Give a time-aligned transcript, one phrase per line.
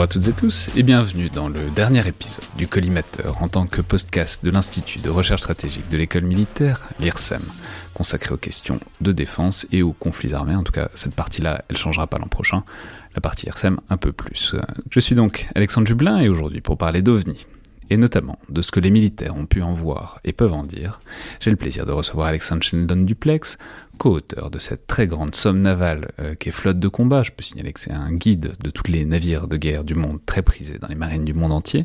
[0.00, 3.66] Bonjour à toutes et tous et bienvenue dans le dernier épisode du Collimateur en tant
[3.66, 7.42] que podcast de l'Institut de recherche stratégique de l'école militaire, l'IRSEM,
[7.92, 10.54] consacré aux questions de défense et aux conflits armés.
[10.54, 12.64] En tout cas, cette partie-là, elle changera pas l'an prochain.
[13.14, 14.54] La partie IRSEM un peu plus.
[14.88, 17.46] Je suis donc Alexandre Jublin et aujourd'hui pour parler d'OVNI,
[17.90, 21.00] et notamment de ce que les militaires ont pu en voir et peuvent en dire,
[21.40, 23.58] j'ai le plaisir de recevoir Alexandre Sheldon Duplex,
[23.98, 27.22] co-auteur de cette très grande somme navale euh, qui est flotte de combat.
[27.22, 30.20] Je peux signaler que c'est un guide de tous les navires de guerre du monde
[30.24, 31.84] très prisé dans les marines du monde entier.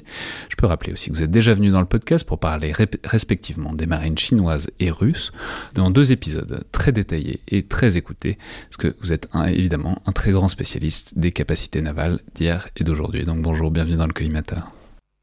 [0.49, 2.71] Je peux rappeler aussi que vous êtes déjà venu dans le podcast pour parler
[3.03, 5.33] respectivement des marines chinoises et russes
[5.73, 8.37] dans deux épisodes très détaillés et très écoutés,
[8.69, 13.25] parce que vous êtes évidemment un très grand spécialiste des capacités navales d'hier et d'aujourd'hui.
[13.25, 14.71] Donc bonjour, bienvenue dans le collimateur.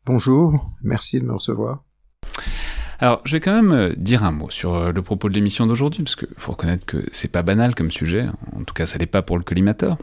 [0.04, 1.84] Bonjour, merci de me recevoir.
[2.98, 5.64] Alors, je vais quand même euh, dire un mot sur euh, le propos de l'émission
[5.66, 8.98] d'aujourd'hui, parce qu'il faut reconnaître que c'est pas banal comme sujet, en tout cas ça
[8.98, 9.96] l'est pas pour le collimateur.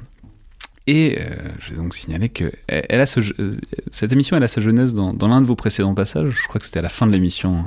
[0.87, 2.49] Et euh, je vais donc signaler que
[3.91, 6.59] cette émission elle a sa jeunesse dans, dans l'un de vos précédents passages, je crois
[6.59, 7.65] que c'était à la fin de l'émission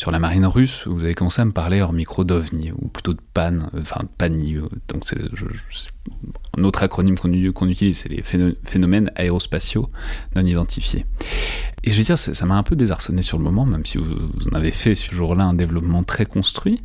[0.00, 3.12] sur la marine russe, vous avez commencé à me parler hors micro d'OVNI, ou plutôt
[3.12, 4.56] de PAN, enfin PANI,
[4.88, 5.18] donc c'est
[6.56, 9.90] un autre acronyme qu'on utilise, c'est les phénomènes aérospatiaux
[10.34, 11.04] non identifiés.
[11.84, 14.06] Et je veux dire, ça m'a un peu désarçonné sur le moment, même si vous,
[14.50, 16.80] en avez fait ce jour-là un développement très construit.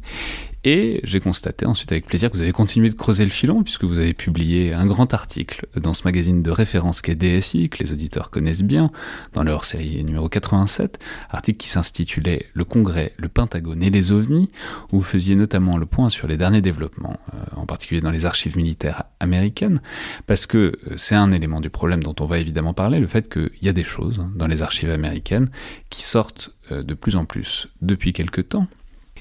[0.67, 3.83] Et j'ai constaté ensuite avec plaisir que vous avez continué de creuser le filon, puisque
[3.83, 7.94] vous avez publié un grand article dans ce magazine de référence qu'est DSI, que les
[7.94, 8.89] auditeurs connaissent bien,
[9.33, 10.97] dans leur série numéro 87,
[11.30, 14.49] article qui s'intitulait Le Congrès, le Pentagone et les ovnis,
[14.91, 18.25] où vous faisiez notamment le point sur les derniers développements, euh, en particulier dans les
[18.25, 19.81] archives militaires américaines,
[20.25, 23.31] parce que euh, c'est un élément du problème dont on va évidemment parler, le fait
[23.31, 25.49] qu'il y a des choses dans les archives américaines
[25.92, 28.67] qui sortent euh, de plus en plus depuis quelque temps,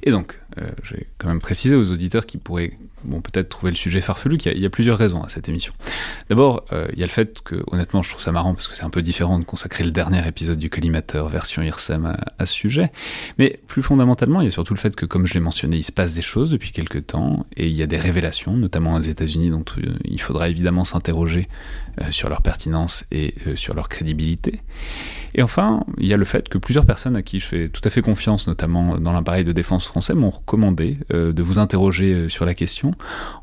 [0.06, 3.76] et donc, euh, j'ai quand même précisé aux auditeurs qui pourraient bon, peut-être trouver le
[3.76, 5.72] sujet farfelu qu'il y, a plusieurs raisons à cette émission.
[6.28, 8.76] D'abord, euh, il y a le fait que, honnêtement, je trouve ça marrant parce que
[8.76, 12.54] c'est un peu différent de consacrer le dernier épisode du collimateur version IRSEM à, ce
[12.54, 12.92] sujet.
[13.38, 15.84] Mais plus fondamentalement, il y a surtout le fait que, comme je l'ai mentionné, il
[15.84, 19.00] se passe des choses depuis quelques temps et il y a des révélations, notamment aux
[19.00, 21.48] États-Unis, dont euh, il faudra évidemment s'interroger
[22.10, 24.58] sur leur pertinence et sur leur crédibilité.
[25.34, 27.80] Et enfin, il y a le fait que plusieurs personnes à qui je fais tout
[27.84, 32.12] à fait confiance, notamment dans l'appareil de défense français, m'ont recommandé euh, de vous interroger
[32.12, 32.94] euh, sur la question,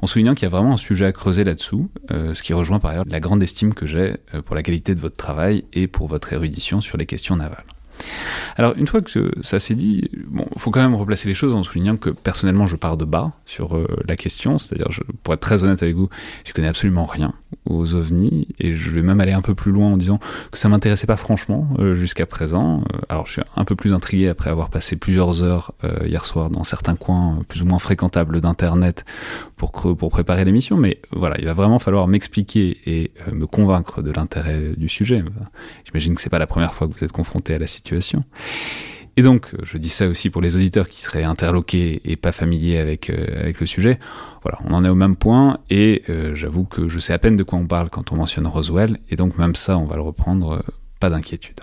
[0.02, 2.80] en soulignant qu'il y a vraiment un sujet à creuser là-dessous, euh, ce qui rejoint
[2.80, 6.08] par ailleurs la grande estime que j'ai pour la qualité de votre travail et pour
[6.08, 7.66] votre érudition sur les questions navales.
[8.58, 11.64] Alors, une fois que ça s'est dit, bon, faut quand même replacer les choses en
[11.64, 14.58] soulignant que personnellement, je pars de bas sur euh, la question.
[14.58, 14.88] C'est-à-dire,
[15.24, 16.10] pour être très honnête avec vous,
[16.46, 17.34] je connais absolument rien
[17.66, 20.20] aux ovnis et je vais même aller un peu plus loin en disant
[20.52, 22.84] que ça m'intéressait pas franchement euh, jusqu'à présent.
[22.94, 25.74] Euh, alors, je suis un peu plus intrigué après avoir passé plusieurs heures
[26.06, 29.06] hier soir dans certains coins plus ou moins fréquentables d'internet
[29.58, 30.78] pour pour préparer l'émission.
[30.78, 35.24] Mais voilà, il va vraiment falloir m'expliquer et me convaincre de l'intérêt du sujet.
[35.86, 37.91] J'imagine que c'est pas la première fois que vous êtes confronté à la situation
[39.18, 42.78] et donc, je dis ça aussi pour les auditeurs qui seraient interloqués et pas familiers
[42.78, 44.00] avec, euh, le sujet.
[44.42, 47.36] Voilà, on en est au même point et euh, j'avoue que je sais à peine
[47.36, 50.02] de quoi on parle quand on mentionne Roswell et donc même ça, on va le
[50.02, 50.62] reprendre, euh,
[51.00, 51.60] pas d'inquiétude.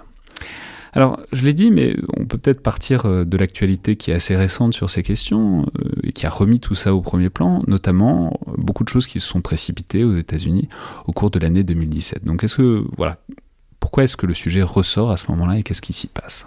[0.93, 4.72] Alors, je l'ai dit, mais on peut peut-être partir de l'actualité qui est assez récente
[4.75, 5.67] sur ces questions
[6.03, 9.28] et qui a remis tout ça au premier plan, notamment beaucoup de choses qui se
[9.28, 10.69] sont précipitées aux États-Unis
[11.06, 12.25] au cours de l'année 2017.
[12.25, 13.19] Donc, est-ce que, voilà,
[13.88, 16.47] pourquoi est-ce que le sujet ressort à ce moment-là et qu'est-ce qui s'y passe?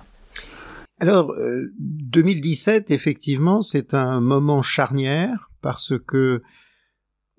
[1.00, 1.36] Alors,
[1.80, 6.44] 2017, euh, effectivement, c'est un moment charnière parce que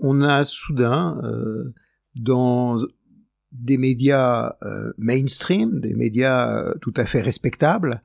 [0.01, 1.73] on a soudain, euh,
[2.17, 2.79] dans
[3.53, 8.03] des médias euh, mainstream, des médias tout à fait respectables,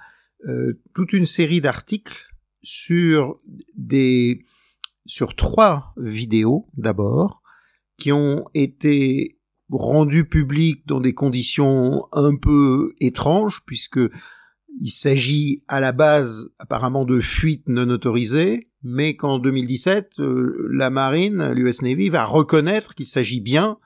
[0.94, 2.28] toute une série d'articles
[2.62, 3.40] sur
[3.76, 4.46] des
[5.08, 7.42] sur trois vidéos d'abord
[7.98, 9.37] qui ont été
[9.70, 14.00] rendu public dans des conditions un peu étranges puisque
[14.80, 20.90] il s'agit à la base apparemment de fuites non autorisées, mais qu'en 2017, euh, la
[20.90, 23.78] marine, l'US Navy, va reconnaître qu'il s'agit bien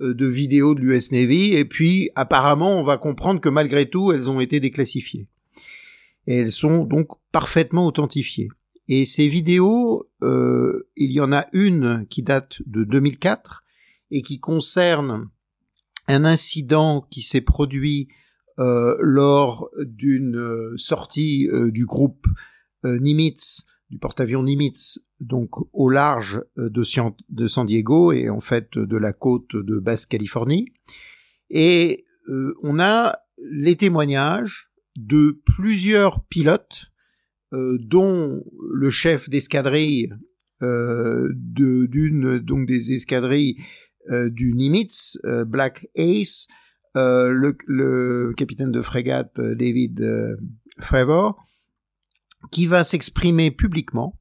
[0.00, 4.12] euh, de vidéos de l'US Navy, et puis apparemment on va comprendre que malgré tout,
[4.12, 5.28] elles ont été déclassifiées.
[6.26, 8.48] Elles sont donc parfaitement authentifiées.
[8.88, 13.62] Et ces vidéos, euh, il y en a une qui date de 2004,
[14.12, 15.28] et qui concerne
[16.06, 18.08] un incident qui s'est produit
[18.58, 22.26] euh, lors d'une euh, sortie euh, du groupe
[22.84, 26.82] Nimitz, du porte-avions Nimitz, donc au large de,
[27.28, 30.66] de, San Diego et en fait de la côte de Basse-Californie.
[31.48, 32.04] Et
[32.64, 36.90] on a les témoignages de plusieurs pilotes,
[37.52, 38.42] dont
[38.72, 40.12] le chef d'escadrille
[40.60, 43.62] d'une donc des escadrilles
[44.10, 46.48] du Nimitz, euh, Black Ace,
[46.96, 50.36] euh, le, capitaine de frégate euh, David euh,
[50.78, 51.42] Fravor,
[52.50, 54.18] qui va s'exprimer publiquement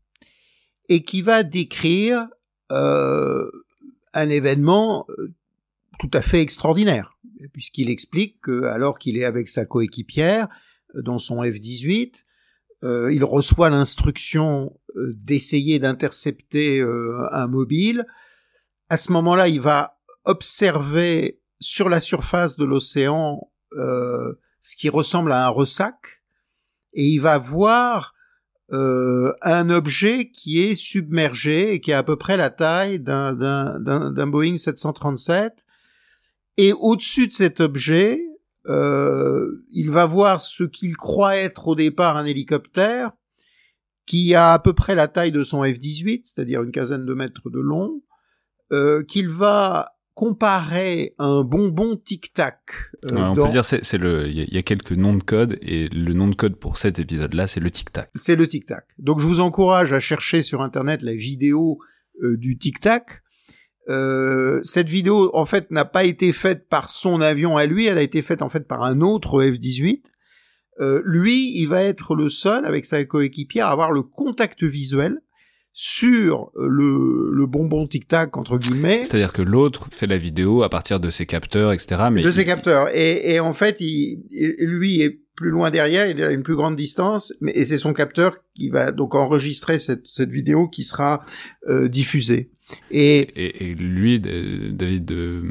[0.88, 2.28] et qui va décrire
[2.72, 3.50] euh,
[4.14, 5.34] un événement euh,
[6.00, 7.18] tout à fait extraordinaire,
[7.52, 10.48] puisqu'il explique que alors qu'il est avec sa coéquipière
[10.96, 12.24] dans son F-18,
[12.84, 18.06] euh, il reçoit l'instruction d'essayer d'intercepter un mobile.
[18.92, 25.32] À ce moment-là, il va observer sur la surface de l'océan euh, ce qui ressemble
[25.32, 26.22] à un ressac,
[26.92, 28.14] et il va voir
[28.74, 34.28] euh, un objet qui est submergé et qui a à peu près la taille d'un,
[34.28, 35.66] Boeing 737.
[36.58, 38.22] Et au-dessus de cet objet,
[38.68, 43.14] euh, il va voir ce qu'il croit être au départ un hélicoptère,
[44.06, 47.50] qui a à peu près la taille de son F-18, c'est-à-dire une quinzaine de mètres
[47.50, 48.02] de long,
[48.72, 52.60] euh, qu'il va comparer un bonbon tic-tac.
[53.06, 56.14] Euh, on peut dire c'est le il y, a quelques noms de code et le
[56.14, 58.10] nom de code pour cet épisode là c'est le tic-tac.
[58.14, 58.86] C'est le tic-tac.
[59.00, 61.80] Donc je vous encourage à chercher sur internet la vidéo
[62.22, 63.24] euh, du tic-tac.
[63.90, 67.98] Euh, cette vidéo en fait n'a pas été faite par son avion à lui, elle
[67.98, 70.04] a été faite en fait par un autre F-18.
[70.82, 75.22] Euh, lui, il va être le seul avec sa coéquipière à avoir le contact visuel
[75.74, 79.04] sur le, le bonbon tic-tac entre guillemets.
[79.04, 82.04] C'est-à-dire que l'autre fait la vidéo à partir de ses capteurs, etc.
[82.12, 82.90] Mais de ses capteurs.
[82.94, 84.24] Et, et en fait, il,
[84.60, 87.94] lui est plus loin derrière, il a une plus grande distance, mais et c'est son
[87.94, 91.22] capteur qui va donc enregistrer cette, cette vidéo qui sera
[91.68, 92.52] euh, diffusée.
[92.90, 93.28] Et,
[93.66, 95.44] et, lui, David de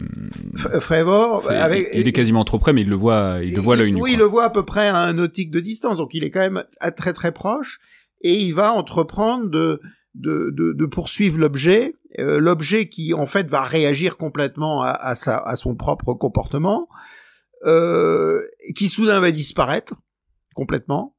[0.80, 3.92] Frévor, avec, il est quasiment trop près, mais il le voit, il le voit l'œil
[3.92, 4.00] nu.
[4.00, 6.30] Oui, il le voit à peu près à un nautique de distance, donc il est
[6.30, 7.80] quand même à très très proche,
[8.22, 9.80] et il va entreprendre de
[10.14, 15.38] de, de, de poursuivre l'objet, euh, l'objet qui en fait va réagir complètement à, sa,
[15.38, 16.88] à son propre comportement,
[17.64, 18.42] euh,
[18.74, 19.94] qui soudain va disparaître
[20.54, 21.16] complètement,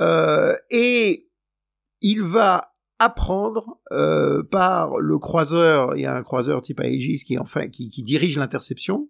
[0.00, 1.28] euh, et
[2.00, 7.38] il va apprendre euh, par le croiseur, il y a un croiseur type Aegis qui
[7.38, 9.08] enfin qui, qui dirige l'interception,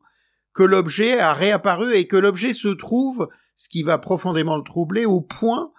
[0.55, 5.05] que l'objet a réapparu et que l'objet se trouve, ce qui va profondément le troubler,
[5.05, 5.73] au point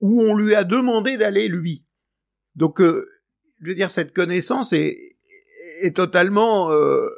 [0.00, 1.86] où on lui a demandé d'aller lui.
[2.56, 3.08] Donc, euh,
[3.60, 4.98] je veux dire, cette connaissance est,
[5.82, 7.08] est totalement, euh,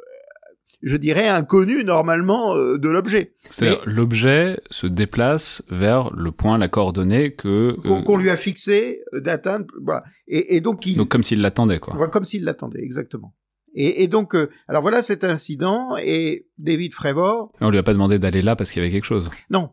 [0.81, 3.33] je dirais, inconnue normalement euh, de l'objet.
[3.49, 9.65] C'est-à-dire, l'objet se déplace vers le point, la coordonnée que qu'on lui a fixé d'atteindre.
[9.81, 10.03] Voilà.
[10.27, 12.07] Et, et, donc, il, donc comme s'il l'attendait, quoi.
[12.09, 13.35] Comme s'il l'attendait, exactement.
[13.77, 14.37] Et, et, donc,
[14.69, 17.51] alors voilà cet incident, et David Frévor...
[17.59, 19.25] On lui a pas demandé d'aller là parce qu'il y avait quelque chose.
[19.49, 19.71] Non.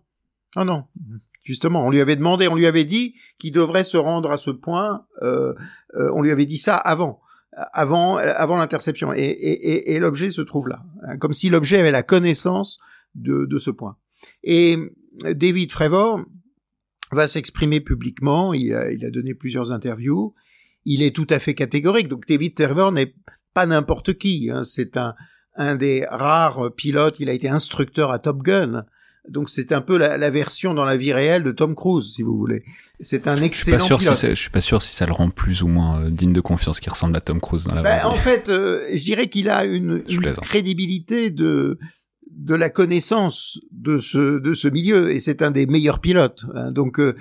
[0.56, 0.84] Non, non.
[1.42, 4.50] Justement, on lui avait demandé, on lui avait dit qu'il devrait se rendre à ce
[4.50, 5.06] point.
[5.22, 5.54] Euh,
[5.94, 7.20] euh, on lui avait dit ça avant,
[7.72, 9.12] avant, avant l'interception.
[9.12, 12.78] Et, et, et, l'objet se trouve là, hein, comme si l'objet avait la connaissance
[13.14, 13.96] de, de ce point.
[14.44, 14.78] Et
[15.24, 16.20] David Frévor
[17.10, 18.54] va s'exprimer publiquement.
[18.54, 20.32] Il a, il a donné plusieurs interviews.
[20.84, 22.08] Il est tout à fait catégorique.
[22.08, 23.14] Donc David Frévor n'est
[23.52, 24.48] pas n'importe qui.
[24.50, 24.62] Hein.
[24.62, 25.14] C'est un,
[25.56, 27.20] un des rares pilotes.
[27.20, 28.86] Il a été instructeur à Top Gun.
[29.28, 32.36] Donc c'est un peu la, version dans la vie réelle de Tom Cruise, si vous
[32.36, 32.64] voulez.
[33.00, 33.78] C'est un excellent.
[33.78, 35.68] Je suis pas sûr si je suis pas sûr si ça le rend plus ou
[35.68, 38.48] moins euh, digne de confiance qu'il ressemble à Tom Cruise dans la ben, En fait,
[38.48, 40.02] euh, je dirais qu'il a une,
[40.42, 41.78] crédibilité de
[42.32, 46.44] de la connaissance de ce de ce milieu et c'est un des meilleurs pilotes.
[46.54, 46.72] Hein.
[46.72, 47.14] donc euh,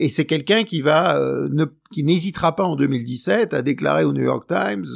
[0.00, 1.18] et c'est quelqu'un qui va
[1.50, 4.86] ne, qui n'hésitera pas en 2017 à déclarer au New York Times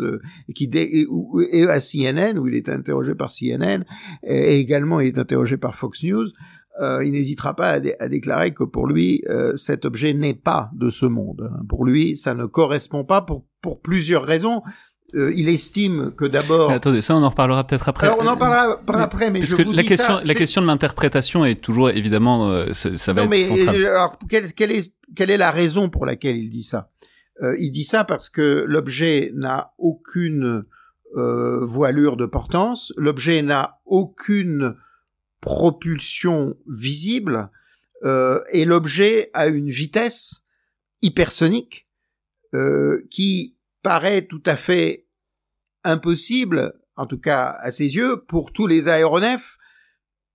[0.49, 3.83] et qui et à CNN où il est interrogé par CNN
[4.23, 6.29] et également il est interrogé par Fox News
[6.81, 10.89] euh, il n'hésitera pas à, déclarer que pour lui, euh, cet objet n'est pas de
[10.89, 11.51] ce monde.
[11.69, 14.63] Pour lui, ça ne correspond pas pour, pour plusieurs raisons.
[15.15, 16.71] Euh, il estime que d'abord.
[16.71, 18.07] Attendez, ça on en reparlera peut-être après.
[18.07, 20.67] Alors on en parlera après, mais je vous la dis question, ça, la question de
[20.67, 23.87] l'interprétation est toujours évidemment, euh, ça, va non, être mais, central.
[23.87, 26.89] Alors quelle, quelle, est quelle est la raison pour laquelle il dit ça?
[27.43, 30.65] Euh, Il dit ça parce que l'objet n'a aucune
[31.15, 34.77] voilure de portance, l'objet n'a aucune
[35.43, 37.51] propulsion visible
[38.05, 40.45] euh, et l'objet a une vitesse
[41.03, 41.87] hypersonique
[42.55, 45.07] euh, qui paraît tout à fait
[45.85, 49.59] impossible, en tout cas à ses yeux, pour tous les aéronefs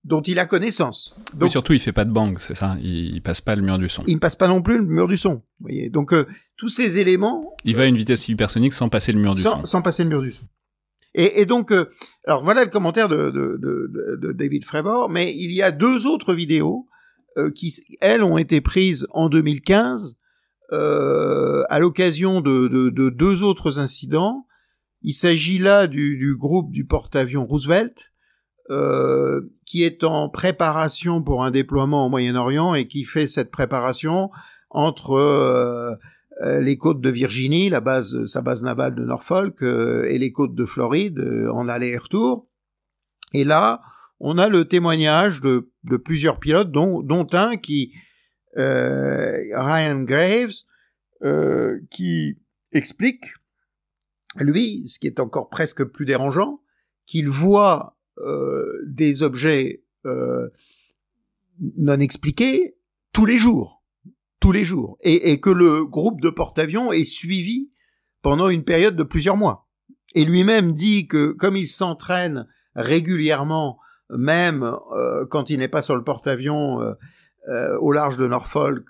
[0.04, 1.16] dont il a connaissance.
[1.34, 2.76] Donc, surtout, il fait pas de bang, c'est ça?
[2.80, 4.04] Il, il, passe pas le mur du son.
[4.06, 5.34] Il ne passe pas non plus le mur du son.
[5.34, 5.90] Vous voyez.
[5.90, 7.56] Donc euh, tous ces éléments.
[7.64, 9.64] Il va à une vitesse hypersonique sans passer le mur du son.
[9.64, 10.44] Sans passer le mur du son.
[11.20, 11.86] Et, donc, euh,
[12.28, 16.86] alors voilà le commentaire de, David Fravor, mais il y a deux autres vidéos
[17.36, 20.16] euh, qui, elles, ont été prises en 2015
[20.72, 24.46] euh, à l'occasion de, de, deux autres incidents.
[25.02, 28.12] Il s'agit là du, groupe du porte-avions Roosevelt,
[29.66, 34.30] qui est en préparation pour un déploiement au Moyen-Orient et qui fait cette préparation
[34.70, 35.98] entre
[36.40, 40.64] les côtes de Virginie, la base, sa base navale de Norfolk, et les côtes de
[40.64, 41.20] Floride
[41.52, 41.98] en aller
[43.34, 43.82] et là,
[44.20, 47.92] on a le témoignage de, de plusieurs pilotes, dont, dont un qui,
[48.54, 50.54] Ryan Graves,
[51.90, 52.38] qui
[52.72, 53.24] explique,
[54.36, 56.60] lui, ce qui est encore presque plus dérangeant,
[57.06, 60.48] qu'il voit euh, des objets euh,
[61.76, 62.76] non expliqués
[63.12, 63.77] tous les jours,
[64.40, 67.70] tous les jours, et, et que le groupe de porte-avions est suivi
[68.22, 69.68] pendant une période de plusieurs mois.
[70.14, 73.78] Et lui-même dit que comme il s'entraîne régulièrement,
[74.10, 78.86] même euh, quand il n'est pas sur le porte-avions euh, au large de Norfolk,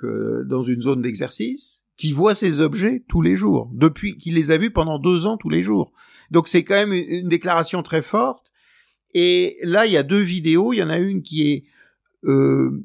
[0.47, 4.59] dans une zone d'exercice, qu'il voit ces objets tous les jours, depuis qu'il les a
[4.59, 5.93] vus pendant deux ans tous les jours.
[6.31, 8.49] Donc c'est quand même une déclaration très forte
[9.15, 10.73] et là, il y a deux vidéos.
[10.73, 11.65] Il y en a une qui est
[12.25, 12.85] euh,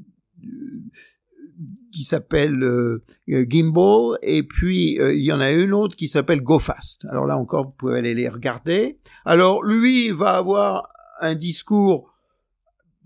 [1.94, 6.42] qui s'appelle euh, Gimbal, et puis euh, il y en a une autre qui s'appelle
[6.42, 7.06] Go Fast.
[7.10, 9.00] Alors là encore, vous pouvez aller les regarder.
[9.26, 10.90] Alors lui va avoir
[11.22, 12.12] un discours,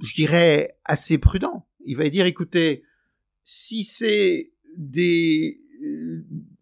[0.02, 1.68] je dirais, assez prudent.
[1.86, 2.84] Il va dire, écoutez,
[3.44, 5.60] si c'est des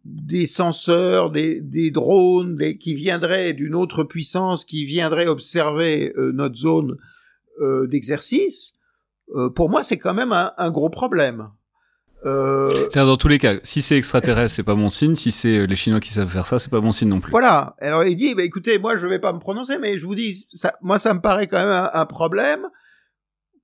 [0.06, 6.32] des senseurs, des, des drones, des, qui viendraient d'une autre puissance, qui viendraient observer euh,
[6.32, 6.98] notre zone
[7.60, 8.76] euh, d'exercice,
[9.36, 11.50] euh, pour moi c'est quand même un, un gros problème.
[12.26, 12.90] Euh...
[12.94, 15.16] Dans tous les cas, si c'est extraterrestre, c'est pas bon signe.
[15.16, 17.32] Si c'est les Chinois qui savent faire ça, c'est pas bon signe non plus.
[17.32, 17.76] Voilà.
[17.80, 20.48] Alors il dit, bah, écoutez, moi je vais pas me prononcer, mais je vous dis,
[20.54, 22.68] ça, moi ça me paraît quand même un, un problème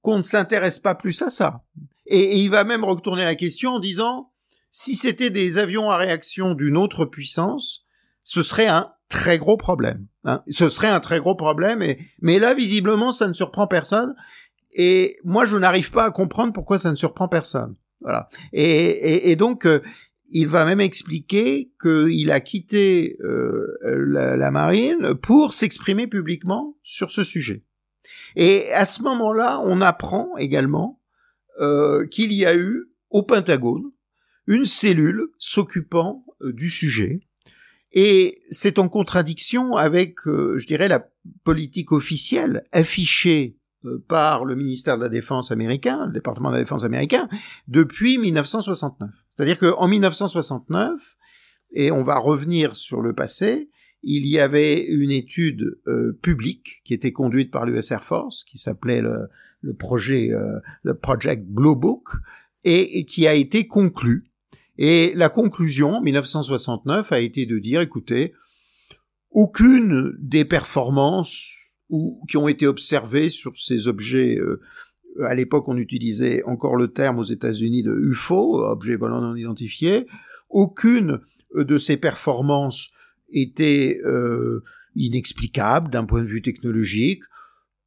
[0.02, 1.62] qu'on ne s'intéresse pas plus à ça.
[2.06, 4.32] Et, et, il va même retourner la question en disant,
[4.70, 7.86] si c'était des avions à réaction d'une autre puissance,
[8.24, 10.08] ce serait un très gros problème.
[10.24, 10.44] Hein.
[10.50, 11.82] Ce serait un très gros problème.
[11.82, 14.16] Et, mais là, visiblement, ça ne surprend personne.
[14.74, 17.76] Et moi, je n'arrive pas à comprendre pourquoi ça ne surprend personne.
[18.02, 18.30] Voilà.
[18.52, 19.82] Et, donc, euh,
[20.30, 27.24] il va même expliquer qu'il a quitté euh, la, marine pour s'exprimer publiquement sur ce
[27.24, 27.64] sujet.
[28.36, 31.02] Et à ce moment-là, on apprend également
[31.60, 33.92] euh, qu'il y a eu au Pentagone
[34.48, 37.20] une cellule s'occupant du sujet.
[37.92, 41.08] Et c'est en contradiction avec, je dirais, la
[41.44, 43.61] politique officielle affichée
[44.08, 47.28] par le ministère de la Défense américain, le département de la Défense américain,
[47.68, 49.10] depuis 1969.
[49.36, 51.00] C'est-à-dire qu'en 1969,
[51.74, 53.70] et on va revenir sur le passé,
[54.04, 55.80] il y avait une étude
[56.22, 59.30] publique qui était conduite par l'US Air Force, qui s'appelait le,
[59.62, 60.32] le, projet,
[60.84, 62.10] le Project Blue Book,
[62.64, 64.32] et, et, qui a été conclue
[64.84, 68.34] et la conclusion, 1969, a été de dire, écoutez,
[69.30, 71.61] aucune des performances
[71.92, 74.60] ou, qui ont été observées sur ces objets, euh,
[75.24, 80.08] à l'époque on utilisait encore le terme aux États-Unis de UFO, objet volant non identifié,
[80.50, 81.20] aucune
[81.56, 82.92] euh, de ces performances
[83.32, 84.64] était euh,
[84.96, 87.24] inexplicable d'un point de vue technologique,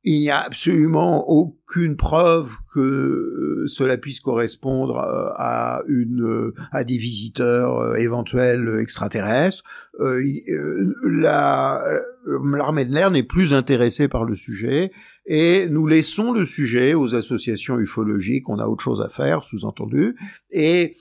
[0.05, 6.55] il n'y a absolument aucune preuve que euh, cela puisse correspondre euh, à une euh,
[6.73, 9.65] à des visiteurs éventuels extraterrestres.
[9.99, 11.83] la
[12.27, 14.93] l'armée de l'air n'est plus intéressée par le sujet
[15.27, 18.49] et nous laissons le sujet aux associations ufologiques.
[18.49, 20.17] On a autre chose à faire, sous-entendu.
[20.51, 20.97] Et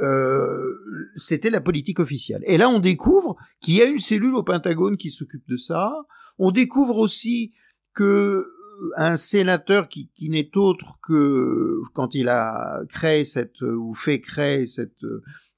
[0.00, 0.74] euh,
[1.14, 2.42] c'était la politique officielle.
[2.46, 5.92] Et là, on découvre qu'il y a une cellule au Pentagone qui s'occupe de ça.
[6.38, 7.52] On découvre aussi
[7.96, 13.94] que euh, un sénateur qui, qui n'est autre que quand il a créé cette ou
[13.94, 15.04] fait créer cette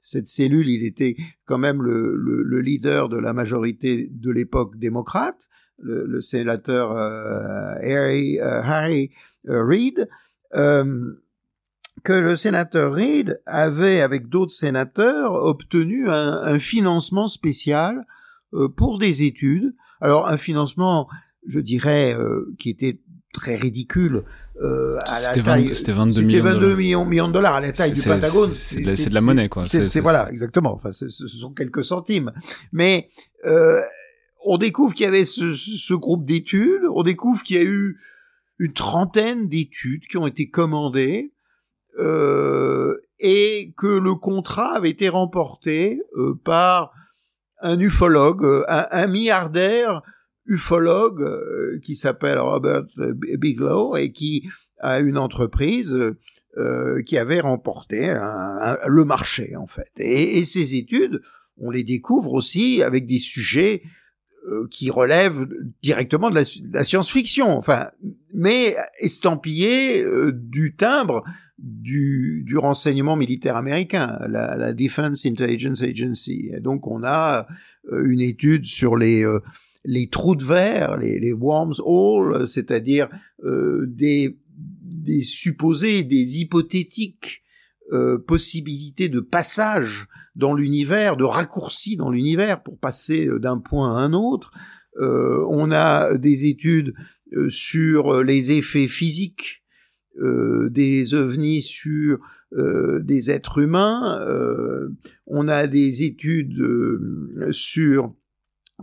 [0.01, 4.79] cette cellule, il était quand même le, le, le leader de la majorité de l'époque
[4.79, 9.11] démocrate, le, le sénateur euh, Harry, euh, Harry
[9.49, 10.09] euh, Reid,
[12.05, 18.07] que le sénateur Reid avait, avec d'autres sénateurs, obtenu un, un financement spécial
[18.77, 19.75] pour des études.
[20.01, 21.09] Alors un financement
[21.49, 23.01] je dirais, euh, qui était
[23.33, 24.25] très ridicule.
[24.63, 27.93] Euh, à la taille, c'était 22, millions, 22 millions, millions, de dollars à la taille
[27.93, 28.51] du Pentagone.
[28.53, 29.65] C'est de, de, la monnaie, quoi.
[29.65, 30.75] C'est voilà, exactement.
[30.75, 32.33] Enfin, ce sont quelques centimes.
[32.73, 33.09] Mais
[33.47, 33.81] euh,
[34.45, 36.83] on découvre qu'il y avait ce, ce groupe d'études.
[36.95, 37.99] On découvre qu'il y a eu
[38.59, 41.33] une trentaine d'études qui ont été commandées
[41.99, 46.93] euh, et que le contrat avait été remporté euh, par
[47.61, 50.03] un ufologue, euh, un, un milliardaire
[50.49, 54.49] ufologue euh, qui s'appelle Robert Bigelow et qui
[54.81, 55.97] a une entreprise
[56.57, 59.93] euh, qui avait remporté le marché en fait.
[59.99, 61.21] Et, ces études,
[61.59, 63.83] on les découvre aussi avec des sujets
[64.47, 65.47] euh, qui relèvent
[65.83, 67.57] directement de la, science-fiction.
[67.57, 67.89] Enfin,
[68.35, 71.25] mais estampillé du timbre
[71.59, 76.51] du, du renseignement militaire américain, la, la Defense Intelligence Agency.
[76.55, 77.47] Et donc on a
[77.91, 79.25] une étude sur les
[79.91, 83.09] les trous de verre, les, les wormholes, c'est-à-dire
[83.43, 84.37] des,
[85.09, 87.43] des supposés, des hypothétiques
[87.93, 93.97] euh, possibilités de passage dans l'univers, de raccourci dans l'univers pour passer euh, d'un point
[93.97, 94.53] à un autre.
[94.99, 96.93] Euh, on a des études
[97.33, 99.65] euh, sur les effets physiques
[100.71, 102.19] des ovnis sur
[102.51, 104.19] des êtres humains.
[105.29, 106.61] on a des études
[107.53, 108.17] sur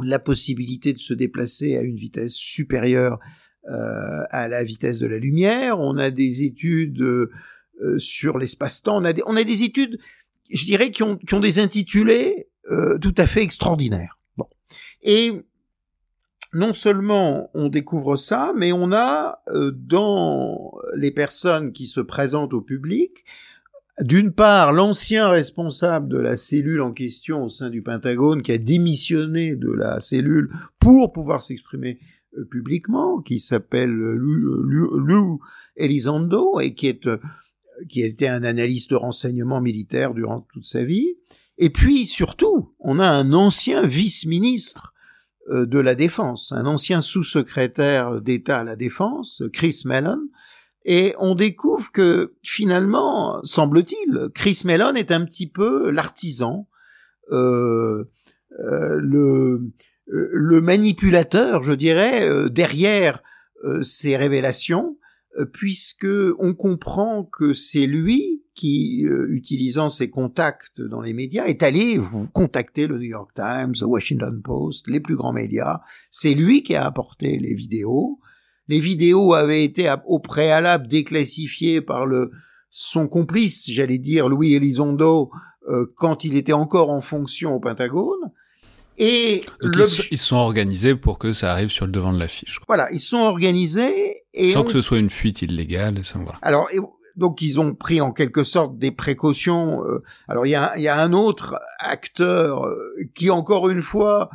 [0.02, 3.20] la possibilité de se déplacer à une vitesse supérieure
[3.68, 5.80] à la vitesse de la lumière.
[5.80, 7.02] On a des études
[7.82, 8.98] euh, sur l'espace-temps.
[9.02, 10.00] On a des, on a des études,
[10.50, 14.16] je dirais, qui ont, qui ont des intitulés euh, tout à fait extraordinaires.
[14.38, 14.48] Bon.
[15.02, 15.34] Et
[16.54, 22.54] non seulement on découvre ça, mais on a euh, dans les personnes qui se présentent
[22.54, 23.26] au public,
[24.02, 28.58] d'une part, l'ancien responsable de la cellule en question au sein du Pentagone qui a
[28.58, 30.50] démissionné de la cellule
[30.80, 32.00] pour pouvoir s'exprimer
[32.52, 35.40] publiquement, qui s'appelle Lou
[35.78, 37.08] Elizondo et qui est
[37.90, 41.16] qui était un analyste de renseignement militaire durant toute sa vie.
[41.58, 44.94] Et puis surtout, on a un ancien vice-ministre
[45.50, 50.20] euh, de la Défense, un ancien sous-secrétaire d'État à la Défense, Chris Mellon,
[50.86, 56.68] et on découvre que finalement, semble-t-il, Chris Mellon est un petit peu l'artisan,
[57.32, 58.06] euh,
[58.60, 59.74] euh, le,
[60.06, 63.22] le manipulateur, je dirais, euh, derrière
[63.82, 64.96] ces révélations,
[65.38, 66.08] euh, puisque
[66.40, 71.98] on comprend que c'est lui qui, euh, utilisant ses contacts dans les médias, est allé
[71.98, 75.82] vous contacter le New York Times, le Washington Post, les plus grands médias.
[76.10, 78.20] C'est lui qui a apporté les vidéos.
[78.68, 82.32] Les vidéos avaient été au préalable déclassifiées par le
[82.70, 85.32] son complice, j'allais dire Louis Elizondo,
[85.70, 88.32] euh, quand il était encore en fonction au Pentagone.
[88.98, 92.60] Et ils, se sont organisés pour que ça arrive sur le devant de l'affiche.
[92.68, 96.02] Voilà, ils sont organisés et sans que ce soit une fuite illégale.
[96.16, 96.40] voilà.
[96.42, 96.70] Alors
[97.16, 99.84] donc ils ont pris en quelque sorte des précautions.
[99.86, 102.78] Euh, alors il y a, y a un autre acteur euh,
[103.14, 104.30] qui encore une fois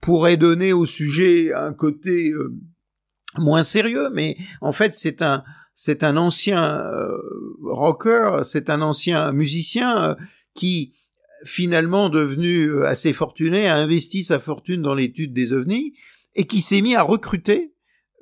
[0.00, 2.54] pourrait donner au sujet un côté euh,
[3.36, 5.42] moins sérieux, mais en fait c'est un
[5.76, 6.84] c'est un ancien
[7.62, 10.16] rocker, c'est un ancien musicien
[10.54, 10.92] qui
[11.44, 15.94] finalement devenu euh, assez fortuné, a investi sa fortune dans l'étude des ovnis
[16.34, 17.72] et qui s'est mis à recruter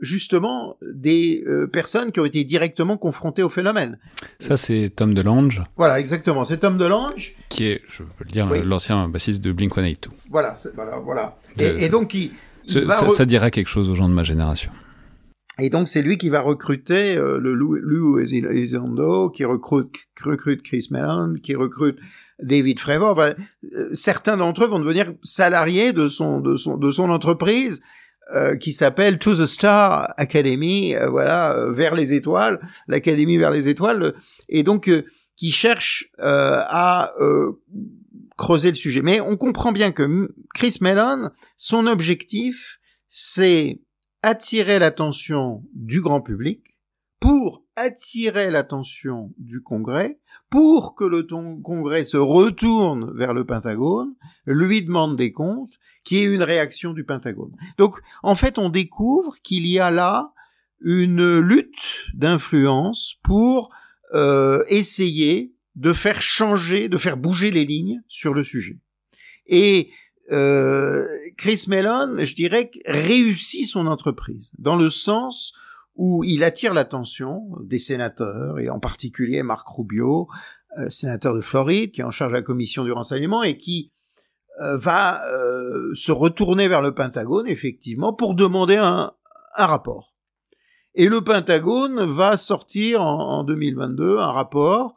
[0.00, 3.98] justement des euh, personnes qui ont été directement confrontées au phénomène.
[4.40, 5.62] Ça, c'est Tom DeLonge.
[5.76, 6.42] Voilà, exactement.
[6.42, 7.36] C'est Tom DeLonge.
[7.48, 10.08] Qui est, je peux le dire, l'ancien bassiste de Blink-182.
[10.28, 11.38] Voilà, voilà, voilà.
[11.56, 12.32] Et, donc, il,
[12.66, 14.72] ça, ça, dirait quelque chose aux gens de ma génération.
[15.58, 20.88] Et donc, c'est lui qui va recruter euh, le Lou, Elizondo, qui recrute, recrute Chris
[20.90, 21.98] Mellon, qui recrute
[22.42, 23.34] David Fravor, euh,
[23.92, 27.80] certains d'entre eux vont devenir salariés de son de son de son entreprise
[28.34, 33.68] euh, qui s'appelle To the Star Academy, euh, voilà, vers les étoiles, l'académie vers les
[33.68, 34.14] étoiles,
[34.48, 34.90] et donc
[35.36, 37.12] qui cherche à
[38.36, 39.02] creuser le sujet.
[39.02, 43.80] Mais on comprend bien que Chris Mellon, son objectif, c'est
[44.22, 46.72] attirer l'attention du grand public
[47.20, 50.18] pour attirer l'attention du Congrès
[50.50, 51.22] pour que le
[51.62, 57.04] Congrès se retourne vers le Pentagone, lui demande des comptes, qui est une réaction du
[57.04, 57.56] Pentagone.
[57.78, 60.32] Donc, en fait, on découvre qu'il y a là
[60.80, 63.70] une lutte d'influence pour
[64.14, 68.78] euh, essayer de faire changer, de faire bouger les lignes sur le sujet.
[69.46, 69.90] Et
[70.30, 71.04] euh,
[71.36, 75.52] Chris Mellon, je dirais, réussit son entreprise dans le sens
[75.96, 80.28] où il attire l'attention des sénateurs, et en particulier Marc Rubio,
[80.78, 83.92] euh, sénateur de Floride, qui est en charge de la commission du renseignement, et qui
[84.60, 85.22] euh, va
[85.94, 89.12] se retourner vers le Pentagone, effectivement, pour demander un,
[89.54, 90.14] rapport.
[90.94, 94.94] Et le Pentagone va sortir en 2022 un rapport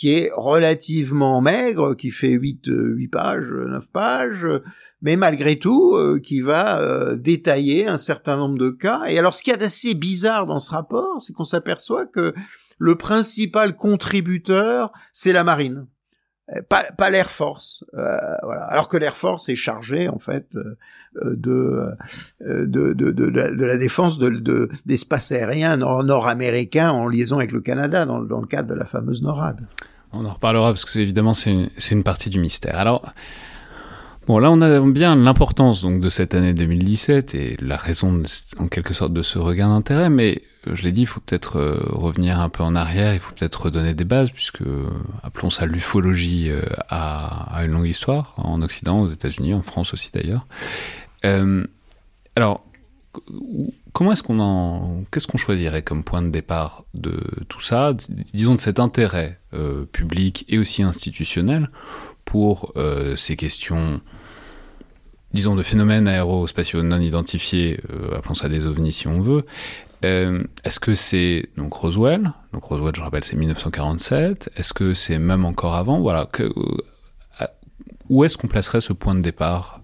[0.00, 4.46] qui est relativement maigre, qui fait 8, 8 pages, 9 pages,
[5.02, 9.02] mais malgré tout, euh, qui va euh, détailler un certain nombre de cas.
[9.08, 12.32] Et alors, ce qui est assez bizarre dans ce rapport, c'est qu'on s'aperçoit que
[12.78, 15.86] le principal contributeur, c'est la marine.
[16.56, 18.64] Euh, pas, l'Air Force, voilà.
[18.64, 21.88] Alors que l'Air Force est chargé en fait de
[22.44, 28.18] de, de, de, la, défense de, d'espace aérien nord-américain en liaison avec le Canada dans,
[28.18, 29.60] le cadre de la fameuse NORAD.
[30.12, 32.78] On en reparlera parce que évidemment c'est une, une, partie du mystère.
[32.78, 33.12] Alors,
[34.26, 38.22] Bon, là, on a bien l'importance donc de cette année 2017 et la raison,
[38.58, 40.08] en quelque sorte, de ce regain d'intérêt.
[40.08, 43.14] Mais euh, je l'ai dit, il faut peut-être euh, revenir un peu en arrière.
[43.14, 44.62] Il faut peut-être redonner des bases, puisque
[45.22, 46.50] appelons ça l'ufologie
[46.88, 50.46] à, une longue histoire en Occident, aux États-Unis, en France aussi d'ailleurs.
[52.36, 52.64] alors,
[53.92, 57.94] comment est-ce qu'on en, qu'est-ce qu'on choisirait comme point de départ de tout ça,
[58.32, 59.40] disons de cet intérêt
[59.92, 61.68] public et aussi institutionnel
[62.30, 64.00] pour euh, ces questions,
[65.34, 69.44] disons, de phénomènes aérospatiaux non identifiés, euh, appelons ça des ovnis si on veut.
[70.04, 72.32] Euh, est-ce que c'est donc Roswell?
[72.52, 74.50] Donc Roswell, je rappelle, c'est 1947.
[74.56, 76.00] Est-ce que c'est même encore avant?
[76.00, 76.26] Voilà.
[76.26, 76.50] Que,
[78.08, 79.82] où est-ce qu'on placerait ce point de départ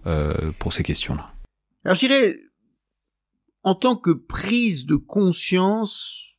[0.59, 1.33] pour ces questions-là?
[1.85, 2.37] Alors je dirais,
[3.63, 6.37] en tant que prise de conscience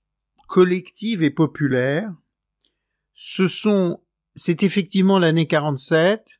[0.48, 2.12] collective et populaire,
[3.14, 4.00] ce sont
[4.38, 6.40] c'est effectivement l'année 47,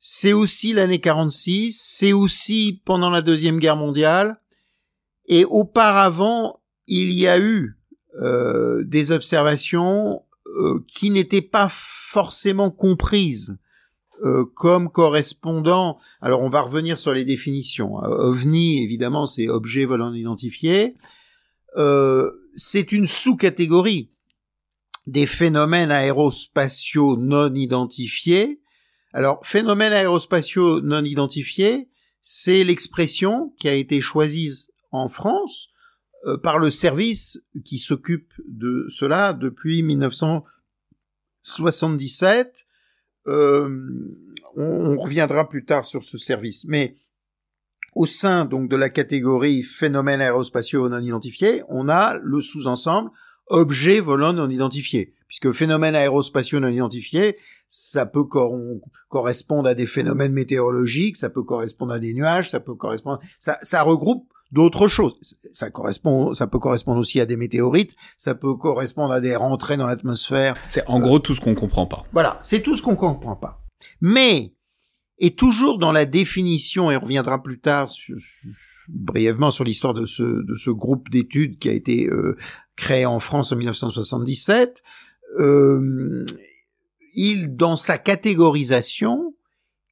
[0.00, 4.40] c'est aussi l'année 46, c'est aussi pendant la Deuxième Guerre mondiale,
[5.26, 7.76] et auparavant, il y a eu
[8.22, 13.58] euh, des observations euh, qui n'étaient pas forcément comprises
[14.24, 15.98] euh, comme correspondant.
[16.20, 17.96] Alors on va revenir sur les définitions.
[17.96, 20.94] OVNI, évidemment, c'est objet volant identifié.
[22.56, 24.10] c'est une sous-catégorie
[25.06, 28.60] des phénomènes aérospatiaux non identifiés.
[29.12, 31.88] Alors, phénomènes aérospatiaux non identifiés,
[32.22, 35.72] c'est l'expression qui a été choisie en France
[36.26, 42.66] euh, par le service qui s'occupe de cela depuis 1977.
[43.28, 43.68] Euh,
[44.56, 46.96] on, reviendra plus tard sur ce service, mais
[47.94, 53.10] au sein donc de la catégorie phénomènes aérospatiaux non identifiés, on a le sous-ensemble
[53.48, 55.14] objets volants non identifiés.
[55.28, 57.36] Puisque phénomènes aérospatiaux non identifiés,
[57.68, 58.24] ça peut
[59.08, 63.58] correspondre à des phénomènes météorologiques, ça peut correspondre à des nuages, ça peut correspondre, ça,
[63.62, 65.36] ça regroupe d'autres choses.
[65.52, 69.76] Ça correspond, ça peut correspondre aussi à des météorites, ça peut correspondre à des rentrées
[69.76, 70.54] dans l'atmosphère.
[70.68, 72.04] C'est en gros tout ce qu'on comprend pas.
[72.12, 73.64] Voilà, c'est tout ce qu'on comprend pas.
[74.00, 74.54] Mais,
[75.18, 78.16] et toujours dans la définition, et on reviendra plus tard sur,
[78.88, 82.36] brièvement sur l'histoire de ce, de ce groupe d'études qui a été euh,
[82.76, 84.82] créé en France en 1977,
[85.38, 86.24] euh,
[87.14, 89.34] il, dans sa catégorisation,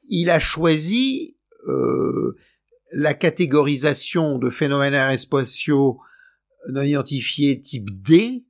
[0.09, 1.37] il a choisi
[1.67, 2.37] euh,
[2.95, 6.01] la catégorisation de phénomènes aérospatiaux
[6.69, 8.45] non identifiés type D,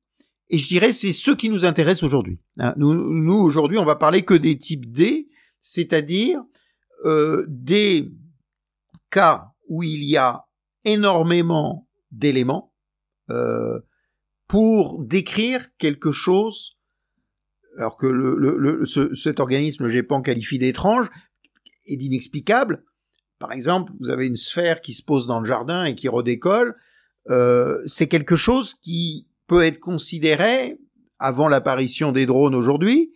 [0.50, 2.38] et je dirais c'est ce qui nous intéresse aujourd'hui.
[2.58, 2.74] Hein.
[2.76, 5.28] nous, aujourd'hui, on va parler que des types D,
[5.60, 6.40] c'est-à-dire
[7.04, 8.12] euh, des
[9.10, 10.44] cas où il y a
[10.84, 12.72] énormément d'éléments
[13.30, 13.80] euh,
[14.46, 16.78] pour décrire quelque chose,
[17.78, 21.10] alors que le, le, cet organisme, le GEPAN, qualifie d'étrange
[21.86, 22.84] et d'inexplicable.
[23.44, 26.76] Par exemple, vous avez une sphère qui se pose dans le jardin et qui redécolle.
[27.28, 30.78] Euh, c'est quelque chose qui peut être considéré,
[31.18, 33.12] avant l'apparition des drones aujourd'hui,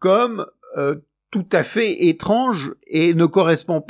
[0.00, 0.44] comme
[0.76, 0.96] euh,
[1.30, 3.80] tout à fait étrange et ne correspondant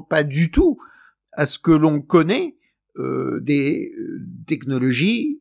[0.00, 0.78] pas du tout
[1.32, 2.54] à ce que l'on connaît
[2.98, 3.92] euh, des
[4.46, 5.40] technologies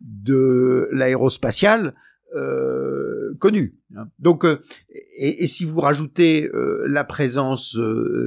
[0.00, 1.94] de l'aérospatiale
[3.30, 3.76] euh, connues.
[3.96, 4.08] Hein.
[4.18, 6.48] Donc, euh, et, et, si vous rajoutez
[6.86, 7.76] la présence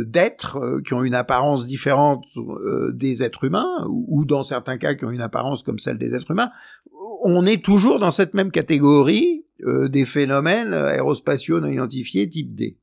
[0.05, 2.25] d'êtres qui ont une apparence différente
[2.93, 6.31] des êtres humains, ou, dans certains cas qui ont une apparence comme celle des êtres
[6.31, 6.51] humains,
[7.21, 12.77] on est toujours dans cette même catégorie des phénomènes aérospatiaux non identifiés type D.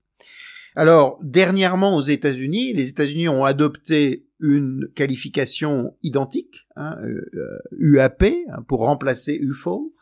[0.76, 6.96] Alors, dernièrement aux États-Unis, les États-Unis ont adopté une qualification identique, hein,
[7.78, 9.94] UAP, euh, hein, pour remplacer UFO,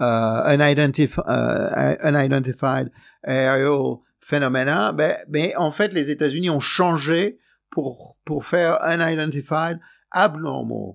[0.00, 2.90] euh, unidentified, uh, unidentified
[3.24, 4.92] aerial phenomena.
[4.92, 7.38] Ben, mais en fait, les États-Unis ont changé
[7.70, 10.94] pour pour faire unidentified abnormal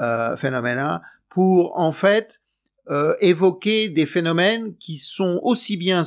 [0.00, 2.40] euh, phenomena pour en fait
[2.90, 6.02] euh, évoquer des phénomènes qui sont aussi bien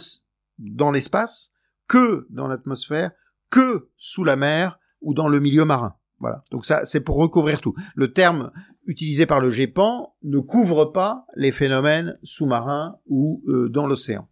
[0.58, 1.52] dans l'espace
[1.88, 3.12] que dans l'atmosphère,
[3.50, 5.96] que sous la mer ou dans le milieu marin.
[6.20, 6.44] Voilà.
[6.52, 7.74] Donc ça, c'est pour recouvrir tout.
[7.96, 8.52] Le terme
[8.90, 14.28] utilisé par le GEPAN ne couvre pas les phénomènes sous-marins ou euh, dans l'océan.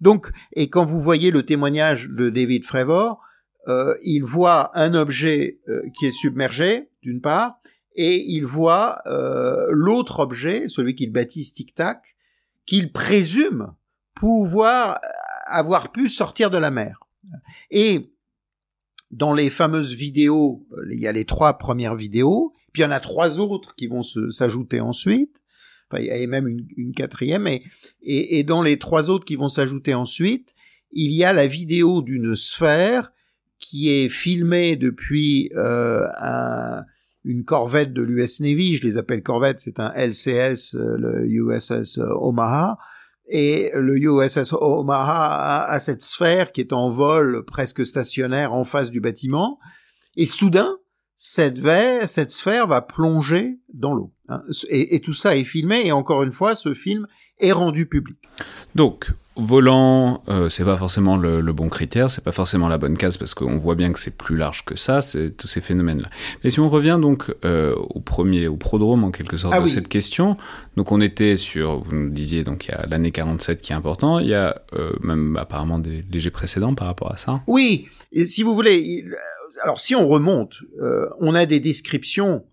[0.00, 3.20] Donc, et quand vous voyez le témoignage de David Fravor,
[3.68, 7.60] euh, il voit un objet euh, qui est submergé, d'une part,
[7.94, 12.16] et il voit euh, l'autre objet, celui qu'il baptise Tic Tac,
[12.66, 13.72] qu'il présume
[14.16, 15.00] pouvoir
[15.46, 16.98] avoir pu sortir de la mer.
[17.70, 18.12] Et
[19.12, 22.90] dans les fameuses vidéos, il y a les trois premières vidéos, puis il y en
[22.90, 25.42] a trois autres qui vont s'ajouter ensuite.
[25.90, 27.62] Enfin, il y a même une, quatrième, et,
[28.02, 30.54] et, dans les trois autres qui vont s'ajouter ensuite,
[30.90, 33.12] il y a la vidéo d'une sphère
[33.58, 36.84] qui est filmée depuis euh, un,
[37.24, 41.98] une corvette de l'US Navy, je les appelle corvettes, c'est un LCS, euh, le USS
[41.98, 42.78] Omaha,
[43.28, 48.90] et le USS Omaha a, cette sphère qui est en vol presque stationnaire en face
[48.90, 49.58] du bâtiment,
[50.16, 50.76] et soudain,
[51.16, 51.60] cette,
[52.06, 54.12] cette sphère va plonger dans l'eau.
[54.28, 54.42] Hein.
[54.68, 57.06] Et, et, tout ça est filmé, et encore une fois, ce film
[57.38, 58.18] est rendu public.
[58.74, 62.96] Donc, volant, euh, c'est pas forcément le, le, bon critère, c'est pas forcément la bonne
[62.96, 66.08] case parce qu'on voit bien que c'est plus large que ça, c'est tous ces phénomènes-là.
[66.44, 69.64] Mais si on revient donc euh, au premier, au prodrome en quelque sorte Ah de
[69.64, 69.70] oui.
[69.70, 70.36] cette question,
[70.76, 73.76] donc on était sur, vous nous disiez donc il y a l'année 47 qui est
[73.76, 77.42] important, il y a euh, même apparemment des légers précédents par rapport à ça.
[77.46, 79.14] Oui, et si vous voulez, il-
[79.62, 82.44] alors si on remonte, euh, on a des descriptions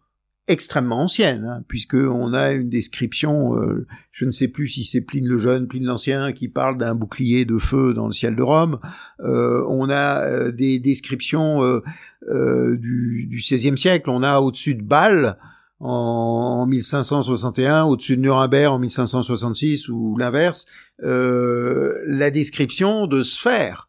[0.49, 5.01] extrêmement anciennes, hein, puisque on a une description, euh, je ne sais plus si c'est
[5.01, 8.41] Pline le Jeune, Pline l'Ancien, qui parle d'un bouclier de feu dans le ciel de
[8.41, 8.79] Rome.
[9.21, 11.81] Euh, on a euh, des descriptions euh,
[12.29, 14.09] euh, du, du XVIe siècle.
[14.09, 15.37] On a au-dessus de Bâle
[15.79, 20.65] en, en 1561, au-dessus de Nuremberg en 1566 ou l'inverse,
[21.01, 23.87] la description de sphères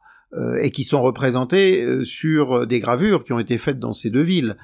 [0.60, 4.22] et qui sont représentés euh, sur des gravures qui ont été faites dans ces deux
[4.22, 4.56] villes,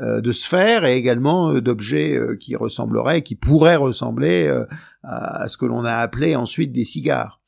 [0.00, 4.64] de sphères et également euh, d'objets euh, qui ressembleraient, qui pourraient ressembler euh,
[5.02, 7.40] à, ce que l'on a appelé ensuite des cigares.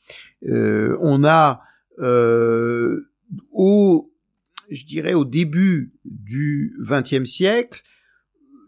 [0.46, 1.62] Euh, on a
[2.00, 3.10] euh,
[3.50, 4.12] au,
[4.70, 7.82] je dirais au début du XXe siècle,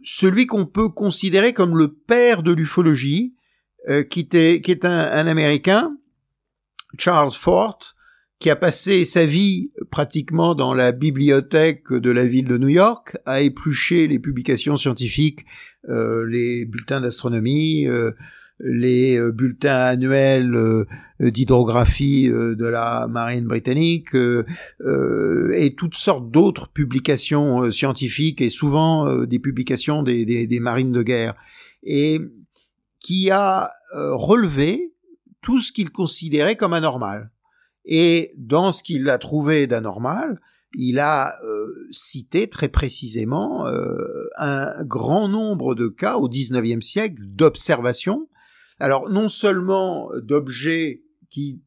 [0.02, 3.36] celui qu'on peut considérer comme le père de l'ufologie,
[3.88, 5.96] euh, qui, était, qui est un, un Américain,
[6.98, 7.78] Charles Fort,
[8.38, 13.16] qui a passé sa vie pratiquement dans la bibliothèque de la ville de New York,
[13.26, 15.44] à éplucher les publications scientifiques,
[15.88, 18.10] euh, les bulletins d'astronomie, euh,
[18.58, 20.56] les euh, bulletins annuels
[21.20, 30.02] d'hydrographie de la marine britannique et toutes sortes d'autres publications scientifiques et souvent des publications
[30.02, 31.34] des, marines de guerre
[31.82, 32.18] et
[33.00, 34.92] qui a relevé
[35.40, 37.30] tout ce qu'il considérait comme anormal.
[37.86, 40.40] Et dans ce qu'il a trouvé d'anormal,
[40.74, 47.16] il a euh, cité très précisément euh, un grand nombre de cas au XIXe siècle
[47.20, 48.28] d'observations.
[48.78, 51.62] Alors non seulement d'objets qui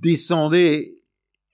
[0.00, 0.94] descendaient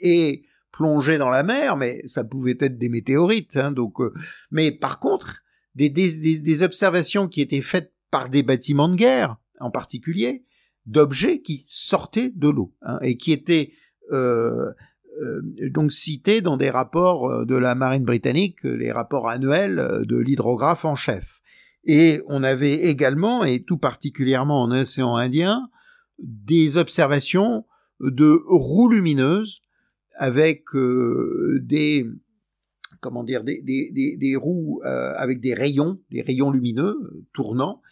[0.00, 3.56] et plongeaient dans la mer, mais ça pouvait être des météorites.
[3.56, 4.12] hein, donc, euh,
[4.50, 5.42] mais par contre,
[5.74, 10.44] des, des, des, observations qui étaient faites par des bâtiments de guerre, en particulier,
[10.84, 13.72] d'objets qui sortaient de l'eau hein, et qui étaient
[15.70, 20.16] donc cités dans des rapports euh, de la marine britannique, les rapports annuels euh, de
[20.16, 21.40] l'hydrographe en chef.
[21.84, 25.70] Et on avait également, et tout particulièrement en océan Indien,
[26.18, 27.64] des observations
[28.00, 29.62] de roues lumineuses
[30.16, 32.06] avec euh, des
[33.00, 37.82] comment dire des, roues euh, avec des rayons, des rayons lumineux euh, tournants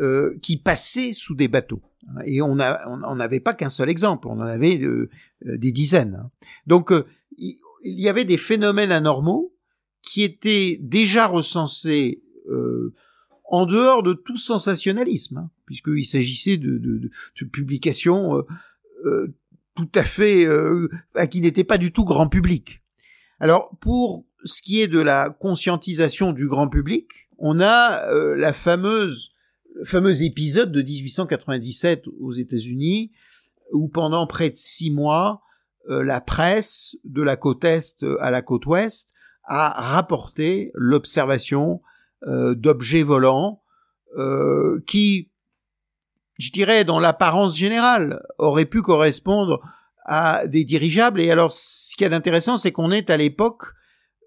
[0.00, 1.82] euh, qui passaient sous des bateaux.
[2.26, 5.08] Et on n'avait pas qu'un seul exemple, on en avait euh,
[5.46, 6.20] euh, des dizaines.
[6.20, 6.30] hein.
[6.66, 7.06] Donc euh,
[7.38, 9.54] il y avait des phénomènes anormaux
[10.02, 12.22] qui étaient déjà recensés
[13.50, 16.98] en dehors de tout sensationnalisme, hein, puisqu'il s'agissait de, de,
[17.40, 18.42] de, publications
[19.74, 20.46] tout à fait
[21.14, 22.80] bah, qui n'étaient pas du tout grand public.
[23.40, 28.52] Alors pour ce qui est de la conscientisation du grand public, on a euh, la
[28.52, 29.33] fameuse
[29.74, 33.12] le fameux épisode de 1897 aux États-Unis
[33.72, 35.42] où pendant près de six mois
[35.90, 39.12] euh, la presse de la côte est à la côte ouest
[39.44, 41.82] a rapporté l'observation
[42.26, 43.62] euh, d'objets volants
[44.16, 45.30] euh, qui,
[46.38, 49.60] je dirais, dans l'apparence générale, auraient pu correspondre
[50.06, 51.20] à des dirigeables.
[51.20, 53.74] Et alors, ce qui est intéressant, c'est qu'on est à l'époque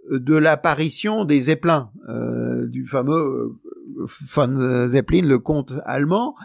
[0.09, 3.59] de l'apparition des Zeppelins, euh, du fameux euh,
[3.97, 6.35] von Zeppelin, le comte allemand.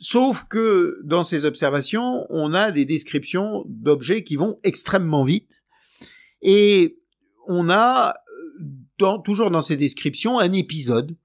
[0.00, 5.64] Sauf que dans ces observations, on a des descriptions d'objets qui vont extrêmement vite.
[6.40, 6.98] Et
[7.46, 8.14] on a,
[9.24, 11.16] toujours dans ces descriptions, un épisode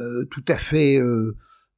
[0.00, 1.36] euh, tout à fait euh,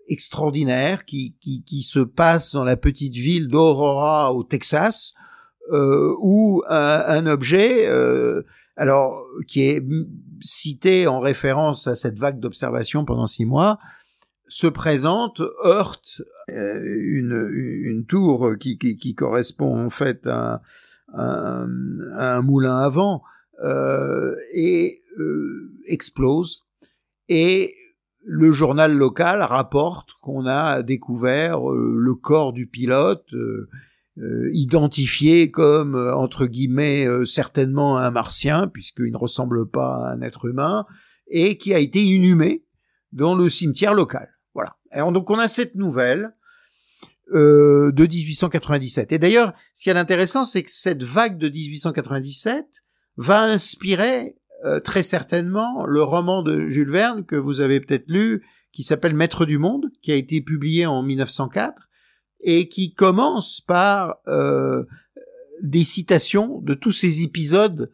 [0.08, 1.34] extraordinaire qui,
[1.82, 5.14] se passe dans la petite ville d'Aurora au Texas,
[5.72, 7.88] euh, où un, objet,
[8.76, 9.82] alors qui est
[10.40, 13.78] cité en référence à cette vague d'observation pendant six mois,
[14.48, 20.62] se présente, heurte euh, une, tour qui, qui, correspond en fait à,
[21.12, 23.22] un moulin à vent
[23.62, 26.62] euh, et euh, explose.
[27.28, 27.74] Et
[28.24, 33.26] le journal local rapporte qu'on a découvert le corps du pilote
[34.18, 40.44] euh, identifié comme entre guillemets certainement un martien puisqu'il ne ressemble pas à un être
[40.44, 40.86] humain
[41.28, 42.64] et qui a été inhumé
[43.12, 44.28] dans le cimetière local.
[44.54, 44.76] Voilà.
[44.92, 46.32] Et donc on a cette nouvelle
[47.32, 49.12] euh, de 1897.
[49.12, 52.66] Et d'ailleurs, ce qui est intéressant, c'est que cette vague de 1897
[53.16, 58.44] va inspirer euh, très certainement le roman de Jules Verne que vous avez peut-être lu,
[58.72, 61.88] qui s'appelle Maître du Monde, qui a été publié en 1904
[62.40, 64.84] et qui commence par euh,
[65.62, 67.90] des citations de tous ces épisodes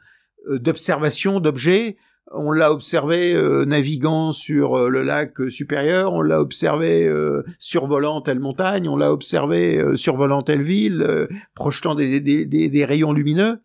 [0.49, 1.97] d'observation d'objets.
[2.33, 8.21] On l'a observé euh, naviguant sur euh, le lac supérieur, on l'a observé euh, survolant
[8.21, 13.61] telle montagne, on l'a observé survolant telle ville, projetant des, rayons lumineux.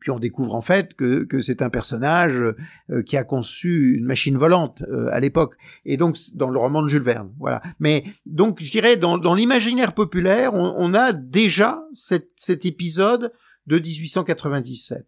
[0.00, 2.42] Puis on découvre en fait que, que c'est un personnage
[3.06, 5.56] qui a conçu une machine volante à l'époque.
[5.84, 7.62] Et donc dans le roman de Jules Verne, voilà.
[7.80, 13.30] Mais donc je dirais dans, dans l'imaginaire populaire, on, on, a déjà cet, cet épisode
[13.66, 15.06] de 1897.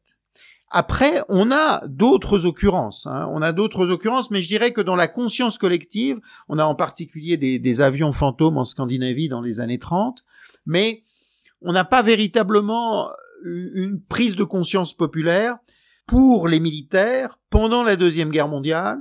[0.70, 3.06] Après, on a d'autres occurrences.
[3.06, 3.28] Hein.
[3.32, 6.74] On a d'autres occurrences, mais je dirais que dans la conscience collective, on a en
[6.74, 10.24] particulier des, avions fantômes en Scandinavie dans les années 30,
[10.66, 11.02] mais
[11.62, 13.08] on n'a pas véritablement
[13.44, 15.58] une prise de conscience populaire
[16.06, 18.98] pour les militaires pendant la deuxième guerre mondiale.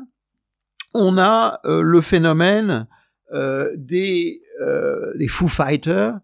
[0.93, 2.87] On a euh, le phénomène
[3.33, 6.19] euh, des euh, des Foo Fighters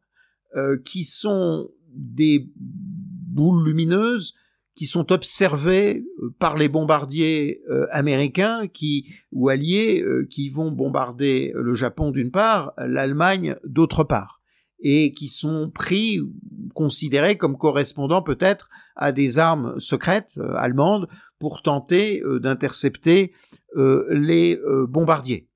[0.85, 4.35] qui sont des boules lumineuses
[4.75, 11.73] qui sont observés euh, par les bombardiers américains qui ou alliés qui vont bombarder le
[11.73, 14.41] Japon d'une part, l'Allemagne d'autre part,
[14.83, 16.19] et qui sont pris
[16.75, 21.07] considérés comme correspondant peut-être à des armes secrètes allemandes
[21.39, 23.33] pour tenter d'intercepter
[23.75, 25.47] les bombardiers.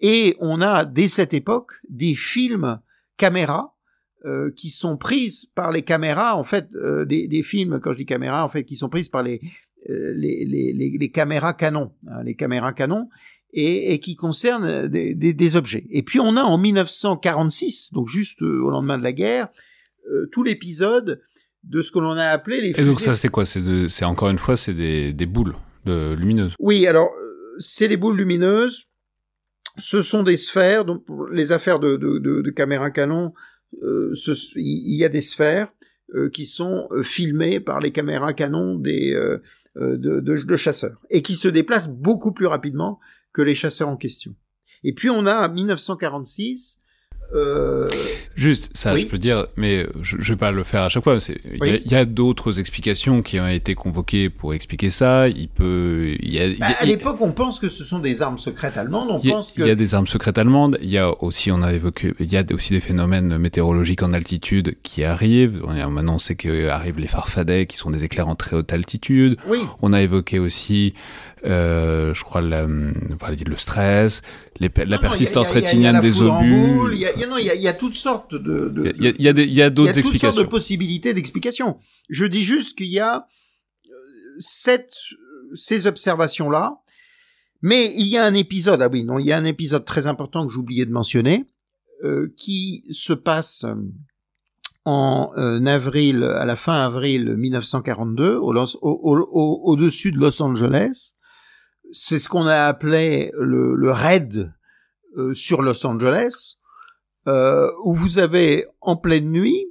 [0.00, 2.80] Et on a dès cette époque des films
[3.16, 3.76] caméras
[4.24, 8.06] euh, qui sont prises par les caméras, en fait, euh, des, films, quand je dis
[8.06, 9.40] caméras, en fait, qui sont prises par les,
[9.88, 13.08] euh, les, caméras Canon, hein, les caméras Canon,
[13.56, 15.86] et, et qui concernent des, des, des, objets.
[15.90, 19.48] Et puis on a en 1946, donc juste au lendemain de la guerre,
[20.30, 21.20] tout l'épisode
[21.64, 22.80] de ce que l'on a appelé les.
[22.80, 23.44] Et donc ça, c'est quoi?
[23.44, 26.54] C'est encore une fois, c'est des, des boules de, lumineuses.
[26.60, 27.10] Oui, alors
[27.58, 28.84] c'est des boules lumineuses.
[29.78, 30.84] Ce sont des sphères.
[30.84, 33.32] Donc les affaires de, de, de, de caméras Canon
[33.82, 34.14] euh,
[34.54, 35.68] il y a des sphères
[36.14, 39.12] euh, qui sont euh, filmées par les caméras Canon des,
[39.74, 43.00] de, de, de, chasseurs et qui se déplacent beaucoup plus rapidement
[43.36, 44.34] que les chasseurs en question.
[44.82, 46.80] Et puis on a 1946
[47.34, 47.88] euh...
[48.34, 51.16] Juste, ça, je peux dire, mais je, je vais pas le faire à chaque fois.
[51.44, 55.28] Il y a, d'autres explications qui ont été convoquées pour expliquer ça.
[55.28, 58.38] Il peut, il y a, bah, à l'époque, on pense que ce sont des armes
[58.38, 59.08] secrètes allemandes.
[59.10, 59.62] On il, pense que...
[59.62, 60.78] il y a des armes secrètes allemandes.
[60.82, 64.12] Il y a aussi, on a évoqué, il y a aussi des phénomènes météorologiques en
[64.12, 65.62] altitude qui arrivent.
[65.66, 69.38] Maintenant, on sait qu'arrivent les farfadets, qui sont des éclairs en très haute altitude.
[69.48, 69.58] Oui.
[69.80, 70.94] On a évoqué aussi
[71.44, 74.22] euh, je crois la, le stress,
[74.60, 76.94] les, la persistance rétinienne des obus.
[76.94, 77.12] Il y, a,
[77.54, 78.72] il y a toutes sortes de.
[78.98, 80.00] Il y, a, il y a d'autres explications.
[80.00, 81.78] Il y a toutes sortes de possibilités d'explication.
[82.08, 83.26] Je dis juste qu'il y a
[83.86, 83.90] euh,
[84.38, 84.94] cette,
[85.54, 86.78] ces observations-là,
[87.62, 88.82] mais il y a un épisode.
[88.82, 91.46] Ah oui, non, il y a un épisode très important que j'oubliais de mentionner,
[92.04, 93.64] euh, qui se passe
[94.84, 101.15] en euh, avril, à la fin avril 1942, au-dessus au, au, au, de Los Angeles,
[101.92, 104.52] c'est ce qu'on a appelé le, le raid
[105.16, 106.56] euh, sur Los Angeles,
[107.26, 109.66] euh, où vous avez en pleine nuit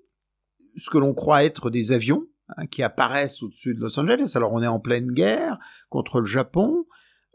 [0.76, 4.34] ce que l'on croit être des avions hein, qui apparaissent au-dessus de Los Angeles.
[4.36, 5.58] Alors on est en pleine guerre
[5.90, 6.86] contre le Japon.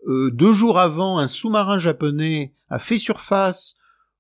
[0.09, 3.77] Euh, deux jours avant, un sous-marin japonais a fait surface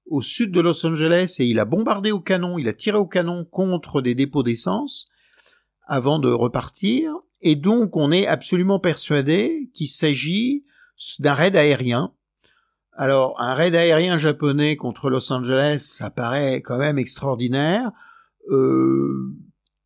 [0.06, 3.06] au sud de Los Angeles et il a bombardé au canon, il a tiré au
[3.06, 5.08] canon contre des dépôts d'essence
[5.86, 7.14] avant de repartir.
[7.42, 10.64] Et donc, on est absolument persuadé qu'il s'agit
[11.18, 12.12] d'un raid aérien.
[12.92, 17.90] Alors, un raid aérien japonais contre Los Angeles, ça paraît quand même extraordinaire.
[18.50, 19.34] Euh,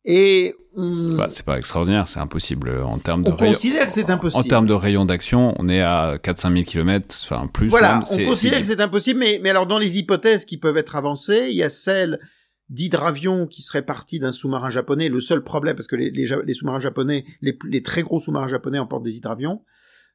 [0.03, 1.15] et on...
[1.15, 3.31] Bah, c'est pas extraordinaire, c'est impossible en termes de.
[3.31, 4.43] On considère que c'est impossible.
[4.43, 7.69] En termes de rayon d'action, on est à 4-5 000 km, enfin plus.
[7.69, 10.95] Voilà, on considère que c'est impossible, mais, mais alors dans les hypothèses qui peuvent être
[10.95, 12.19] avancées, il y a celle
[12.69, 15.09] d'hydravions qui seraient partis d'un sous-marin japonais.
[15.09, 19.03] Le seul problème, parce que les, sous-marins japonais, les, les, très gros sous-marins japonais emportent
[19.03, 19.63] des hydravions.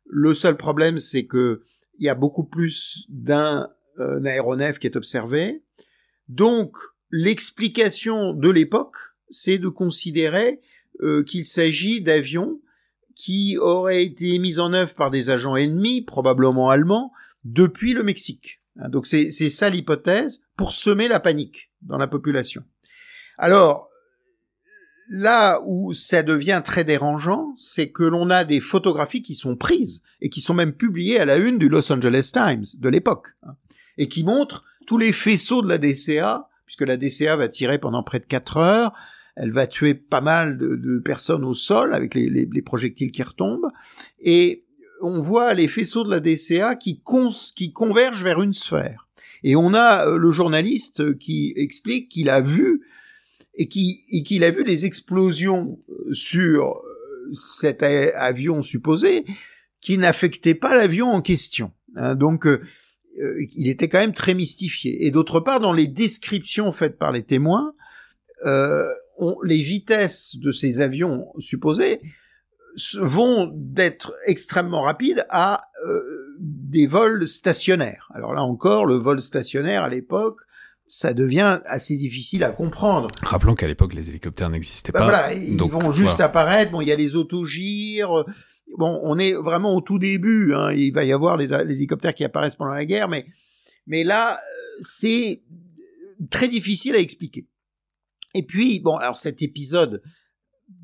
[0.07, 1.63] Le seul problème, c'est que
[1.99, 5.63] il y a beaucoup plus d'un euh, aéronef qui est observé.
[6.29, 6.77] Donc,
[7.11, 8.97] l'explication de l'époque,
[9.29, 10.61] c'est de considérer
[11.03, 12.61] euh, qu'il s'agit d'avions
[13.15, 17.13] qui auraient été mis en œuvre par des agents ennemis, probablement allemands,
[17.45, 18.63] depuis le Mexique.
[18.77, 22.63] Hein, donc c'est ça l'hypothèse pour semer la panique dans la population.
[23.39, 23.91] Alors,
[25.11, 30.03] là où ça devient très dérangeant, c'est que l'on a des photographies qui sont prises
[30.21, 33.57] et qui sont même publiées à la une du Los Angeles Times de l'époque, hein,
[33.99, 38.03] et qui montrent tous les faisceaux de la DCA, puisque la DCA va tirer pendant
[38.03, 38.93] près de quatre heures,
[39.37, 43.71] elle va tuer pas mal de, personnes au sol avec les, projectiles qui retombent,
[44.21, 44.65] et
[45.03, 47.03] on voit les faisceaux de la DCA qui
[47.73, 49.09] convergent vers une sphère.
[49.43, 52.83] Et on a euh, le journaliste qui explique qu'il a vu
[53.55, 59.25] et qu'il a vu les explosions euh, sur euh, cet avion supposé
[59.81, 61.73] qui n'affectaient pas l'avion en question.
[61.97, 62.15] Hein.
[62.15, 62.47] donc,
[63.55, 65.07] il était quand même très mystifié.
[65.07, 67.75] Et d'autre part, dans les descriptions faites par les témoins,
[68.45, 72.01] les vitesses de ces avions supposés
[73.01, 75.65] vont d'être extrêmement rapides à
[76.39, 78.09] des vols stationnaires.
[78.15, 80.41] Alors là encore, le vol stationnaire à l'époque,
[80.87, 83.09] ça devient assez difficile à comprendre.
[83.23, 85.05] Rappelons qu'à l'époque, les hélicoptères n'existaient bah pas.
[85.05, 86.73] Voilà, ils vont juste apparaître.
[86.73, 88.11] Bon, il y a les autogires.
[88.77, 90.53] Bon, on est vraiment au tout début.
[90.55, 90.73] Hein.
[90.73, 93.27] Il va y avoir les, les, hélicoptères qui apparaissent pendant la guerre, mais
[93.87, 94.41] mais là,
[94.81, 95.43] c'est
[96.31, 97.47] très difficile à expliquer.
[98.35, 100.03] Et puis, bon, alors cet épisode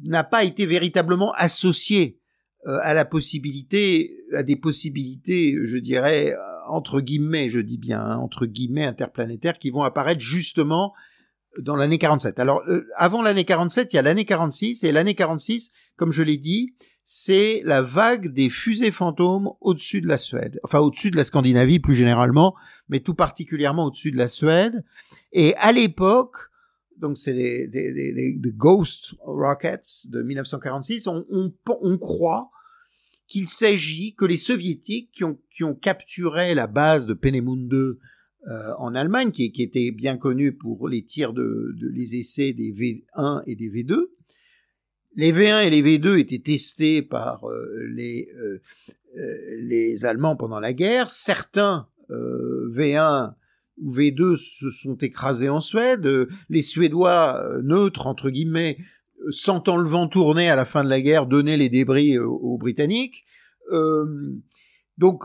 [0.02, 2.18] n'a pas été véritablement associé
[2.66, 6.34] euh, à la possibilité, à des possibilités, je dirais,
[6.68, 10.92] entre guillemets, je dis bien, hein, entre guillemets interplanétaires, qui vont apparaître justement
[11.58, 12.38] dans l'année 47.
[12.38, 16.22] Alors, euh, avant l'année 47, il y a l'année 46, et l'année 46, comme je
[16.22, 16.74] l'ai dit,
[17.04, 21.78] c'est la vague des fusées fantômes au-dessus de la Suède, enfin au-dessus de la Scandinavie
[21.78, 22.56] plus généralement,
[22.88, 24.84] mais tout particulièrement au-dessus de la Suède.
[25.32, 26.36] Et à l'époque,
[26.98, 32.50] donc c'est des, Ghost Rockets de 1946, on, croit
[33.26, 37.98] qu'il s'agit que les soviétiques qui ont, capturé la base de Peenemünde
[38.48, 43.42] euh, en Allemagne, qui, était bien connue pour les tirs de, les essais des V1
[43.46, 44.06] et des V2,
[45.16, 48.60] les V1 et les V2 étaient testés par euh, les, euh,
[49.60, 51.10] les Allemands pendant la guerre.
[51.10, 53.36] Certains euh, V1 ou
[53.84, 56.08] V2 se sont écrasés en Suède.
[56.48, 58.78] Les Suédois neutres, entre guillemets,
[59.30, 62.58] sentant le vent tourner à la fin de la guerre, donner les débris euh, aux,
[62.58, 63.24] Britanniques.
[63.72, 64.36] Euh,
[64.98, 65.24] donc,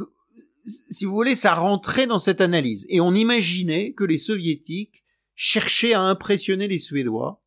[0.65, 2.85] si vous voulez, ça rentrait dans cette analyse.
[2.89, 5.03] Et on imaginait que les Soviétiques
[5.35, 7.41] cherchaient à impressionner les Suédois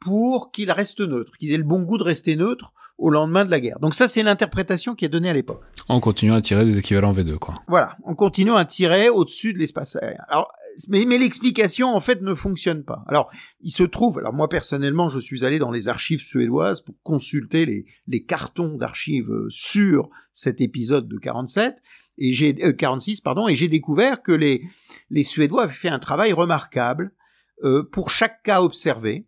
[0.00, 3.50] pour qu'ils restent neutres, qu'ils aient le bon goût de rester neutres au lendemain de
[3.50, 3.78] la guerre.
[3.80, 5.62] Donc ça, c'est l'interprétation qui est donnée à l'époque.
[5.88, 7.54] En continuant à tirer des équivalents V2, quoi.
[7.68, 10.22] Voilà, en continuant à tirer au-dessus de l'espace aérien.
[10.28, 10.52] Alors,
[10.88, 13.04] mais, mais l'explication en fait ne fonctionne pas.
[13.06, 13.30] Alors,
[13.60, 17.66] il se trouve, alors moi personnellement, je suis allé dans les archives suédoises pour consulter
[17.66, 21.82] les, les cartons d'archives euh, sur cet épisode de 47
[22.18, 24.62] et j'ai euh, 46 pardon et j'ai découvert que les
[25.10, 27.12] les Suédois avaient fait un travail remarquable
[27.62, 29.26] euh, pour chaque cas observé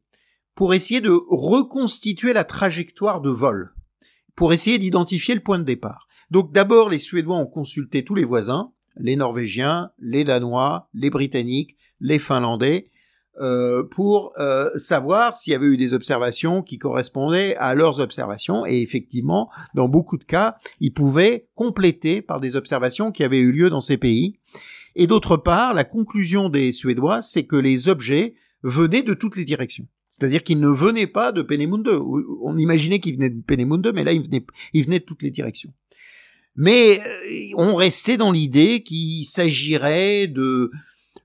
[0.57, 3.75] pour essayer de reconstituer la trajectoire de vol,
[4.35, 6.09] pour essayer d'identifier le point de départ.
[6.31, 11.77] Donc d'abord, les Suédois ont consulté tous les voisins, les Norvégiens, les Danois, les Britanniques,
[12.01, 12.91] les Finlandais,
[13.39, 18.65] euh, pour euh, savoir s'il y avait eu des observations qui correspondaient à leurs observations.
[18.65, 23.53] Et effectivement, dans beaucoup de cas, ils pouvaient compléter par des observations qui avaient eu
[23.53, 24.39] lieu dans ces pays.
[24.95, 29.45] Et d'autre part, la conclusion des Suédois, c'est que les objets venaient de toutes les
[29.45, 29.87] directions.
[30.19, 31.89] C'est-à-dire qu'ils ne venaient pas de Peenemünde.
[32.43, 34.23] On imaginait qu'ils venaient de Peenemünde, mais là, ils
[34.85, 35.73] venaient de toutes les directions.
[36.57, 40.71] Mais euh, on restait dans l'idée qu'il s'agirait de,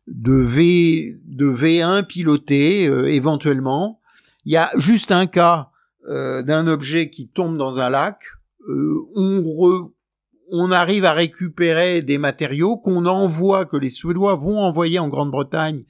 [0.08, 4.02] de, v, de V1 piloté, euh, éventuellement.
[4.46, 5.70] Il y a juste un cas
[6.10, 8.20] euh, d'un objet qui tombe dans un lac.
[10.54, 15.86] on arrive à récupérer des matériaux qu'on envoie, que les Suédois vont envoyer en Grande-Bretagne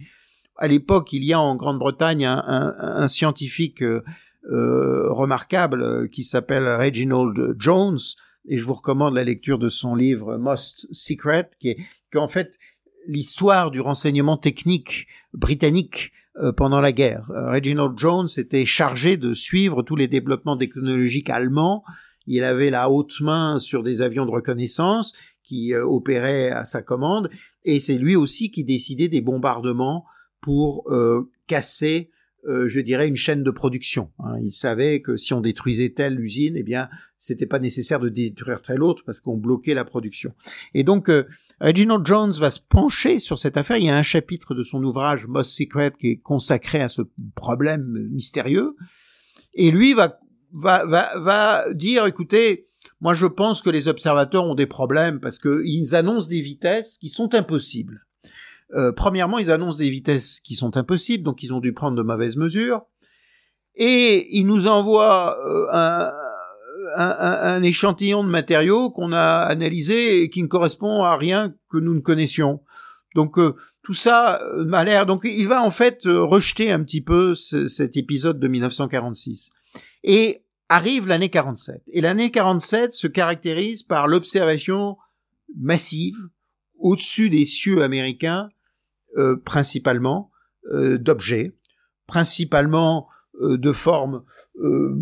[0.62, 4.04] à l'époque, il y a en Grande-Bretagne un, scientifique euh,
[4.46, 7.98] euh, remarquable euh, qui s'appelle Reginald Jones,
[8.48, 11.78] et je vous recommande la lecture de son livre Most Secret, qui est
[12.14, 12.60] qu'en fait
[13.08, 16.12] l'histoire du renseignement technique britannique
[16.56, 17.26] pendant la guerre.
[17.30, 21.84] Reginald Jones était chargé de suivre tous les développements technologiques allemands.
[22.28, 27.30] Il avait la haute main sur des avions de reconnaissance qui opéraient à sa commande,
[27.66, 30.06] et c'est lui aussi qui décidait des bombardements
[30.42, 32.10] pour euh, casser,
[32.48, 34.12] euh, je dirais, une chaîne de production.
[34.20, 34.36] Hein.
[34.42, 38.64] Il savait que si on détruisait telle usine, eh bien, c'était pas nécessaire de détruire
[38.64, 40.34] telle autre parce qu'on bloquait la production.
[40.74, 41.26] Et donc, euh,
[41.60, 43.78] Reginald Jones va se pencher sur cette affaire.
[43.78, 47.04] Il y a un chapitre de son ouvrage Most Secret qui est consacré à ce
[47.36, 48.76] problème mystérieux.
[49.54, 50.20] Et lui va,
[50.52, 52.70] va, va, va dire, écoutez,
[53.02, 57.10] moi je pense que les observateurs ont des problèmes parce qu'ils annoncent des vitesses qui
[57.10, 58.08] sont impossibles.
[58.74, 62.04] Euh, premièrement, ils annoncent des vitesses qui sont impossibles, donc ils ont dû prendre de
[62.04, 62.82] mauvaises mesures.
[63.76, 66.12] et il nous envoie euh, un,
[66.98, 71.78] un, un, échantillon de matériaux qu'on a analysé et qui ne correspond à rien que
[71.78, 72.62] nous ne connaissions.
[73.16, 75.06] Donc euh, tout ça euh, m'a l'air.
[75.06, 79.52] Donc il va en fait rejeter un petit peu cet épisode de 1946
[80.04, 81.84] et arrive l'année 47.
[81.92, 84.98] Et l'année 47 se caractérise par l'observation
[85.58, 86.16] massive
[86.80, 88.61] au-dessus des cieux américains, euh,
[89.44, 90.32] principalement
[90.72, 91.56] euh, d'objets,
[92.06, 93.08] principalement
[93.42, 94.22] euh, de formes
[94.60, 94.96] euh,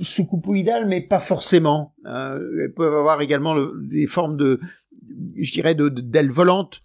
[0.00, 1.94] sous-coupoïdales, mais pas forcément.
[2.04, 2.38] Hein.
[2.62, 4.60] Elles peuvent avoir également des formes de,
[5.36, 6.82] je dirais, d'ailes volantes.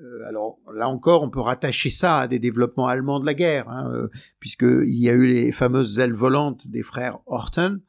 [0.00, 3.68] Euh, alors là encore, on peut rattacher ça à des développements allemands de la guerre,
[3.68, 4.08] hein, euh,
[4.40, 7.80] puisqu'il y a eu les fameuses ailes volantes des frères Horten.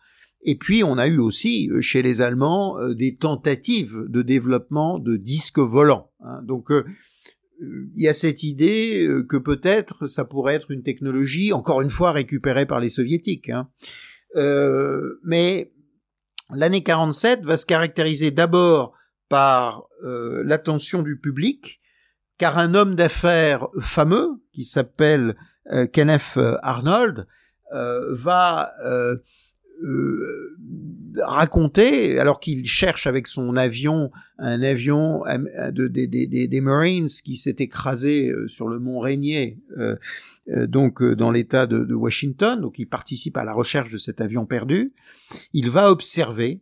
[0.43, 5.59] Et puis on a eu aussi chez les Allemands des tentatives de développement de disques
[5.59, 6.11] volants.
[6.19, 6.41] Hein.
[6.43, 6.71] Donc
[7.61, 11.89] il y a cette idée euh, que peut-être ça pourrait être une technologie, encore une
[11.89, 13.49] fois, récupérée par les soviétiques.
[13.49, 13.69] Hein.
[14.35, 15.73] Euh, mais
[16.51, 18.93] l'année 47 va se caractériser d'abord
[19.27, 21.79] par euh, l'attention du public,
[22.37, 25.35] car un homme d'affaires fameux, qui s'appelle
[25.91, 27.27] Kenneth Arnold,
[27.71, 28.73] va
[29.83, 30.57] euh,
[31.21, 37.55] raconter, alors qu'il cherche avec son avion, un avion euh, de, des Marines qui s'est
[37.59, 39.59] écrasé euh, sur le mont Rainier,
[40.67, 44.89] donc dans l'État de, Washington, donc il participe à la recherche de cet avion perdu,
[45.53, 46.61] il va observer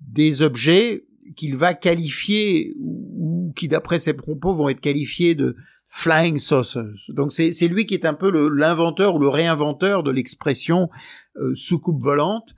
[0.00, 5.56] des objets qu'il va qualifier ou qui d'après ses propos vont être qualifiés de
[5.88, 7.08] flying saucers.
[7.08, 12.02] Donc c'est lui qui est un peu l'inventeur ou le réinventeur de l'expression euh, soucoupe
[12.02, 12.54] volante,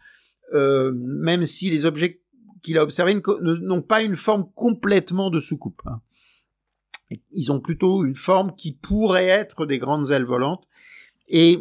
[0.55, 2.21] euh, même si les objets
[2.63, 5.81] qu'il a observés n'ont pas une forme complètement de soucoupe.
[5.87, 6.01] Hein.
[7.33, 10.67] Ils ont plutôt une forme qui pourrait être des grandes ailes volantes.
[11.29, 11.61] Et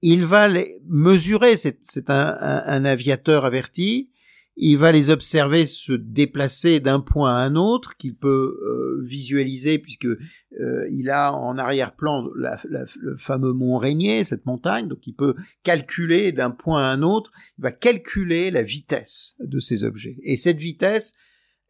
[0.00, 4.10] il va les mesurer, c'est un, aviateur averti,
[4.56, 9.78] il va les observer se déplacer d'un point à un autre qu'il peut euh, visualiser
[9.78, 15.34] puisque euh, il a en arrière-plan le fameux mont Rainier, cette montagne, donc il peut
[15.62, 20.18] calculer d'un point à un autre, il va calculer la vitesse de ces objets.
[20.22, 21.14] Et cette vitesse,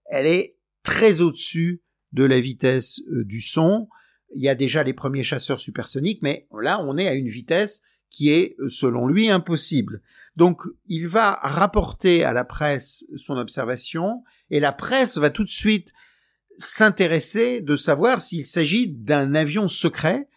[0.07, 3.89] elle est très au-dessus de la vitesse euh, du son.
[4.35, 7.83] Il y a déjà les premiers chasseurs supersoniques, mais là on est à une vitesse
[8.11, 10.03] qui est, selon lui, impossible.
[10.37, 15.51] Donc, il va rapporter à la presse son observation, et la presse va tout de
[15.51, 15.93] suite
[16.59, 20.29] s'intéresser de savoir s'il s'agit d'un avion secret,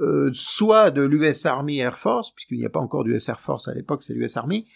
[0.00, 3.68] euh, soit de l'US Army Air Force, puisqu'il n'y a pas encore d'US Air Force
[3.68, 4.66] à l'époque, c'est l'US Army,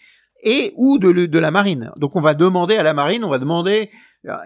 [0.43, 1.91] et ou de, la marine.
[1.97, 3.89] Donc on va demander à la marine, on va demander,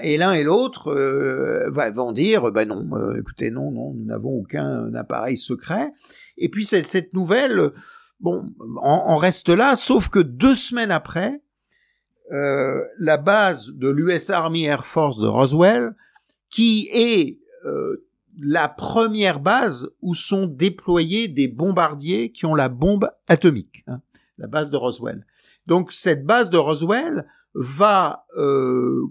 [0.01, 4.29] et l'un et l'autre euh, vont dire, ben non, euh, écoutez, non, non, nous n'avons
[4.29, 5.91] aucun appareil secret.
[6.37, 7.73] Et puis cette nouvelle
[8.19, 8.51] Bon,
[8.81, 11.41] on, reste là, sauf que deux semaines après,
[12.31, 15.95] euh, la base de l'US Army Air Force de Roswell,
[16.49, 18.05] qui est euh,
[18.41, 24.01] la première base où sont déployés des bombardiers qui ont la bombe atomique, hein,
[24.37, 25.25] la base de Roswell.
[25.65, 29.03] Donc cette base de Roswell va euh,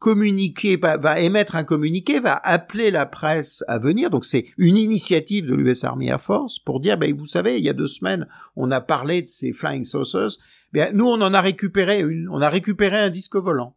[0.00, 4.10] communiquer, va, émettre un communiqué, va appeler la presse à venir.
[4.10, 7.64] Donc c'est une initiative de l'US Army Air Force pour dire, ben, vous savez, il
[7.64, 8.26] y a deux semaines,
[8.56, 10.38] on a parlé de ces flying saucers.
[10.72, 13.76] Ben, nous, on en a récupéré une, on a récupéré un disque volant.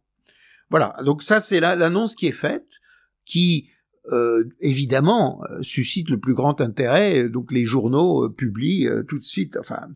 [0.70, 0.96] Voilà.
[1.04, 2.80] Donc ça, c'est l'annonce qui est faite,
[3.26, 3.68] qui
[4.12, 7.28] euh, évidemment euh, suscite le plus grand intérêt.
[7.28, 9.88] Donc les journaux euh, publient tout de suite, enfin,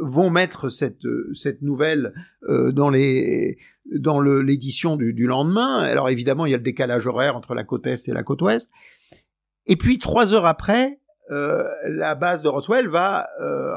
[0.00, 2.12] vont mettre cette cette nouvelle
[2.48, 3.58] dans les
[3.94, 5.78] dans l'édition du, du, lendemain.
[5.78, 8.42] Alors évidemment, il y a le décalage horaire entre la côte est et la côte
[8.42, 8.70] ouest.
[9.66, 11.00] Et puis trois heures après,
[11.30, 13.74] euh, la base de Roswell va euh,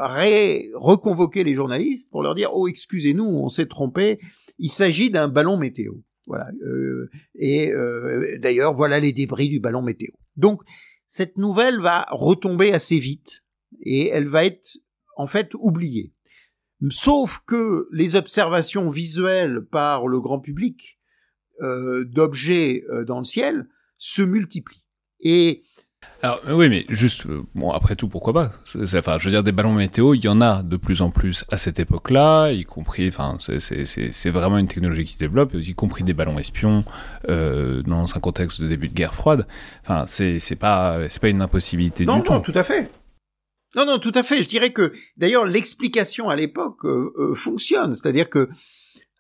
[0.73, 4.19] reconvoquer les journalistes pour leur dire oh excusez-nous, on s'est trompé,
[4.57, 5.93] il s'agit d'un ballon météo.
[6.28, 6.49] Voilà.
[6.63, 10.11] Euh, et euh, d'ailleurs, voilà les débris du ballon météo.
[10.36, 10.61] Donc
[11.07, 13.41] cette nouvelle va retomber assez vite
[13.82, 14.78] et elle va être
[15.17, 16.11] en fait oubliée.
[16.89, 20.99] Sauf que les observations visuelles par le grand public
[21.61, 24.84] euh, d'objets euh, dans le ciel se multiplient.
[25.21, 25.63] Et
[26.22, 28.51] alors euh, oui, mais juste bon après tout pourquoi pas?
[28.76, 31.45] enfin, je veux dire des ballons météo, il y en a de plus en plus
[31.51, 33.08] à cette époque-là, y compris.
[33.08, 36.84] Enfin, c'est vraiment une technologie qui se développe, y compris des ballons espions
[37.30, 39.45] euh, dans un contexte de début de guerre froide.
[39.84, 42.34] Enfin, c'est pas pas une impossibilité du tout.
[42.34, 42.89] Non, tout à fait.
[43.76, 44.41] Non, non, tout à fait.
[44.41, 48.49] Je dirais que d'ailleurs l'explication à l'époque euh, euh, fonctionne, c'est-à-dire que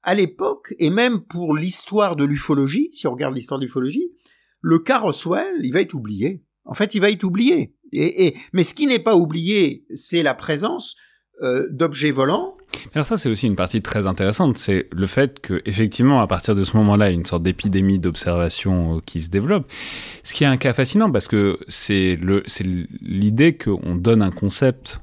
[0.01, 4.11] à l'époque et même pour l'histoire de l'ufologie, si on regarde l'histoire de l'ufologie,
[4.61, 6.44] le cas Roswell, il va être oublié.
[6.65, 7.73] En fait, il va être oublié.
[7.93, 10.95] Et, mais ce qui n'est pas oublié, c'est la présence
[11.41, 12.55] euh, d'objets volants.
[12.93, 16.55] Alors ça, c'est aussi une partie très intéressante, c'est le fait que effectivement, à partir
[16.55, 19.65] de ce moment-là, une sorte d'épidémie d'observation euh, qui se développe.
[20.23, 22.17] Ce qui est un cas fascinant parce que c'est
[23.01, 24.99] l'idée qu'on donne un concept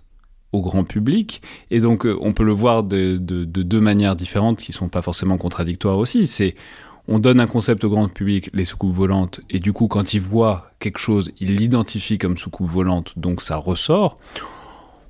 [0.52, 1.42] au grand public.
[1.70, 4.88] Et donc, euh, on peut le voir de, de, de, deux manières différentes qui sont
[4.88, 6.26] pas forcément contradictoires aussi.
[6.26, 6.54] C'est
[7.08, 10.20] on donne un concept au grand public, les soucoupes volantes, et du coup, quand il
[10.20, 14.18] voit quelque chose, il l'identifie comme soucoupe volante, donc ça ressort.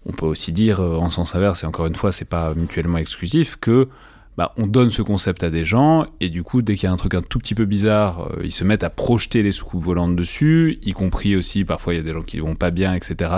[0.07, 2.99] On peut aussi dire, euh, en sens inverse, et encore une fois, c'est pas mutuellement
[2.99, 3.88] exclusif, que
[4.38, 6.93] bah, on donne ce concept à des gens, et du coup, dès qu'il y a
[6.93, 9.84] un truc un tout petit peu bizarre, euh, ils se mettent à projeter les soucoupes
[9.84, 12.95] volantes dessus, y compris aussi, parfois il y a des gens qui vont pas bien,
[12.95, 13.30] etc.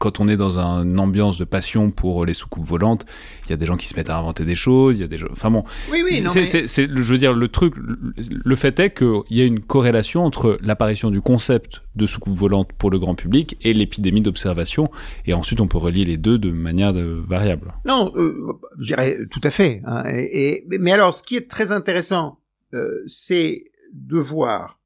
[0.00, 3.04] quand on est dans une ambiance de passion pour les soucoupes volantes,
[3.44, 5.06] il y a des gens qui se mettent à inventer des choses, il y a
[5.06, 5.26] des gens...
[5.30, 8.94] Enfin bon, oui, oui, c'est, c'est, c'est, je veux dire, le truc, le fait est
[8.96, 13.14] qu'il y a une corrélation entre l'apparition du concept de soucoupe volante pour le grand
[13.14, 14.90] public et l'épidémie d'observation,
[15.26, 17.74] et ensuite on peut relier les deux de manière de, variable.
[17.84, 19.82] Non, euh, je dirais tout à fait.
[19.84, 22.38] Hein, et, et, mais alors, ce qui est très intéressant,
[22.72, 24.78] euh, c'est de voir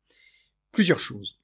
[0.72, 1.38] plusieurs choses.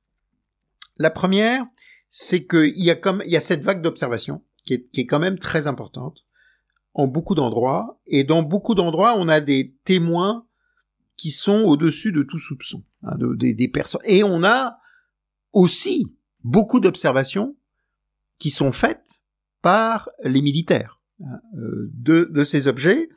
[0.98, 1.64] La première,
[2.10, 5.06] c'est qu'il y a comme il y a cette vague d'observation qui est, qui est
[5.06, 6.18] quand même très importante
[6.92, 8.00] en beaucoup d'endroits.
[8.06, 10.46] Et dans beaucoup d'endroits on a des témoins
[11.16, 14.00] qui sont au-dessus de tout soupçon hein, de, des personnes.
[14.04, 14.78] Et on a
[15.52, 16.06] aussi
[16.42, 17.56] beaucoup d'observations
[18.38, 19.22] qui sont faites
[19.62, 23.10] par les militaires hein, euh, de, de, ces objets,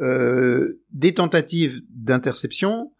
[0.00, 2.92] euh, des tentatives d'interception,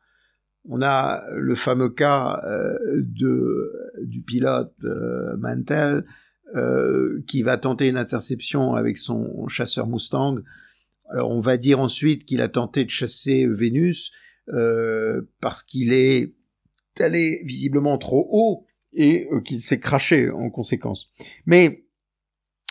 [0.68, 3.72] on a le fameux cas euh, de,
[4.06, 6.04] du pilote euh, Mantel
[6.54, 10.36] euh, qui va tenter une interception avec son chasseur Mustang.
[11.10, 14.12] Alors on va dire ensuite qu'il a tenté de chasser Vénus
[14.48, 16.34] euh, parce qu'il est
[17.00, 21.10] allé visiblement trop haut et qu'il s'est craché en conséquence.
[21.46, 21.86] Mais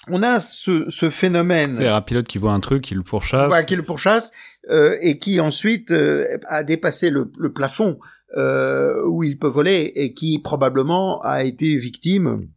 [0.08, 1.76] on a ce, ce phénomène.
[1.76, 3.50] C'est un pilote qui voit un truc, qui le pourchasse.
[3.50, 4.32] Voilà, qui le pourchasse
[4.70, 8.00] euh, et qui ensuite euh, a dépassé le, le plafond
[8.38, 12.48] euh, où il peut voler et qui probablement a été victime.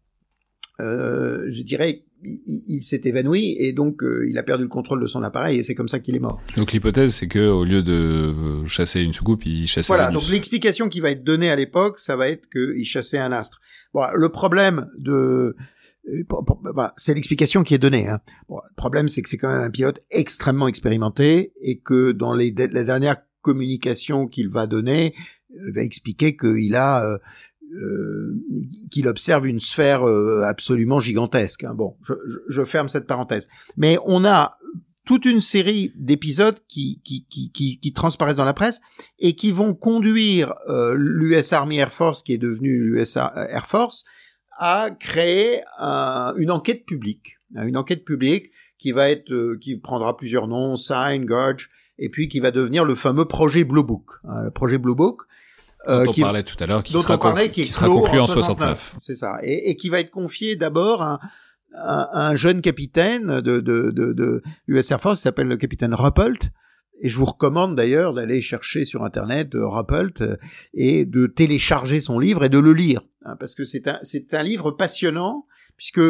[0.80, 5.01] Euh, je dirais, il, il s'est évanoui et donc euh, il a perdu le contrôle
[5.01, 6.40] de son appareil et c'est comme ça qu'il est mort.
[6.57, 8.32] Donc l'hypothèse, c'est que au lieu de
[8.66, 9.88] chasser une soucoupe, il chassait.
[9.88, 10.11] Voilà.
[10.11, 13.61] Donc l'explication qui va être donnée à l'époque, ça va être qu'il chassait un astre.
[13.92, 15.55] Bon, le problème de
[16.74, 18.09] bah, c'est l'explication qui est donnée.
[18.09, 18.20] Hein.
[18.48, 22.34] Bon, le problème, c'est que c'est quand même un pilote extrêmement expérimenté et que dans
[22.34, 25.14] les, les dernières communications qu'il va donner,
[25.52, 27.18] euh, va expliquer qu'il a euh,
[27.74, 28.40] euh,
[28.90, 31.64] qu'il observe une sphère euh, absolument gigantesque.
[31.64, 31.74] Hein.
[31.74, 33.48] Bon, je, je, je, ferme cette parenthèse.
[33.76, 34.59] Mais on a
[35.05, 38.80] toute une série d'épisodes qui, qui, qui, qui, qui transparaissent dans la presse
[39.18, 44.05] et qui vont conduire euh, l'US Army Air Force, qui est devenu l'US Air Force,
[44.59, 50.16] a créé un, une enquête publique, une enquête publique qui va être, euh, qui prendra
[50.16, 54.11] plusieurs noms, Sign, Gorge, et puis qui va devenir le fameux projet Blue Book.
[54.24, 55.22] Hein, le projet Blue Book.
[55.88, 58.18] Euh, dont qui, on parlait tout à l'heure, qui, sera, parlait, qui, qui sera conclu
[58.18, 58.96] en 69.
[58.98, 61.20] C'est ça, et, et, qui va être confié d'abord à,
[61.74, 65.94] à, un jeune capitaine de, de, de, de US Air Force, qui s'appelle le capitaine
[65.94, 66.50] Ruppelt,
[67.01, 70.36] et je vous recommande d'ailleurs d'aller chercher sur Internet euh, Ruppelt euh,
[70.72, 74.34] et de télécharger son livre et de le lire, hein, parce que c'est un, c'est
[74.34, 76.01] un livre passionnant, puisque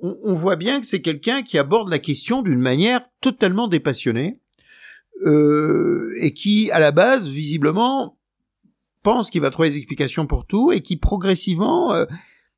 [0.00, 4.40] on, on voit bien que c'est quelqu'un qui aborde la question d'une manière totalement dépassionnée,
[5.26, 8.18] euh, et qui, à la base, visiblement,
[9.02, 12.06] pense qu'il va trouver des explications pour tout, et qui progressivement euh,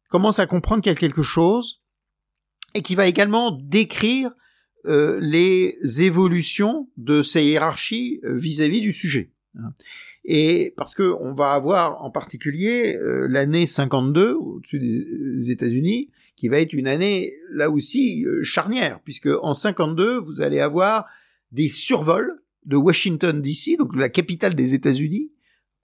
[0.09, 1.83] commence à comprendre qu'il y a quelque chose,
[2.75, 4.31] et qui va également décrire
[4.87, 9.31] euh, les évolutions de ces hiérarchies euh, vis-à-vis du sujet.
[9.59, 9.75] Hein.
[10.25, 16.49] Et parce que on va avoir en particulier euh, l'année 52 au-dessus des États-Unis, qui
[16.49, 21.07] va être une année là aussi charnière, puisque en 52 vous allez avoir
[21.53, 25.31] des survols de Washington D.C., donc la capitale des États-Unis,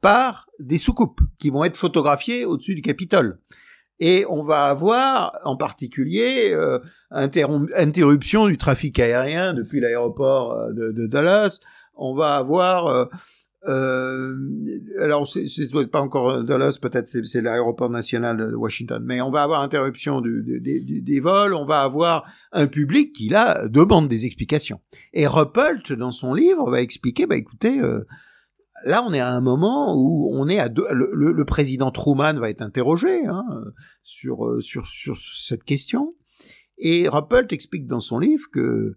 [0.01, 3.39] par des soucoupes qui vont être photographiées au-dessus du Capitole.
[3.99, 6.79] Et on va avoir en particulier euh,
[7.11, 11.61] interruption du trafic aérien depuis l'aéroport euh, de, Dallas.
[11.95, 13.07] On va avoir euh,
[13.69, 14.37] euh,
[15.01, 19.63] alors c'est pas encore Dallas, peut-être c'est l'aéroport national de Washington, mais on va avoir
[19.63, 24.81] interruption des vols, on va avoir un public qui là demande des explications.
[25.13, 28.07] Et Ruppelt dans son livre va expliquer, bah écoutez, euh,
[28.85, 30.87] là, on est à un moment où on est à deux.
[30.91, 33.45] Le, président Truman va être interrogé hein,
[34.03, 36.15] sur, euh, sur, sur cette question.
[36.79, 38.97] Et Ruppelt explique dans son livre que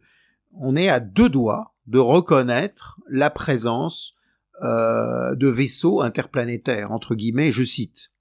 [0.54, 4.16] on est à deux doigts de reconnaître la présence
[4.62, 8.12] euh, de vaisseaux interplanétaires, entre guillemets, je cite.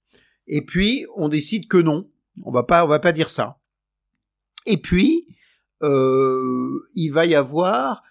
[0.46, 2.10] Et puis, on décide que non,
[2.44, 3.58] On va pas, on va pas dire ça.
[4.64, 5.26] Et puis,
[5.82, 8.02] euh, il va y avoir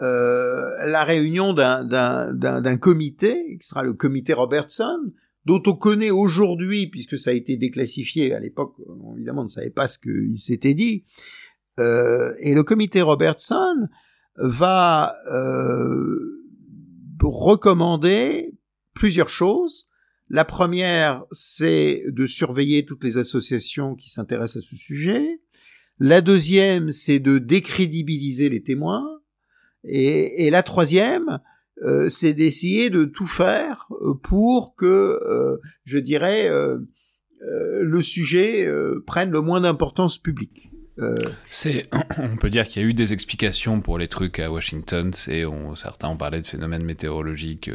[0.00, 5.12] la réunion d'un comité, qui sera le comité Robertson,
[5.46, 8.74] dont on connaît aujourd'hui, puisque ça a été déclassifié à l'époque,
[9.16, 11.04] évidemment on ne savait pas ce qu'il s'était dit,
[11.78, 13.88] euh, et le comité Robertson
[14.36, 16.44] va euh,
[17.22, 18.54] recommander
[18.94, 19.88] plusieurs choses.
[20.28, 25.40] La première, c'est de surveiller toutes les associations qui s'intéressent à ce sujet.
[25.98, 29.19] La deuxième, c'est de décrédibiliser les témoins.
[29.84, 31.40] Et, la troisième,
[31.82, 36.50] euh, c'est d'essayer de tout faire euh, pour que, euh, je dirais,
[37.42, 38.68] le sujet
[39.06, 40.70] prenne le moins d'importance publique.
[41.48, 41.84] C'est,
[42.18, 45.12] on peut dire qu'il y a eu des explications pour les trucs à Washington.
[45.14, 47.70] C'est, certains ont parlé de phénomènes météorologiques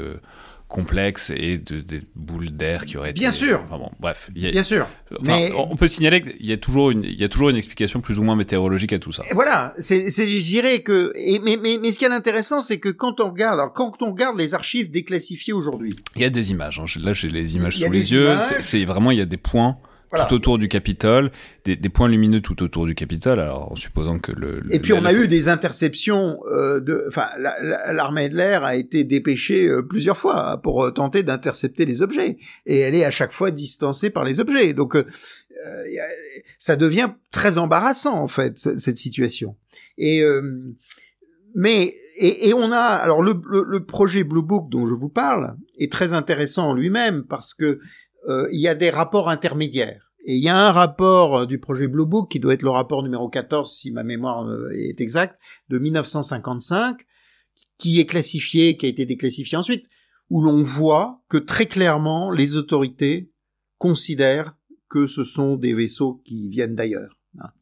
[0.75, 3.61] complexe et de, des boules d'air qui auraient bien sûr.
[3.63, 4.85] enfin bon bref bien sûr.
[5.21, 8.01] mais on peut signaler qu'il y a toujours une il y a toujours une explication
[8.01, 9.23] plus ou moins météorologique à tout ça.
[9.31, 12.59] Et voilà c'est c'est je dirais que et, mais, mais mais ce qui est intéressant
[12.59, 16.25] c'est que quand on regarde alors quand on regarde les archives déclassifiées aujourd'hui il y
[16.25, 16.99] a des images hein.
[16.99, 18.35] là j'ai les images sous les yeux.
[18.59, 19.77] c'est vraiment il y a des points
[20.11, 21.31] tout autour du Capitole,
[21.63, 24.61] des, des, points lumineux tout autour du Capitole, alors en supposant que le...
[24.71, 27.05] et puis on a eu des interceptions euh, de...
[27.07, 27.27] Enfin,
[27.91, 32.37] l'armée de l'air a été dépêchée euh, plusieurs fois pour euh, tenter d'intercepter les objets,
[32.65, 34.73] et elle est à chaque fois distancée par les objets.
[34.73, 35.03] Donc euh,
[36.57, 39.55] ça devient très embarrassant en fait cette situation.
[39.97, 40.23] Et
[41.55, 45.09] mais et, et, on a alors le, le, le, projet Blue Book dont je vous
[45.09, 47.79] parle est très intéressant en lui-même parce que
[48.27, 50.11] euh, il y a des rapports intermédiaires.
[50.25, 52.71] Et il y a un rapport euh, du projet Blue Book, qui doit être le
[52.71, 57.01] rapport numéro 14, si ma mémoire euh, est exacte, de 1955,
[57.77, 59.85] qui est classifié, qui a été déclassifié ensuite,
[60.29, 63.31] où l'on voit que très clairement, les autorités
[63.77, 64.55] considèrent
[64.89, 67.17] que ce sont des vaisseaux qui viennent d'ailleurs.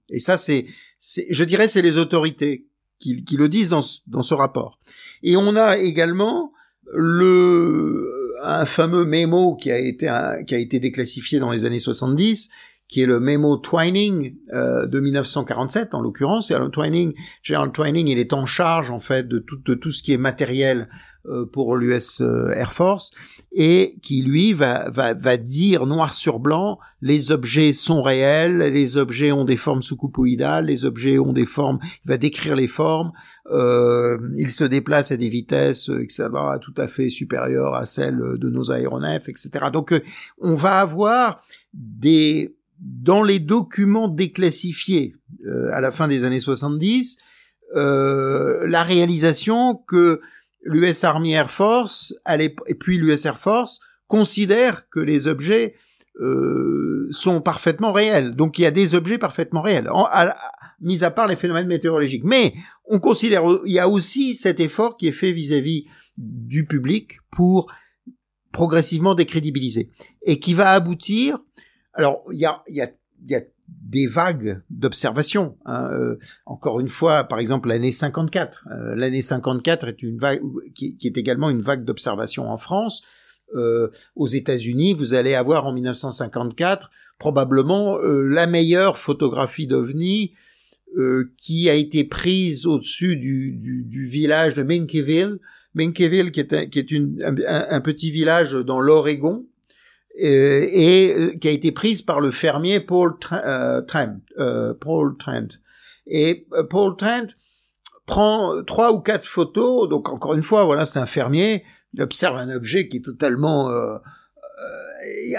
[0.09, 0.68] Et ça, c'est,
[0.99, 2.68] je dirais, c'est les autorités
[2.99, 4.80] qui, le disent dans ce rapport.
[5.24, 6.53] Et on a également
[6.92, 8.10] le
[8.44, 10.12] un fameux mémo qui a été
[10.46, 12.50] qui a été déclassifié dans les années 70
[12.88, 16.52] qui est le mémo Twining euh, de 1947 en l'occurrence.
[16.52, 20.04] Et Twining, Gerald Twining, il est en charge en fait de tout, de tout ce
[20.04, 21.12] qui est matériel euh,
[21.54, 23.12] pour l'US euh, Air Force
[23.54, 28.98] et qui lui va, va, va dire noir sur blanc les objets sont réels, les
[28.98, 33.12] objets ont des formes sous-coupoïdales, les objets ont des formes, il va décrire les formes,
[33.52, 36.30] euh, ils se déplacent à des vitesses etc.,
[36.62, 39.68] tout à fait supérieures à celles de nos aéronefs, etc.
[39.72, 39.94] Donc
[40.40, 41.42] on va avoir
[41.74, 45.16] des dans les documents déclassifiés
[45.72, 47.18] à la fin des années 70,
[47.76, 50.22] euh, la réalisation que
[50.64, 55.76] l'US Army Air Force et puis l'US Air Force considèrent que les objets
[56.20, 58.36] euh, sont parfaitement réels.
[58.36, 59.89] Donc il y a des objets parfaitement réels,
[60.82, 62.24] mis à part les phénomènes météorologiques.
[62.24, 62.53] Mais
[62.86, 65.86] on considère, il y a aussi cet effort qui est fait vis-à-vis
[66.18, 67.72] du public pour
[68.51, 69.89] progressivement décrédibiliser
[70.22, 71.39] et qui va aboutir.
[71.93, 73.41] Alors y a, il y a
[73.94, 75.56] des vagues d'observation.
[75.66, 75.88] Hein.
[75.91, 76.16] Euh,
[76.46, 78.66] encore une fois, par exemple, l'année 54.
[78.72, 80.41] Euh, l'année 54 est une vague
[80.74, 83.04] qui, est également une vague d'observation en France.
[83.56, 86.89] Euh, aux États-Unis, vous allez avoir en 1954
[87.20, 90.34] probablement la meilleure photographie d'OVNI
[91.38, 95.39] qui a été prise au-dessus du, du, du, village de Menkeville.
[95.74, 99.46] Menkeville, qui est, qui est une, un, petit village dans l'Oregon,
[100.22, 104.20] euh, et euh, qui a été prise par le fermier Paul euh, Trent.
[104.80, 105.47] Paul Trent.
[106.05, 107.28] Et Paul Trent
[108.05, 109.89] prend trois ou quatre photos.
[109.89, 111.64] Donc encore une fois, voilà, c'est un fermier.
[111.93, 113.70] Il observe un objet qui est totalement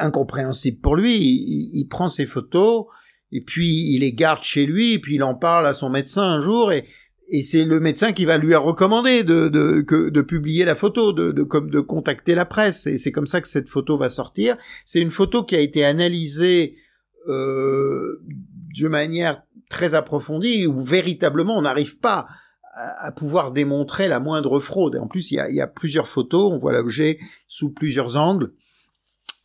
[0.01, 1.17] incompréhensible pour lui.
[1.17, 2.87] Il, il, prend ses photos
[3.31, 4.95] et puis il les garde chez lui.
[4.95, 6.87] Et puis il en parle à son médecin un jour et
[7.37, 11.33] et c'est le médecin qui va lui recommander de, de, de publier la photo, de,
[11.33, 12.87] de, comme de contacter la presse.
[12.87, 14.57] Et c'est comme ça que cette photo va sortir.
[14.85, 16.77] C'est une photo qui a été analysée
[17.27, 18.23] euh,
[18.79, 22.29] de manière très approfondie, où véritablement on n'arrive pas
[22.73, 24.95] à, pouvoir démontrer la moindre fraude.
[24.95, 27.19] Et en plus, il y a, il y a plusieurs photos, on voit l'objet
[27.49, 28.53] sous plusieurs angles.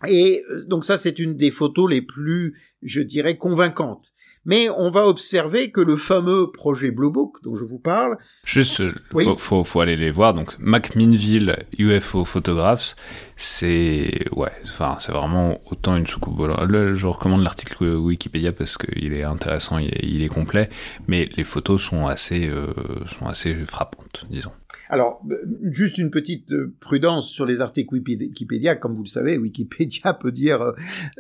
[0.08, 4.12] Et euh, donc ça, c'est une des photos les plus, je dirais, convaincantes
[4.46, 8.18] mais on va observer que le fameux projet Blue Book dont je vous parle.
[8.44, 8.82] Juste,
[9.14, 9.26] oui.
[9.38, 10.34] faut, faut, aller les voir.
[10.34, 12.96] Donc, McMinnville UFO Photographs,
[13.36, 16.40] c'est ouais, enfin c'est vraiment autant une soucoupe.
[16.40, 20.70] Là, je recommande l'article Wikipédia parce qu'il est intéressant, il est, il est, complet,
[21.08, 22.68] mais les photos sont assez, euh,
[23.06, 24.52] sont assez frappantes, disons.
[24.92, 25.38] Alors, euh,
[25.70, 28.76] juste une petite euh, prudence sur les articles Wikipédia.
[28.76, 30.74] Comme vous le savez, Wikipédia peut dire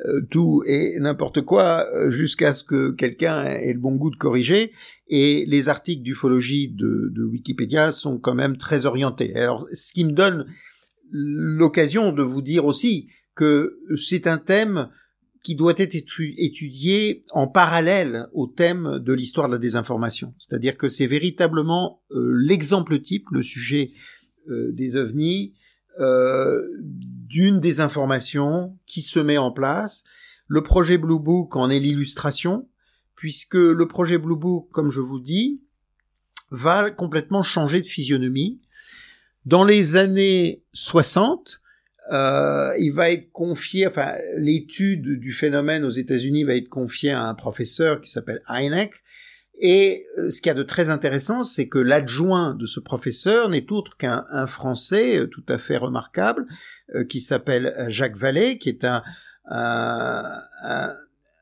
[0.08, 4.74] euh, tout et n'importe quoi jusqu'à ce que quelqu'un ait le bon goût de corriger.
[5.08, 9.36] Et les articles d'ufologie de, de, Wikipédia sont quand même très orientés.
[9.36, 10.48] Alors, ce qui me donne
[11.12, 14.90] l'occasion de vous dire aussi que c'est un thème
[15.44, 20.34] qui doit être étudié en parallèle au thème de l'histoire de la désinformation.
[20.38, 23.92] C'est-à-dire que c'est véritablement euh, l'exemple type, le sujet
[24.50, 25.54] euh, des ovnis,
[26.00, 30.04] euh, d'une désinformation qui se met en place.
[30.48, 32.68] Le projet Blue Book en est l'illustration,
[33.16, 35.64] puisque le projet Blue Book, comme je vous dis,
[36.52, 38.60] va complètement changer de physionomie.
[39.46, 41.62] Dans les années 60,
[42.12, 47.24] euh, il va être confié, enfin, l'étude du phénomène aux États-Unis va être confiée à
[47.24, 49.04] un professeur qui s'appelle Heineck.
[49.62, 53.50] Et euh, ce qu'il y a de très intéressant, c'est que l'adjoint de ce professeur
[53.50, 56.48] n'est autre qu'un Français euh, tout à fait remarquable,
[57.08, 59.04] qui s'appelle Jacques Vallée, qui est un,
[59.46, 60.42] un,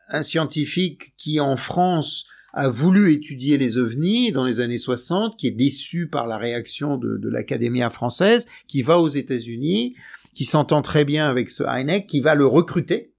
[0.09, 5.47] un, scientifique qui en France a voulu étudier les ovnis dans les années 60, qui
[5.47, 9.95] est déçu par la réaction de, de l'Académie française, qui va aux États-Unis,
[10.37, 13.11] qui s'entend très bien avec ce Heineck, qui va le recruter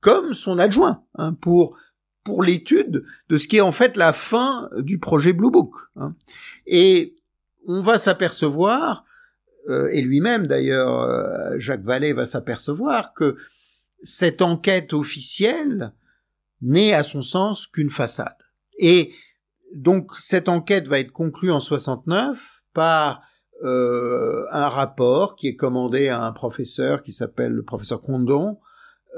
[0.00, 1.76] comme son adjoint hein, pour
[2.24, 5.72] pour l'étude de ce qui est en fait la fin du projet Blue Book.
[5.94, 6.16] Hein.
[6.66, 7.14] Et
[7.68, 9.04] on va s'apercevoir,
[9.68, 13.36] euh, et lui-même d'ailleurs, euh, Jacques Vallée va s'apercevoir que
[14.02, 15.92] cette enquête officielle
[16.62, 18.42] n'est à son sens qu'une façade.
[18.76, 19.12] Et
[19.72, 23.22] donc cette enquête va être conclue en 69 par
[23.64, 28.58] euh, un rapport qui est commandé à un professeur qui s'appelle le professeur Condon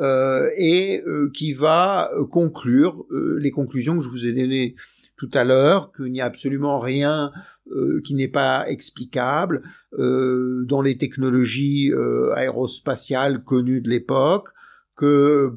[0.01, 4.76] euh, et euh, qui va conclure les conclusions que je vous ai données
[5.16, 7.32] tout à l'heure, qu'il n'y a absolument rien
[8.03, 9.62] qui n'est pas explicable
[9.93, 11.93] dans les technologies
[12.34, 14.49] aérospatiales connues de l'époque,
[14.97, 15.53] que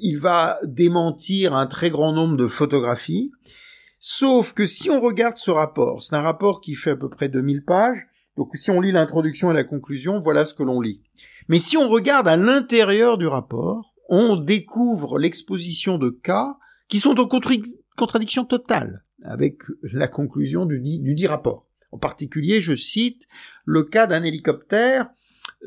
[0.00, 3.32] il va démentir un très grand nombre de photographies,
[3.98, 7.28] Sauf que si on regarde ce rapport, c'est un rapport qui fait à peu près
[7.28, 11.02] 2000 pages, donc si on lit l'introduction et la conclusion, voilà ce que l'on lit.
[11.48, 16.56] Mais si on regarde à l'intérieur du rapport, on découvre l'exposition de cas
[16.88, 17.28] qui sont en
[17.96, 21.66] contradiction totale avec la conclusion du dit, rapport.
[21.90, 23.26] En particulier, je cite
[23.64, 25.08] le cas d'un hélicoptère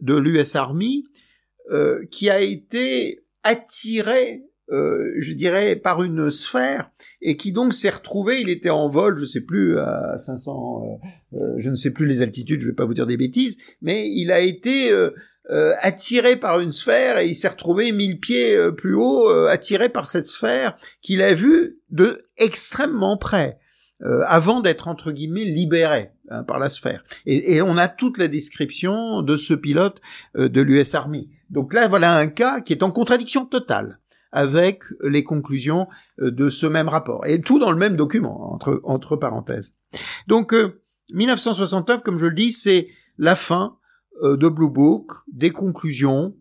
[0.02, 1.04] de l'US Army
[1.72, 6.92] euh, qui a été attiré euh, je dirais, par une sphère,
[7.22, 10.84] et qui donc s'est retrouvé, il était en vol, je sais plus, à 500,
[11.34, 13.58] euh, euh, je ne sais plus les altitudes, je vais pas vous dire des bêtises,
[13.82, 14.92] mais il a été
[15.82, 20.28] attiré par une sphère et il s'est retrouvé mille pieds plus haut, attiré par cette
[20.28, 23.60] sphère qu'il a vue de extrêmement près.
[24.26, 27.04] avant d'être entre guillemets libéré hein, par la sphère.
[27.26, 30.02] Et, et, on a toute la description de ce pilote
[30.36, 31.30] de l'US Army.
[31.50, 34.00] Donc là, voilà un cas qui est en contradiction totale
[34.32, 35.88] avec les conclusions
[36.20, 37.26] euh, de ce même rapport.
[37.26, 39.76] Et tout dans le même document, entre, entre parenthèses.
[40.28, 40.56] Donc,
[41.14, 43.78] 1969, euh, comme je le dis, c'est la fin
[44.24, 46.36] euh, de Blue Book, des conclusions,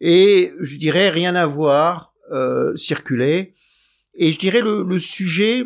[0.00, 3.54] et je dirais rien à voir, euh, circuler.
[4.14, 5.64] Et je dirais le, le sujet,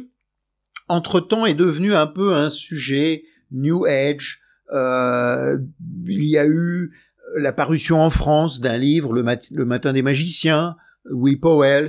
[0.89, 4.41] entre-temps, est devenu un peu un sujet New Age.
[4.73, 5.59] Euh,
[6.07, 6.91] il y a eu
[7.37, 10.77] la parution en France d'un livre, le, le Matin des magiciens,
[11.11, 11.89] Will Powell.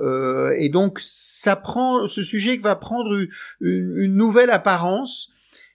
[0.00, 3.26] Euh, et donc, ça prend, ce sujet va prendre
[3.60, 5.30] une, nouvelle apparence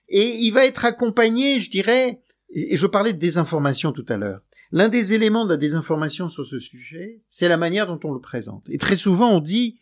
[0.08, 2.20] et il va être accompagné, je dirais,
[2.50, 4.42] et je parlais de désinformation tout à l'heure.
[4.70, 8.20] L'un des éléments de la désinformation sur ce sujet, c'est la manière dont on le
[8.20, 8.64] présente.
[8.70, 9.80] Et très souvent, on dit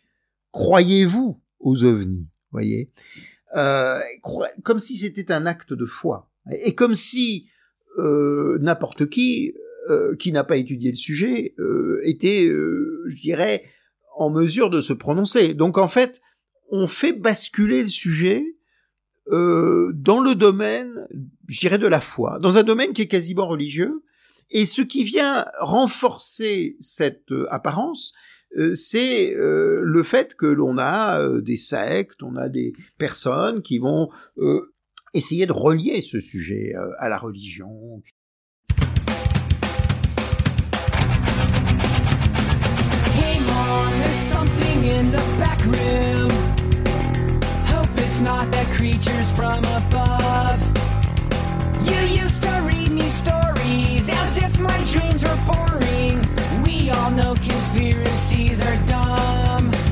[0.51, 2.89] croyez-vous aux ovnis, voyez,
[3.55, 3.99] euh,
[4.63, 7.47] comme si c'était un acte de foi, et comme si
[7.99, 9.53] euh, n'importe qui
[9.89, 13.63] euh, qui n'a pas étudié le sujet, euh, était, euh, je dirais,
[14.15, 15.55] en mesure de se prononcer.
[15.55, 16.21] Donc en fait,
[16.69, 18.45] on fait basculer le sujet
[19.27, 21.07] dans le domaine,
[21.47, 24.03] je dirais, de la foi, dans un domaine qui est quasiment religieux.
[24.49, 28.13] Et ce qui vient renforcer cette apparence,
[28.73, 34.09] c'est le fait que l'on a des sectes, on a des personnes qui vont
[35.13, 38.01] essayer de relier ce sujet à la religion,
[44.01, 46.29] There's something in the back room.
[47.73, 50.59] Hope it's not the creatures from above.
[51.89, 56.17] You used to read me stories as if my dreams were boring.
[56.63, 59.90] We all know conspiracies are dumb.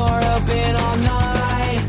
[0.00, 1.82] All night.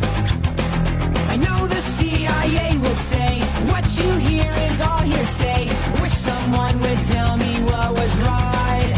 [1.29, 3.41] I know the CIA would say
[3.71, 5.69] what you hear is all hearsay.
[6.01, 8.93] Wish someone would tell me what was right.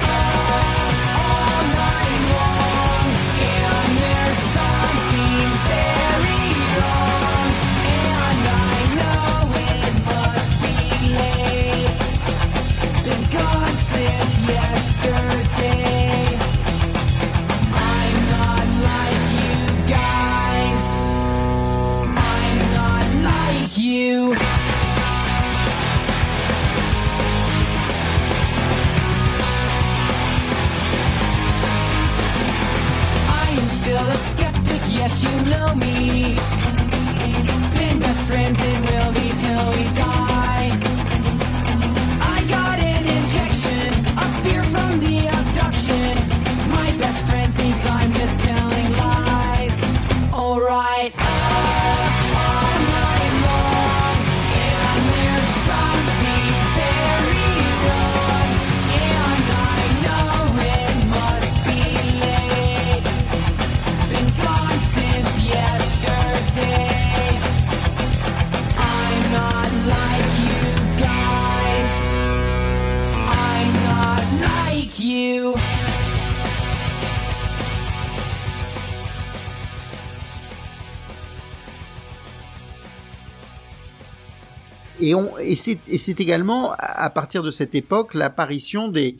[0.00, 1.44] All
[23.94, 24.34] you.
[33.42, 36.34] I am still a skeptic, yes, you know me.
[37.74, 40.13] Been best friends and will be till we die.
[85.10, 89.18] Et, c'est également à partir de cette époque l'apparition des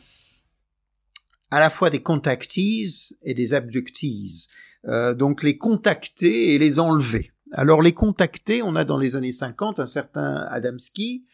[1.50, 4.48] à la fois des contactees et des abductees.
[4.86, 7.30] Euh, donc les contacter et les enlever.
[7.52, 11.24] Alors les contacter, on a dans les années 50 un certain Adamski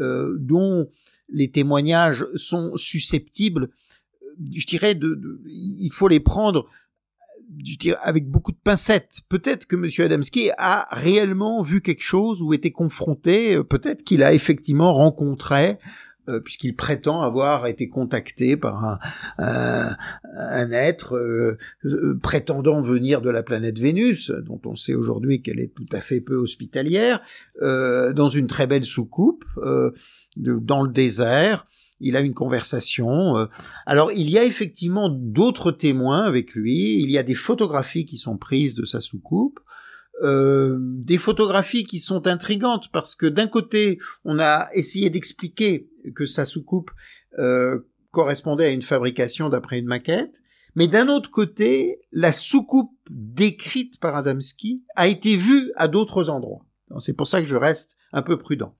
[0.00, 0.88] euh, dont
[1.28, 3.70] les témoignages sont susceptibles,
[4.22, 6.68] euh, je dirais, de- il faut les prendre
[7.64, 9.20] je avec beaucoup de pincettes.
[9.28, 13.56] Peut-être que Monsieur Adamski a réellement vu quelque chose ou été confronté.
[13.56, 15.78] euh, Peut-être qu'il a effectivement rencontré,
[16.28, 18.98] euh, puisqu'il prétend avoir été contacté par
[19.38, 21.56] un, être euh,
[22.22, 26.20] prétendant venir de la planète Vénus, dont on sait aujourd'hui qu'elle est tout à fait
[26.20, 27.20] peu hospitalière,
[27.60, 29.44] dans une très belle soucoupe,
[30.36, 31.66] dans le désert.
[32.00, 33.36] Il a une conversation.
[33.38, 33.46] euh,
[33.86, 37.00] alors, il y a effectivement d'autres témoins avec lui.
[37.00, 39.60] Il y a des photographies qui sont prises de sa soucoupe.
[40.22, 46.24] Euh, des photographies qui sont intrigantes parce que d'un côté, on a essayé d'expliquer que
[46.24, 46.90] sa soucoupe
[47.38, 47.80] euh,
[48.12, 50.40] correspondait à une fabrication d'après une maquette,
[50.74, 56.64] mais d'un autre côté, la soucoupe décrite par Adamski a été vue à d'autres endroits.
[57.00, 58.74] C'est pour ça que je reste un peu prudent.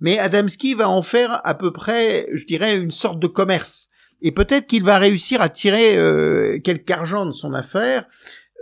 [0.00, 3.90] Mais Adamski va en faire à peu près, je dirais, une sorte de commerce.
[4.22, 8.06] Et peut-être qu'il va réussir à tirer euh, quelque argent de son affaire.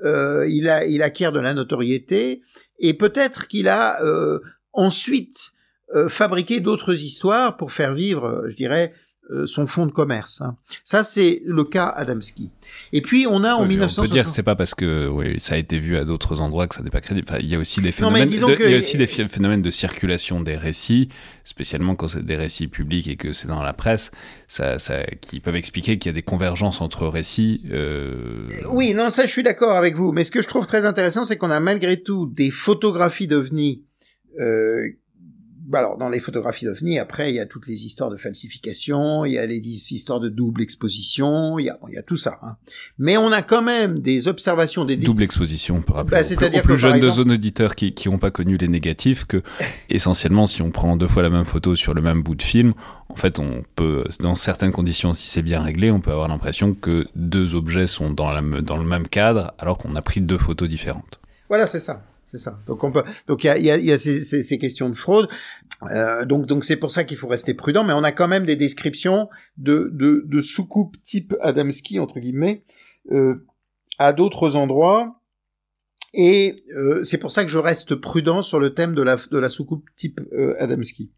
[0.05, 2.43] Euh, il, a, il acquiert de la notoriété.
[2.79, 4.41] Et peut-être qu'il a euh,
[4.73, 5.53] ensuite
[5.95, 8.93] euh, fabriqué d'autres histoires pour faire vivre, je dirais,
[9.47, 10.41] son fonds de commerce.
[10.41, 10.57] hein.
[10.85, 12.51] Ça, c'est le cas Adamski.
[12.93, 14.13] Et puis, on a en mais On peut 1960...
[14.13, 16.75] dire que c'est pas parce que oui, ça a été vu à d'autres endroits que
[16.75, 17.27] ça n'est pas crédible.
[17.29, 18.97] Enfin, il y a aussi des Non, phénomènes, disons de, que- il y a aussi
[18.97, 21.09] des phénomènes de circulation des récits,
[21.45, 24.11] spécialement quand c'est des récits publics et que c'est dans la presse,
[24.49, 27.63] ça, ça, qui peuvent expliquer qu'il y a des convergences entre récits.
[27.71, 28.47] Euh...
[28.71, 30.13] Oui, non, ça, je suis d'accord avec vous.
[30.13, 33.83] Mais ce que je trouve très intéressant, c'est qu'on a malgré tout des photographies d'OVNI.
[34.41, 34.89] Euh,
[35.75, 39.33] alors, dans les photographies d'OVNI, après, il y a toutes les histoires de falsification, il
[39.33, 42.17] y a les histoires de double exposition, il y a, bon, il y a tout
[42.17, 42.39] ça.
[42.43, 42.57] hein.
[42.99, 44.97] Mais on a quand même des observations, des...
[44.97, 48.09] Double exposition, pour rappeler Bah, aux plus, aux plus jeunes de zone auditeurs qui qui
[48.09, 49.43] ont pas connu les négatifs que
[49.91, 52.75] essentiellement si on prend deux fois la même photo sur le même bout de film,
[53.09, 56.75] en fait on peut dans certaines conditions si c'est bien réglé, on peut avoir l'impression
[56.75, 60.39] que deux objets sont dans la dans le même cadre alors qu'on a pris deux
[60.39, 61.21] photos différentes.
[61.49, 62.05] Voilà, c'est ça.
[62.31, 62.61] C'est ça.
[62.67, 63.05] Donc on peut.
[63.27, 65.29] Donc il y a, y a, y a ces, ces- ces questions de fraude.
[65.91, 67.85] Euh, donc donc c'est pour ça qu'il faut rester prudent.
[67.85, 72.63] Mais on a quand même des descriptions de de, de soucoupes type Adamski entre guillemets
[73.13, 73.47] euh,
[73.99, 75.23] à d'autres endroits.
[76.13, 79.39] Et euh, c'est pour ça que je reste prudent sur le thème de la de
[79.39, 81.11] la soucoupe type euh, Adamski.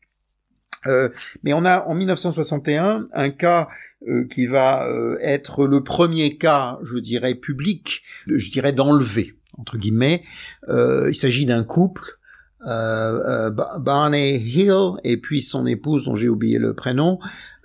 [0.87, 1.09] Euh,
[1.43, 3.67] mais on a en 1961 un cas
[4.09, 4.89] euh, qui va
[5.21, 10.23] être le premier cas, je dirais, public, je dirais d'enlever entre guillemets.
[10.69, 12.19] Euh, il s'agit d'un couple,
[12.67, 17.19] euh, euh, Ba- Barney Hill et puis son épouse dont j'ai oublié le prénom,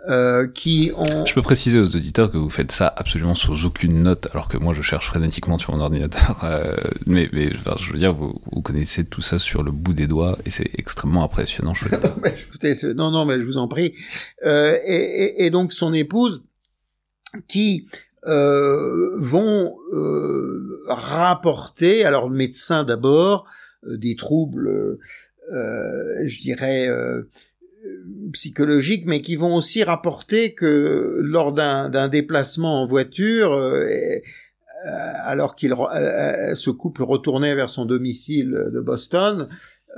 [0.08, 1.26] euh, qui ont...
[1.26, 4.58] Je peux préciser aux auditeurs que vous faites ça absolument sous aucune note, alors que
[4.58, 6.42] moi je cherche frénétiquement sur mon ordinateur.
[6.44, 6.76] euh,
[7.08, 10.06] mais mais enfin, je veux dire, vous, vous connaissez tout ça sur le bout des
[10.06, 11.74] doigts et c'est extrêmement impressionnant.
[11.74, 12.16] Je veux dire.
[12.24, 13.96] Mais écoutez, non, non, mais je vous en prie.
[14.46, 16.44] Euh, et, et- et donc son épouse,
[17.48, 17.88] qui
[18.28, 23.46] euh, vont euh, rapporter, alors médecins d'abord,
[23.86, 24.98] euh, des troubles,
[25.52, 26.90] je dirais,
[28.34, 33.54] psychologiques, mais qui vont aussi rapporter que lors d'un déplacement en voiture,
[34.84, 39.50] alors qu'il ce couple retournait vers son domicile de Boston,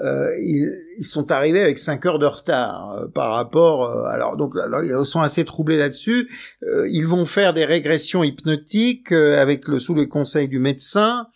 [0.04, 3.84] euh, ils, ils sont arrivés avec cinq heures de retard euh, par rapport.
[3.86, 6.30] euh, alors donc alors, ils sont assez troublés là-dessus.
[6.64, 11.28] Euh, ils vont faire des régressions hypnotiques euh, avec le sous le conseil du médecin,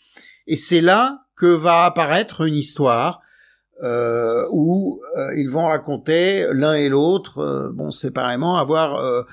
[0.47, 3.22] et c'est là que va apparaître une histoire
[3.84, 9.24] euh, où euh, ils vont raconter l'un et l'autre, euh, bon séparément, avoir euh,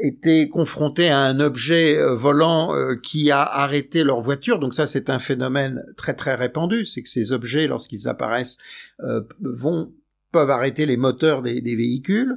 [0.00, 4.58] été confrontés à un objet euh, volant euh, qui a arrêté leur voiture.
[4.58, 6.84] Donc ça, c'est un phénomène très très répandu.
[6.84, 8.58] C'est que ces objets, lorsqu'ils apparaissent,
[9.00, 9.92] euh, vont
[10.32, 12.36] peuvent arrêter les moteurs des, des véhicules.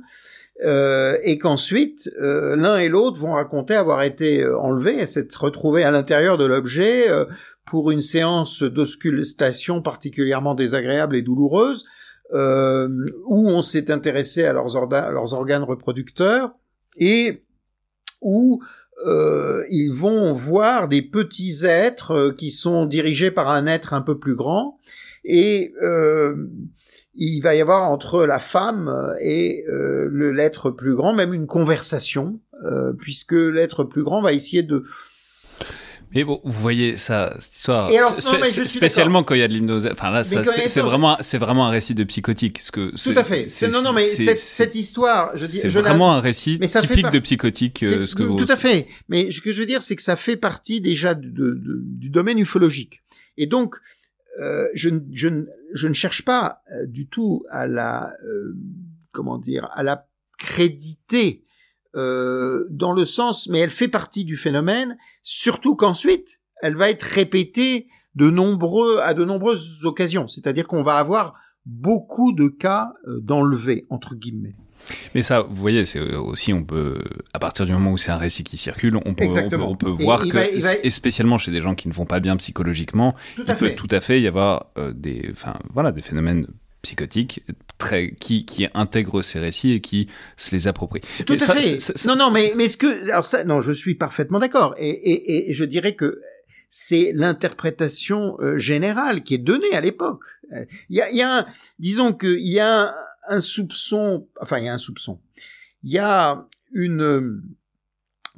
[0.65, 5.91] Euh, et qu'ensuite l'un et l'autre vont raconter avoir été enlevés et s'être retrouvés à
[5.91, 7.23] l'intérieur de l'objet euh,
[7.65, 11.85] pour une séance d'auscultation particulièrement désagréable et douloureuse,
[12.31, 16.51] où on s'est intéressé à leurs, leurs organes reproducteurs
[16.97, 17.43] et
[18.21, 18.61] où
[19.05, 24.01] euh, ils vont voir des petits êtres euh, qui sont dirigés par un être un
[24.01, 24.77] peu plus grand.
[25.23, 26.47] Et euh,
[27.15, 32.39] il va y avoir entre la femme et euh, l'être plus grand même une conversation
[32.65, 34.83] euh, puisque l'être plus grand va essayer de
[36.15, 37.91] Mais bon, vous voyez ça, cette histoire.
[37.91, 39.87] Et alors, spé- non, mais je suis spécialement quand il y a de l'hypnose.
[39.91, 42.59] Enfin là, c'est vraiment, c'est vraiment un récit de psychotique.
[42.59, 46.11] Ce que tout à fait non non mais cette, cette histoire je dis C'est vraiment
[46.13, 47.83] un récit Mais ça fait typique de psychotique.
[47.83, 48.51] euh, ce que tout vous...
[48.51, 48.87] à fait.
[49.07, 51.81] Mais ce que je veux dire, c'est que ça fait partie déjà de- de- de-
[51.83, 53.01] du domaine ufologique.
[53.37, 53.75] Et donc,
[54.41, 55.29] euh, je, ne- je,
[55.73, 58.55] je ne cherche pas euh, du tout à la, euh,
[59.11, 60.07] comment dire, à la
[60.37, 61.43] créditer
[61.95, 67.03] euh, dans le sens, mais elle fait partie du phénomène, surtout qu'ensuite, elle va être
[67.03, 70.27] répétée de nombreux, à de nombreuses occasions.
[70.27, 71.35] C'est-à-dire qu'on va avoir
[71.65, 74.55] beaucoup de cas euh, d'enlevés, entre guillemets.
[75.13, 76.99] Mais ça, vous voyez, c'est euh, aussi, on peut,
[77.33, 79.95] à partir du moment où c'est un récit qui circule, on peut, on peut, on
[79.95, 82.37] voir que, va- il va- et spécialement chez des gens qui ne vont pas bien
[82.37, 83.75] psychologiquement, Tout il peut fait.
[83.75, 86.47] tout à fait y avoir euh, des, enfin, voilà, des phénomènes
[86.81, 87.43] psychotiques
[87.77, 90.07] très, qui, qui intègrent ces récits et qui
[90.37, 91.01] se les approprient.
[91.25, 92.07] Tout Et à ça, fait.
[92.07, 94.75] non, non, mais mais ce que alors ça, non, je suis parfaitement d'accord.
[94.77, 96.21] Et, et, et je dirais que
[96.69, 100.23] c'est l'interprétation euh, générale qui est donnée à l'époque.
[100.89, 101.45] Il y a, il y a un,
[101.79, 102.95] disons qu'il y a un,
[103.27, 105.19] un soupçon, enfin il y a un soupçon.
[105.83, 107.41] Il y a une,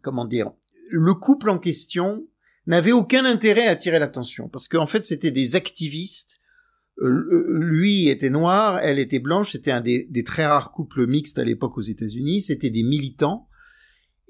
[0.01, 0.51] comment dire,
[0.89, 2.25] le couple en question
[2.67, 6.39] n'avait aucun intérêt à attirer l'attention parce qu'en fait c'était des activistes.
[7.01, 9.51] Euh, lui était noir, elle était blanche.
[9.51, 12.41] C'était un des, des très rares couples mixtes à l'époque aux États-Unis.
[12.41, 13.47] C'était des militants.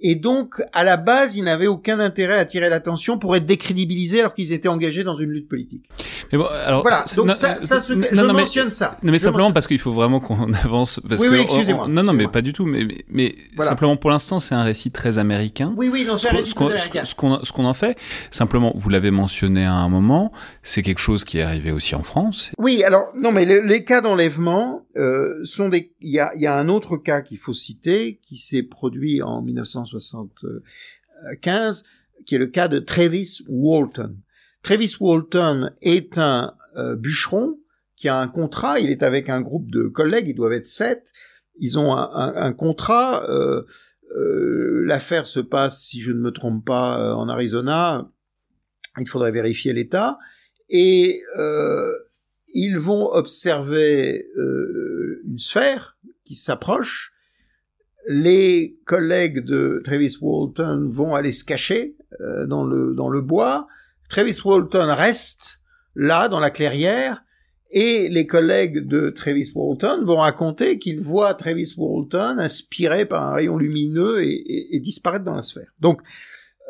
[0.01, 4.19] Et donc, à la base, ils n'avaient aucun intérêt à attirer l'attention pour être décrédibilisés
[4.21, 5.83] alors qu'ils étaient engagés dans une lutte politique.
[6.31, 7.05] Mais bon, alors, Voilà.
[7.15, 8.97] Donc non, ça, ça se- non, je non, mais- mentionne ça.
[9.03, 11.39] Non mais Je simplement mentionne- parce qu'il faut vraiment qu'on avance parce Oui, que oui,
[11.41, 13.69] excusez-moi, on- non non mais pas du tout mais mais, mais Voilà.
[13.69, 15.73] simplement pour l'instant c'est un récit très américain.
[15.77, 17.03] Oui, oui, non, Ce c'est un récit très américain.
[17.03, 17.97] ce qu'on ce qu'on en fait
[18.31, 20.31] simplement vous l'avez mentionné à un moment
[20.63, 22.49] c'est quelque chose qui est arrivé aussi en France.
[22.57, 25.91] Oui, alors non, mais le- les cas d'enlèvement euh, sont des.
[26.01, 29.21] Il y a, il y a un autre cas qu'il faut citer qui s'est produit
[29.21, 29.41] en
[29.93, 31.85] 1975,
[32.25, 34.17] qui est le cas de Travis Walton.
[34.63, 37.59] Travis Walton est un euh, bûcheron
[37.95, 38.79] qui a un contrat.
[38.79, 40.27] Il est avec un groupe de collègues.
[40.27, 41.11] Ils doivent être sept.
[41.59, 43.29] Ils ont un, contrat.
[43.29, 43.63] euh,
[44.15, 48.09] euh, L'affaire se passe, si je ne me trompe pas, en Arizona.
[48.97, 50.17] Il faudrait vérifier l'état.
[50.69, 51.21] Et
[52.53, 54.25] ils vont observer
[55.25, 57.13] une sphère qui s'approche.
[58.07, 63.67] Les collègues de Travis Walton vont aller se cacher euh, dans le dans le bois.
[64.09, 65.61] Travis Walton reste
[65.95, 67.23] là dans la clairière
[67.69, 73.33] et les collègues de Travis Walton vont raconter qu'ils voient Travis Walton inspiré par un
[73.33, 75.71] rayon lumineux et, et- disparaître dans la sphère.
[75.79, 76.01] Donc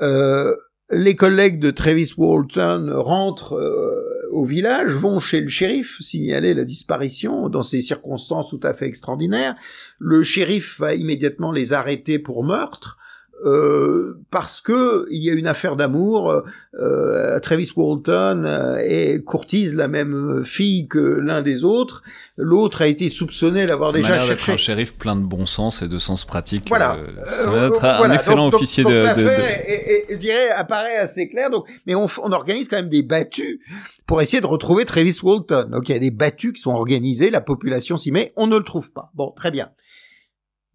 [0.02, 0.54] euh,
[0.92, 4.02] les collègues de Travis Walton rentrent euh,
[4.32, 8.88] au village, vont chez le shérif signaler la disparition dans ces circonstances tout à fait
[8.88, 9.56] extraordinaires.
[10.00, 12.98] Le shérif va immédiatement les arrêter pour meurtre.
[13.46, 16.44] Euh, parce que il y a une affaire d'amour,
[16.80, 22.04] euh, Travis Walton euh, et courtise la même fille que l'un des autres.
[22.38, 25.98] L'autre a été soupçonné d'avoir déjà cherché un shérif plein de bon sens et de
[25.98, 26.66] sens pratique.
[26.70, 26.96] Voilà.
[26.96, 28.14] euh, Euh, ça va être un voilà.
[28.16, 31.30] excellent Donc- donc- officier donc de, l'affaire de- de- est- est- je dirais, apparaît assez
[31.30, 31.50] clair.
[31.50, 33.60] Donc, mais on, on organise quand même des battues
[34.08, 35.68] pour essayer de retrouver Travis Walton.
[35.72, 38.58] Donc, il y a des battues qui sont organisées, la population s'y met, on ne
[38.58, 39.12] le trouve pas.
[39.14, 39.70] Bon, très bien.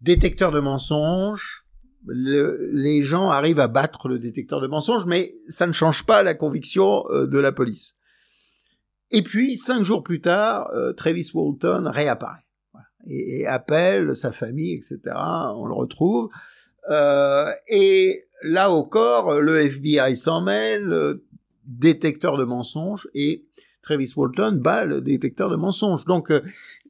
[0.01, 1.65] Détecteur de mensonges,
[2.07, 6.23] le- les gens arrivent à battre le détecteur de mensonges, mais ça ne change pas
[6.23, 7.95] la conviction euh, de la police.
[9.11, 12.45] Et puis, cinq jours plus tard, euh, Travis Walton réapparaît
[13.09, 14.99] et, appelle sa famille, etc.
[15.15, 16.29] On le retrouve.
[16.89, 20.13] Euh, et là encore, le FBI
[20.81, 21.25] le
[21.65, 23.46] détecteur de mensonges, et
[23.87, 26.03] Travis Walton bat le détecteur de mensonges.
[26.05, 26.41] Donc, euh,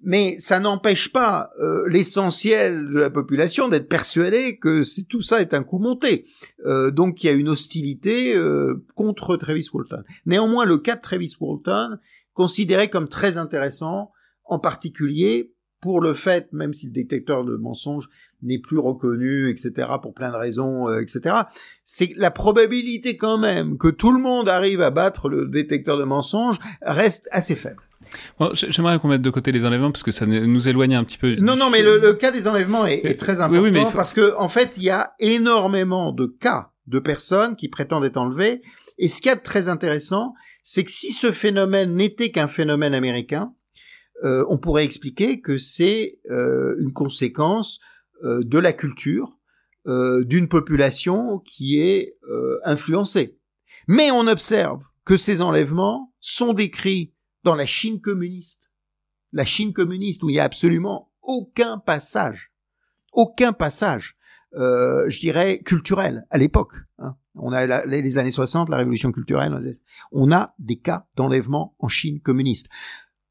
[0.02, 5.54] mais ça n'empêche pas euh, l'essentiel de la population d'être persuadé que tout ça est
[5.54, 6.26] un coup monté.
[6.66, 8.36] Euh, donc, il y a une hostilité
[8.96, 10.04] contre Travis Walton.
[10.26, 11.98] Néanmoins, le cas de Travis Walton,
[12.34, 14.12] considéré comme très intéressant,
[14.44, 18.10] en particulier pour le fait, même si le détecteur de mensonges
[18.44, 21.36] n'est plus reconnu, etc., pour plein de raisons, euh, etc.,
[21.84, 26.04] c'est la probabilité quand même que tout le monde arrive à battre le détecteur de
[26.04, 27.82] mensonges reste assez faible.
[28.40, 31.18] Bon, J'aimerais qu'on mette de côté les enlèvements parce que ça nous éloigne un petit
[31.18, 31.36] peu.
[31.40, 33.86] Non, non, mais le, le cas des enlèvements est, est très Oui, important oui, il
[33.86, 38.06] faut- parce que en fait, il y a énormément de cas de personnes qui prétendent
[38.06, 38.62] être enlevées.
[38.98, 40.34] Et ce qu'il y a de très intéressant,
[40.64, 43.54] c'est que si ce phénomène n'était qu'un phénomène américain,
[44.24, 47.80] euh, on pourrait expliquer que c'est euh, une conséquence
[48.24, 49.38] de la culture
[49.88, 53.40] euh, d'une population qui est euh, influencée.
[53.88, 57.14] Mais on observe que ces enlèvements sont décrits
[57.46, 58.70] dans la Chine communiste.
[59.32, 62.52] La Chine communiste où il y a absolument aucun passage,
[63.14, 64.18] aucun passage,
[64.56, 66.74] euh, je dirais, culturel à l'époque.
[67.00, 67.16] hein.
[67.36, 69.80] On a les années 60, la révolution culturelle.
[70.12, 72.68] On a des cas d'enlèvement en Chine communiste.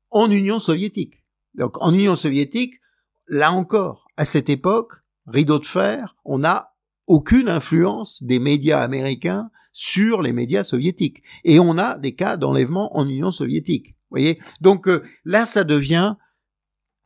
[0.08, 1.22] En Union soviétique.
[1.54, 2.80] Donc en Union soviétique,
[3.28, 4.92] là encore, à cette époque,
[5.26, 6.72] rideau de fer, on n'a
[7.06, 11.22] aucune influence des médias américains sur les médias soviétiques.
[11.44, 13.92] Et on a des cas d'enlèvement en Union soviétique.
[14.10, 14.38] Voyez?
[14.60, 16.14] Donc euh, là, ça devient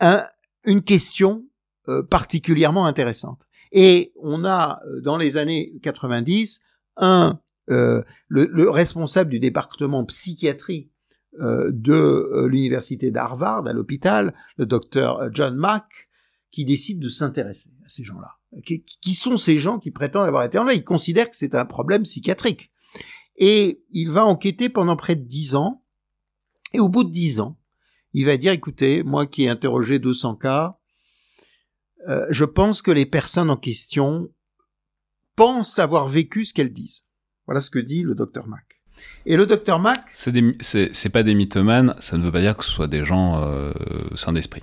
[0.01, 0.23] un-
[0.65, 1.45] une question
[1.89, 3.47] euh, particulièrement intéressante.
[3.73, 6.61] Et on a, euh, dans les années 90,
[6.97, 10.91] un, le, le responsable du département psychiatrie
[11.39, 16.09] de l'université d'Harvard, à l'hôpital, le docteur John Mack,
[16.51, 18.37] qui décide de s'intéresser à ces gens-là.
[18.67, 21.65] Qui, qui sont ces gens qui prétendent avoir été enlevés Il considère que c'est un
[21.65, 22.73] problème psychiatrique.
[23.37, 25.83] Et il va enquêter pendant près de dix ans.
[26.73, 27.59] Et au bout de dix ans,
[28.13, 30.79] il va dire, écoutez, moi qui ai interrogé 200 cas,
[32.09, 34.31] euh, je pense que les personnes en question
[35.37, 37.05] pensent avoir vécu ce qu'elles disent.
[37.47, 38.81] Voilà ce que dit le docteur Mack.
[39.27, 39.83] Et le docteur
[40.13, 43.43] C'est c'est pas des mythomanes, ça ne veut pas dire que ce soit des gens
[43.43, 43.73] euh,
[44.15, 44.63] sains d'esprit.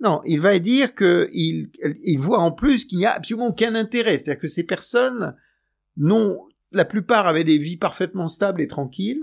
[0.00, 1.70] Non, il va dire que il,
[2.18, 4.18] voit en plus qu'il n'y a absolument aucun intérêt.
[4.18, 5.34] C'est-à-dire que ces personnes
[5.96, 6.38] n'ont,
[6.72, 9.22] la plupart avaient des vies parfaitement stables et tranquilles,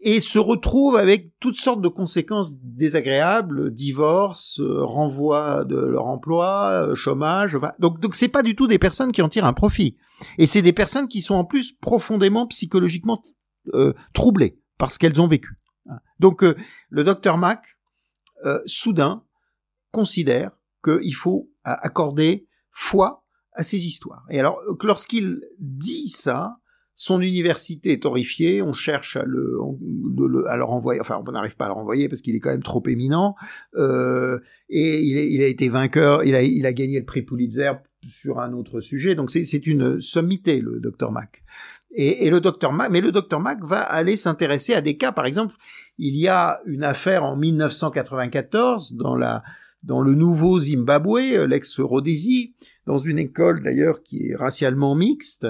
[0.00, 6.70] et se retrouvent avec toutes sortes de conséquences désagréables, divorce, euh, renvoi de leur emploi,
[6.70, 7.58] euh, chômage.
[7.78, 9.98] donc, donc c'est pas du tout des personnes qui en tirent un profit.
[10.38, 13.22] Et c'est des personnes qui sont en plus profondément psychologiquement
[13.74, 15.60] euh, troublées par ce qu'elles ont vécu.
[16.18, 16.56] Donc, euh,
[16.88, 17.76] le docteur Mack,
[18.44, 19.22] euh, soudain,
[19.90, 20.50] considère
[20.84, 24.24] qu'il faut accorder foi à ces histoires.
[24.30, 26.56] Et alors, euh, lorsqu'il dit ça,
[26.94, 29.58] son université est horrifiée, on cherche à le,
[30.48, 32.62] à le renvoyer, enfin on n'arrive pas à le renvoyer parce qu'il est quand même
[32.62, 33.36] trop éminent,
[33.76, 34.38] euh,
[34.68, 37.72] et il, a été vainqueur, il a, il a gagné le prix Pulitzer
[38.04, 41.42] sur un autre sujet, donc c'est une sommité le docteur Mack.
[41.92, 45.10] Et, et le docteur Mack, mais le docteur Mack va aller s'intéresser à des cas,
[45.10, 45.54] par exemple,
[45.98, 49.42] il y a une affaire en 1994 dans la
[49.82, 52.54] dans le nouveau Zimbabwe, euh, l'ex-Rhodésie,
[52.86, 55.46] dans une école d'ailleurs qui est racialement mixte,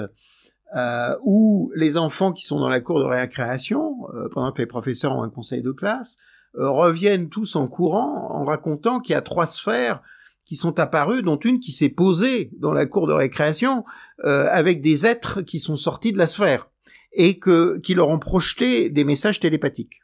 [0.75, 4.67] euh, où les enfants qui sont dans la cour de récréation, euh, pendant que les
[4.67, 6.17] professeurs ont un conseil de classe,
[6.53, 10.01] reviennent tous en courant en racontant qu'il y a trois sphères
[10.43, 13.85] qui sont apparues, dont une qui s'est posée dans la cour de récréation
[14.21, 16.69] avec des êtres qui sont sortis de la sphère
[17.13, 20.01] et qui leur ont projeté des messages télépathiques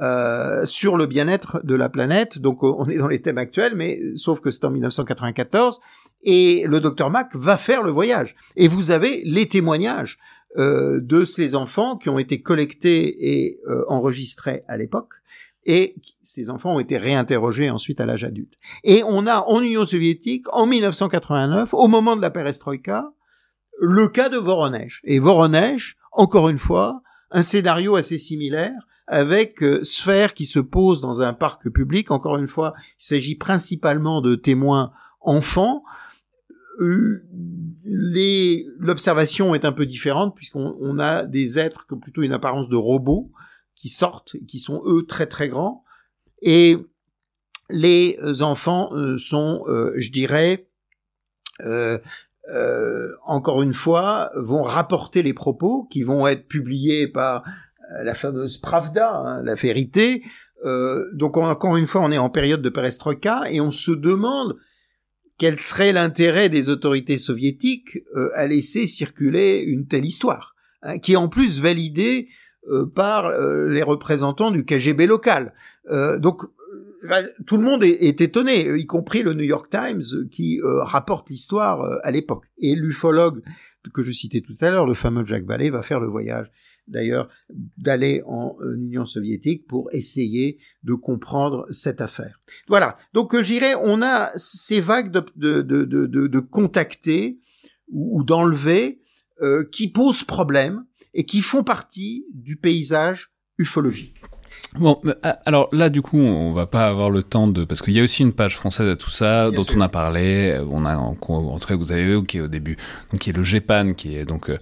[0.00, 2.38] euh, sur le bien-être de la planète.
[2.38, 5.80] Donc on est dans les thèmes actuels, mais sauf que c'est en 1994
[6.22, 8.36] et le docteur Mack va faire le voyage.
[8.56, 10.18] Et vous avez les témoignages
[10.58, 15.14] euh, de ces enfants qui ont été collectés et euh, enregistrés à l'époque.
[15.64, 18.54] Et ces enfants ont été réinterrogés ensuite à l'âge adulte.
[18.82, 23.12] Et on a en Union soviétique, en 1989, au moment de la perestroïka,
[23.78, 25.00] le cas de Voronezh.
[25.04, 28.72] Et Voronezh, encore une fois, un scénario assez similaire,
[29.10, 32.12] avec euh, sphère qui se pose dans un parc public.
[32.12, 35.82] Encore une fois, il s'agit principalement de témoins enfants.
[36.80, 37.26] Euh,
[38.78, 42.68] L'observation est un peu différente puisqu'on on a des êtres qui ont plutôt une apparence
[42.68, 43.26] de robots
[43.74, 45.82] qui sortent, qui sont eux très très grands.
[46.40, 46.76] Et
[47.68, 50.68] les enfants euh, sont, euh, je dirais,
[53.26, 57.42] encore une fois, vont rapporter les propos qui vont être publiés par
[58.02, 60.22] la fameuse Pravda, hein, la vérité.
[60.64, 64.56] Euh, donc encore une fois, on est en période de perestroïka et on se demande
[65.40, 71.14] quel serait l'intérêt des autorités soviétiques euh, à laisser circuler une telle histoire, hein, qui
[71.14, 72.28] est en plus validée
[72.68, 75.54] euh, par euh, les représentants du KGB local.
[76.18, 76.42] donc
[77.46, 81.82] tout le monde est, est, étonné, y compris le New York Times qui rapporte l'histoire
[82.02, 82.44] à l'époque.
[82.58, 83.40] Et l'ufologue
[83.94, 86.50] que je citais tout à l'heure, le fameux Jacques Vallée, va faire le voyage
[86.90, 87.28] d'ailleurs
[87.78, 92.40] d'aller en euh, Union soviétique pour essayer de comprendre cette affaire.
[92.68, 97.40] Voilà, donc euh, j'irais, on a ces vagues de, de, de, de, de contacter
[97.88, 99.00] ou, d'enlever
[99.42, 100.84] euh, qui posent problème
[101.14, 104.20] et qui font partie du paysage ufologique.
[104.78, 107.92] Bon, ah, alors là, du coup, on va pas avoir le temps de, parce qu'il
[107.92, 110.96] y a aussi une page française à tout ça, dont on a parlé, on a,
[110.96, 112.76] en, tout cas, vous avez évoqué au début,
[113.10, 114.58] donc qui est le GEPAN, qui est donc euh,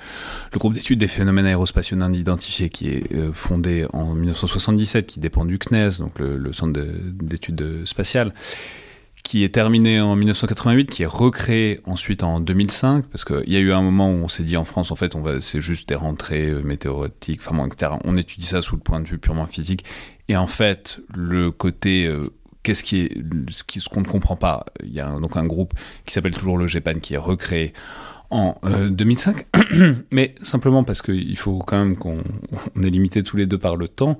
[0.54, 5.20] le groupe d'études des phénomènes aérospatiaux non identifiés, qui est euh, fondé en 1977, qui
[5.20, 8.32] dépend du CNES, donc le, le centre d'études spatiales,
[9.22, 13.60] qui est terminé en 1988, qui est recréé ensuite en 2005, parce qu'il y a
[13.60, 15.88] eu un moment où on s'est dit en France, en fait, on va, c'est juste
[15.88, 17.92] des rentrées euh, météorologiques, enfin, etc.
[18.04, 19.84] On étudie ça sous le point de vue purement physique.
[20.28, 22.28] Et en fait, le côté, euh,
[22.62, 23.12] qu'est-ce qui est,
[23.50, 25.74] ce qu'on ne comprend pas, il y a donc un groupe
[26.04, 27.72] qui s'appelle toujours le GEPAN qui est recréé
[28.30, 28.56] en
[28.90, 32.22] 2005, euh, mais simplement parce qu'il faut quand même qu'on
[32.76, 34.18] on est limité tous les deux par le temps.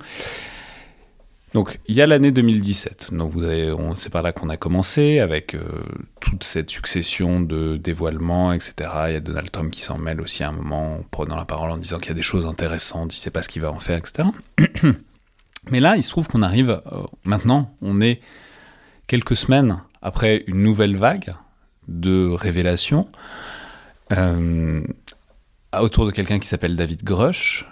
[1.55, 3.09] Donc il y a l'année 2017.
[3.12, 3.33] Donc
[3.97, 5.61] c'est par là qu'on a commencé avec euh,
[6.20, 8.91] toute cette succession de dévoilements, etc.
[9.09, 11.45] Il y a Donald Trump qui s'en mêle aussi à un moment, en prenant la
[11.45, 13.73] parole en disant qu'il y a des choses intéressantes, il sait pas ce qu'il va
[13.73, 14.29] en faire, etc.
[15.70, 18.20] Mais là, il se trouve qu'on arrive euh, maintenant, on est
[19.07, 21.35] quelques semaines après une nouvelle vague
[21.89, 23.09] de révélations
[24.12, 24.83] euh,
[25.79, 27.66] autour de quelqu'un qui s'appelle David Grush,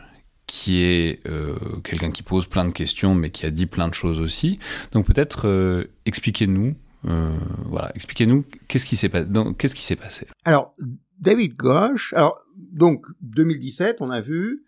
[0.47, 3.95] qui est euh, quelqu'un qui pose plein de questions, mais qui a dit plein de
[3.95, 4.59] choses aussi.
[4.93, 9.27] Donc peut-être euh, expliquez-nous, euh, voilà, expliquez-nous qu'est-ce qui s'est passé.
[9.59, 10.75] Qu'est-ce qui s'est passé Alors
[11.19, 14.65] David Gauche, alors donc 2017, on a vu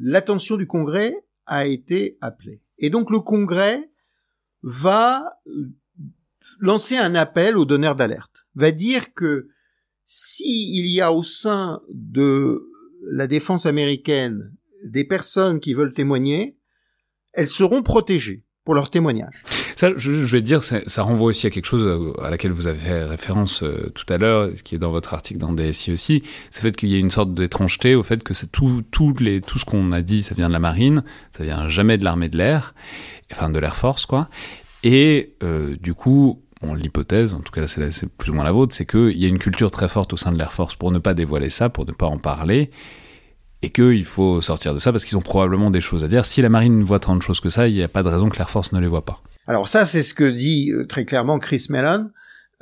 [0.00, 1.14] l'attention du Congrès
[1.46, 3.90] a été appelée, et donc le Congrès
[4.62, 5.40] va
[6.58, 9.48] lancer un appel aux donneurs d'alerte, va dire que
[10.04, 12.68] si il y a au sein de
[13.02, 14.55] la défense américaine
[14.86, 16.56] des personnes qui veulent témoigner,
[17.32, 19.42] elles seront protégées pour leur témoignage.
[19.76, 22.78] Ça, je, vais dire, ça, ça, renvoie aussi à quelque chose à laquelle vous avez
[22.78, 26.62] fait référence euh, tout à l'heure, qui est dans votre article dans DSI aussi, c'est
[26.62, 29.14] le fait qu'il y ait une sorte d'étrangeté au fait que tout, tout,
[29.58, 31.04] ce qu'on a dit, ça vient de la marine,
[31.36, 32.74] ça vient jamais de l'armée de l'air,
[33.32, 34.28] enfin de l'air force, quoi.
[34.82, 38.86] Et euh, du coup, l'hypothèse, en tout cas c'est plus ou moins la vôtre, c'est
[38.86, 41.14] qu'il y a une culture très forte au sein de l'air force pour ne pas
[41.14, 42.70] dévoiler ça, pour ne pas en parler,
[43.62, 46.24] et qu'il faut sortir de ça parce qu'ils ont probablement des choses à dire.
[46.24, 48.28] Si la marine voit tant de choses que ça, il n'y a pas de raison
[48.28, 49.22] que l'Air Force ne les voit pas.
[49.46, 52.10] Alors ça, c'est ce que dit euh, très clairement Chris Mellon,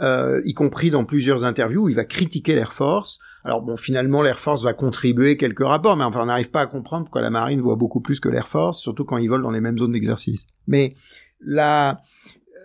[0.01, 3.19] euh, y compris dans plusieurs interviews où il va critiquer l'Air Force.
[3.45, 6.67] Alors bon, finalement, l'Air Force va contribuer quelques rapports, mais enfin, on n'arrive pas à
[6.67, 9.51] comprendre pourquoi la marine voit beaucoup plus que l'Air Force, surtout quand ils volent dans
[9.51, 10.47] les mêmes zones d'exercice.
[10.67, 10.95] Mais
[11.41, 12.03] là,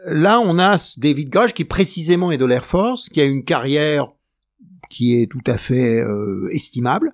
[0.08, 4.08] là, on a David Gage qui précisément est de l'Air Force, qui a une carrière
[4.90, 7.14] qui est tout à fait euh, estimable,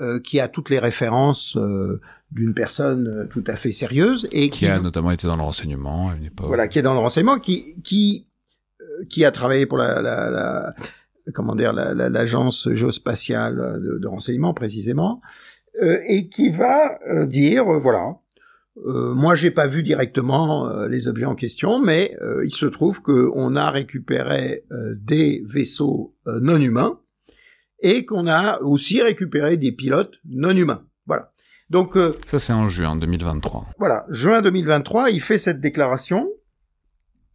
[0.00, 2.00] euh, qui a toutes les références euh,
[2.30, 5.42] d'une personne euh, tout à fait sérieuse et qui, qui, a notamment été dans le
[5.42, 6.46] renseignement à une époque.
[6.46, 8.26] Voilà, qui est dans le renseignement, qui qui
[9.10, 10.74] qui a travaillé pour la, la, la
[11.34, 15.20] comment dire l'agence la, géospatiale de, de, renseignement précisément
[15.82, 18.16] et qui va dire voilà.
[18.86, 23.70] moi, j'ai pas vu directement les objets en question, mais il se trouve qu'on a
[23.70, 24.64] récupéré
[24.96, 26.98] des vaisseaux non humains
[27.82, 30.84] et qu'on a aussi récupéré des pilotes non humains.
[31.06, 31.28] Voilà.
[31.72, 33.66] Donc euh, ça c'est en juin 2023.
[33.78, 36.28] Voilà, juin 2023, il fait cette déclaration.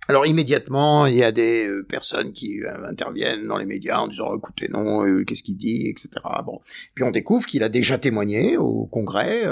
[0.09, 4.07] Alors immédiatement, il y a des euh, personnes qui euh, interviennent dans les médias en
[4.07, 6.09] disant écoutez non, qu'est-ce qu'il dit, etc.
[6.45, 6.61] Bon,
[6.93, 9.43] puis on découvre qu'il a déjà témoigné au Congrès,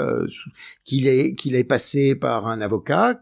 [0.84, 3.20] qu'il est qu'il est passé par un avocat,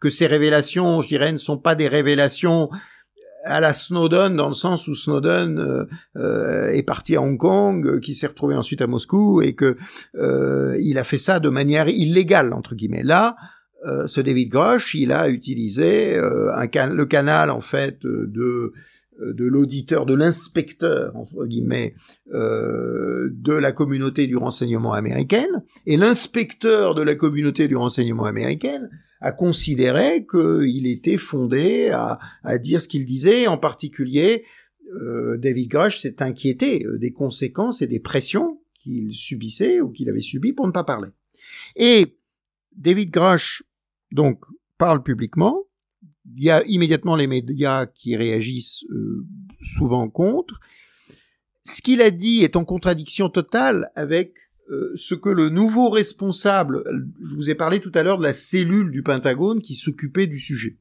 [0.00, 2.68] que ces révélations, je dirais, ne sont pas des révélations
[3.46, 5.84] à la Snowden dans le sens où Snowden euh,
[6.16, 9.76] euh, est parti à Hong Kong, euh, qui s'est retrouvé ensuite à Moscou et que
[10.78, 13.02] il a fait ça de manière illégale entre guillemets.
[13.02, 13.36] Là,
[14.06, 18.72] ce David Grosh, il a utilisé un le canal en fait de
[19.20, 21.94] de l'auditeur, de l'inspecteur, entre guillemets,
[22.34, 28.90] euh, de la communauté du renseignement américaine, et l'inspecteur de la communauté du renseignement américaine
[29.26, 34.44] a considéré qu'il était fondé à, à, dire ce qu'il disait, en particulier
[34.94, 40.08] euh, David Grush s'est inquiété euh, des conséquences et des pressions qu'il subissait ou qu'il
[40.08, 41.10] avait subies pour ne pas parler.
[41.74, 42.18] Et
[42.76, 43.64] David Grush,
[44.12, 44.44] donc,
[44.78, 45.64] parle publiquement.
[46.36, 49.26] Il y a immédiatement les médias qui réagissent euh,
[49.60, 50.60] souvent contre.
[51.64, 54.34] Ce qu'il a dit est en contradiction totale avec
[54.70, 56.82] euh, ce que le nouveau responsable,
[57.22, 60.38] je vous ai parlé tout à l'heure de la cellule du Pentagone qui s'occupait du
[60.38, 60.76] sujet.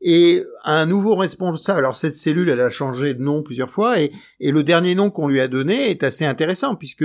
[0.00, 4.12] Et un nouveau responsable, alors cette cellule, elle a changé de nom plusieurs fois, et,
[4.40, 7.02] le dernier nom qu'on lui a donné est assez intéressant, puisque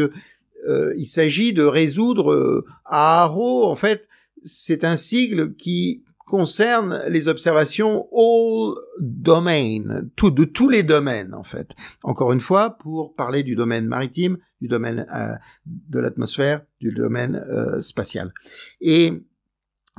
[0.68, 4.08] euh, il s'agit de résoudre euh, en fait,
[4.44, 11.72] c'est un sigle qui concerne les observations all domain, de tous les domaines en fait.
[12.04, 15.36] Encore une fois, pour parler du domaine maritime, du domaine euh,
[15.66, 18.34] de l'atmosphère, du domaine euh, spatial.
[18.80, 19.12] Et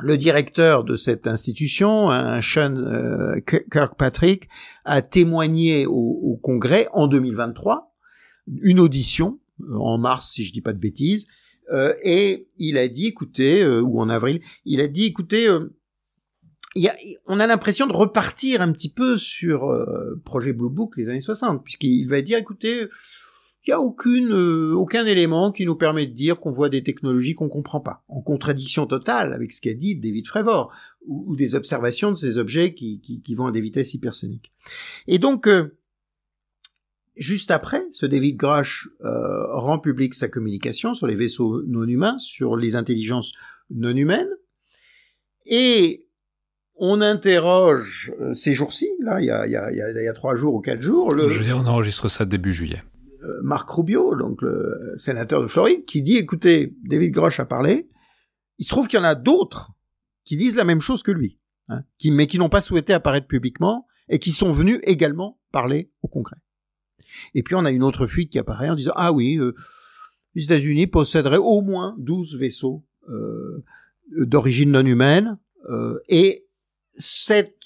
[0.03, 2.09] le directeur de cette institution,
[2.41, 4.49] Sean euh, Kirkpatrick,
[4.87, 7.95] a témoigné au, Congrès en 2023,
[8.63, 9.39] une audition
[9.71, 11.29] en mars si je dis pas de bêtises,
[12.03, 15.49] et il a dit, écoutez, ou en avril, il a dit, écoutez,
[17.27, 21.21] on a l'impression de repartir un petit peu sur euh, projet Blue Book les années
[21.21, 22.89] 60, puisqu'il va dire, écoutez,
[23.67, 26.83] il n'y a aucune, euh, aucun élément qui nous permet de dire qu'on voit des
[26.83, 30.71] technologies qu'on comprend pas, en contradiction totale avec ce qu'a dit David Fravor,
[31.07, 34.53] ou, des observations de ces objets qui, qui, qui, vont à des vitesses hypersoniques.
[35.07, 35.79] Et donc, euh,
[37.17, 42.19] juste après, ce David Grush euh, rend public sa communication sur les vaisseaux non humains,
[42.19, 43.33] sur les intelligences
[43.71, 44.31] non humaines,
[45.47, 46.07] et
[46.77, 50.35] on interroge euh, ces jours-ci, là, il y a, il, y a, y a trois
[50.35, 51.15] jours ou quatre jours.
[51.15, 52.83] Le, Je veux dire, on enregistre ça début juillet.
[53.25, 57.89] Euh, Marc Rubio, donc le sénateur de Floride, qui dit, écoutez, David Grosh a parlé,
[58.59, 59.73] il se trouve qu'il y en a d'autres
[60.25, 61.39] qui disent la même chose que lui,
[61.69, 65.91] hein, qui, mais qui n'ont pas souhaité apparaître publiquement et qui sont venus également parler
[66.03, 66.37] au Congrès.
[67.35, 69.55] Et puis on a une autre fuite qui apparaît en disant, ah oui, euh,
[70.35, 73.63] les États-Unis posséderaient au moins 12 vaisseaux euh,
[74.11, 75.39] d'origine non humaine,
[75.71, 76.47] euh, et
[76.93, 77.57] cette,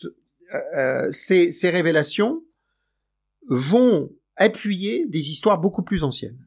[0.76, 2.44] euh, ces, ces, révélations
[3.48, 6.38] vont appuyer des histoires beaucoup plus anciennes.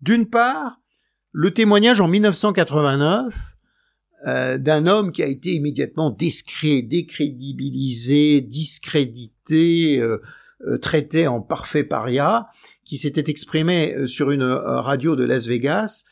[0.00, 0.80] D'une part,
[1.32, 3.34] le témoignage en 1989
[4.26, 10.22] euh, d'un homme qui a été immédiatement discret, décrédibilisé, discrédité, euh,
[10.66, 12.48] euh, traité en parfait paria,
[12.84, 16.04] qui s'était exprimé sur une radio de Las Vegas,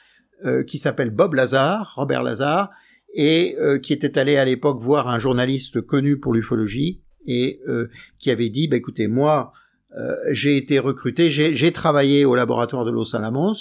[0.66, 2.70] qui s'appelle Bob Lazar, Robert Lazar,
[3.14, 7.60] et qui était allé à l'époque voir un journaliste connu pour l'ufologie et
[8.18, 9.52] qui avait dit bah, écoutez moi
[9.96, 13.54] euh, j'ai été recruté j'ai travaillé au laboratoire de Los Alamos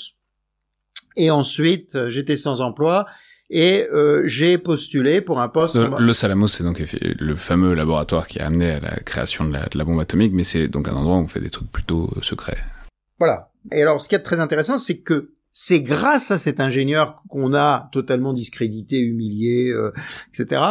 [1.15, 3.05] et ensuite j'étais sans emploi
[3.49, 3.85] et
[4.25, 5.75] j'ai postulé pour un poste.
[5.75, 9.53] Le, Los Alamos, c'est donc le fameux laboratoire qui a amené à la création de
[9.53, 11.71] la, de la bombe atomique, mais c'est donc un endroit où on fait des trucs
[11.71, 12.63] plutôt secrets.
[13.19, 13.51] Voilà.
[13.71, 17.53] Et alors, ce qui est très intéressant, c'est que c'est grâce à cet ingénieur qu'on
[17.53, 19.93] a totalement discrédité, humilié, euh,
[20.29, 20.61] etc.,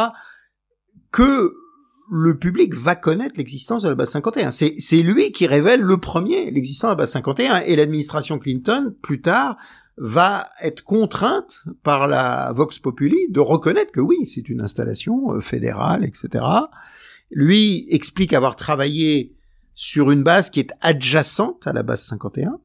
[1.11, 1.55] que
[2.11, 4.51] le public va connaître l'existence de la base 51.
[4.51, 9.21] C'est, lui qui révèle le premier l'existence de la base 51 et l'administration Clinton, plus
[9.21, 9.57] tard,
[9.97, 15.39] va être contrainte par la Vox Populi de reconnaître que oui, c'est une installation euh,
[15.39, 16.43] fédérale, etc.
[17.29, 19.35] Lui explique avoir travaillé
[19.75, 22.59] sur une base qui est adjacente à la base 51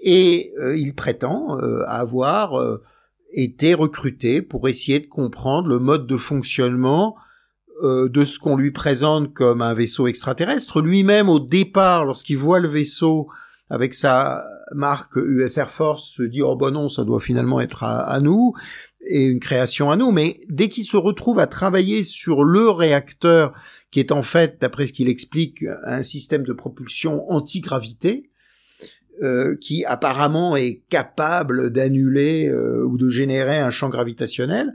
[0.00, 2.78] et euh, il prétend euh, avoir
[3.32, 7.16] été recruté pour essayer de comprendre le mode de fonctionnement
[7.82, 10.80] euh, de ce qu'on lui présente comme un vaisseau extraterrestre.
[10.80, 13.28] Lui-même, au départ, lorsqu'il voit le vaisseau
[13.70, 17.82] avec sa marque US Air Force, se dit oh ben non, ça doit finalement être
[17.82, 18.54] à, à nous
[19.06, 20.10] et une création à nous.
[20.10, 23.52] Mais dès qu'il se retrouve à travailler sur le réacteur,
[23.90, 28.30] qui est en fait, d'après ce qu'il explique, un système de propulsion anti-gravité,
[29.22, 34.74] euh, qui apparemment est capable d'annuler euh, ou de générer un champ gravitationnel,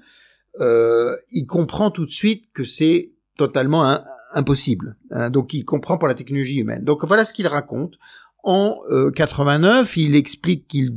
[0.59, 4.01] euh, il comprend tout de suite que c'est totalement
[4.33, 4.93] impossible.
[5.11, 6.83] Hein, donc il comprend pour la technologie humaine.
[6.83, 7.97] Donc voilà ce qu'il raconte.
[8.41, 8.79] En
[9.15, 10.95] 89, il explique qu'il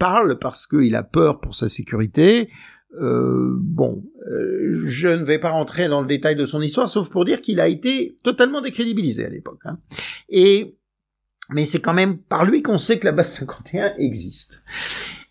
[0.00, 2.50] parle parce qu'il a peur pour sa sécurité.
[3.00, 7.40] bon, je ne vais pas rentrer dans le détail de son histoire, sauf pour dire
[7.40, 9.60] qu'il a été totalement décrédibilisé à l'époque.
[9.64, 9.78] Hein.
[10.28, 10.78] Et
[11.50, 14.62] mais c'est quand même par lui qu'on sait que la base 51 existe.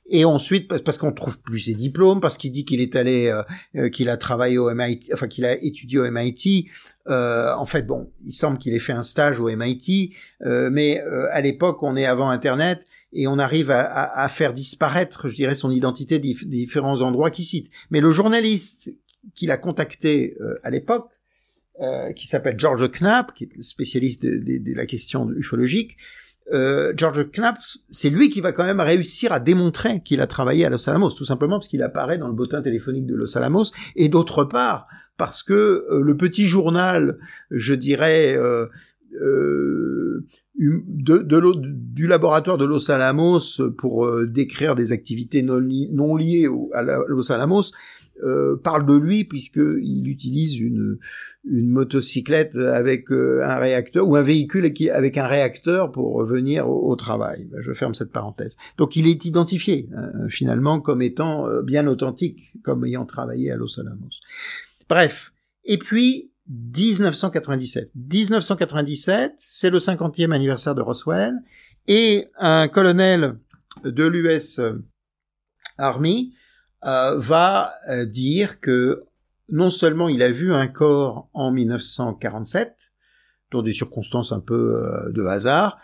[0.09, 3.43] Et ensuite, parce qu'on trouve plus ses diplômes, parce qu'il dit qu'il est allé, euh,
[3.75, 6.69] euh qu'il a travaillé au MIT, enfin qu'il a étudié au MIT.
[7.09, 10.13] Euh, en fait, bon, il semble qu'il ait fait un stage au MIT,
[10.45, 14.29] euh, mais euh, à l'époque, on est avant Internet et on arrive à, à, à
[14.29, 17.69] faire disparaître, je dirais, son identité des différents endroits qu'il cite.
[17.89, 18.93] Mais le journaliste
[19.35, 21.09] qu'il a contacté à l'époque
[21.79, 25.95] euh, qui s'appelle George Knapp, qui est spécialiste de, de- de la question ufologique.
[26.53, 27.57] Euh, George Knapp,
[27.89, 31.11] c'est lui qui va quand même réussir à démontrer qu'il a travaillé à Los Alamos,
[31.11, 33.65] tout simplement parce qu'il apparaît dans le bottin téléphonique de Los Alamos,
[33.95, 34.87] et d'autre part
[35.17, 35.53] parce que
[35.91, 37.17] euh, le petit journal,
[37.51, 38.67] je dirais, euh,
[39.19, 40.23] hum-
[40.57, 43.39] du laboratoire de Los Alamos
[43.77, 47.71] pour décrire des activités non, li- non liées à Los Alamos
[48.23, 50.97] euh, parle de lui puisqu'il utilise une,
[51.49, 56.95] une motocyclette avec euh, un réacteur ou un véhicule avec un réacteur pour venir au,
[56.95, 57.47] travail.
[57.51, 58.57] Ben, Je ferme cette parenthèse.
[58.77, 63.55] Donc il est identifié euh, finalement comme étant euh, bien authentique, comme ayant travaillé à
[63.55, 64.09] Los Alamos.
[64.89, 65.31] Bref.
[65.63, 67.91] Et puis 1997.
[67.95, 71.33] 1997, c'est le 50e anniversaire de Roswell
[71.87, 73.35] et un colonel
[73.83, 74.61] de l'US
[75.77, 76.33] Army
[76.85, 79.03] euh, va euh, dire que
[79.49, 82.91] non seulement il a vu un corps en 1947,
[83.51, 85.79] dans des circonstances un peu euh, de hasard,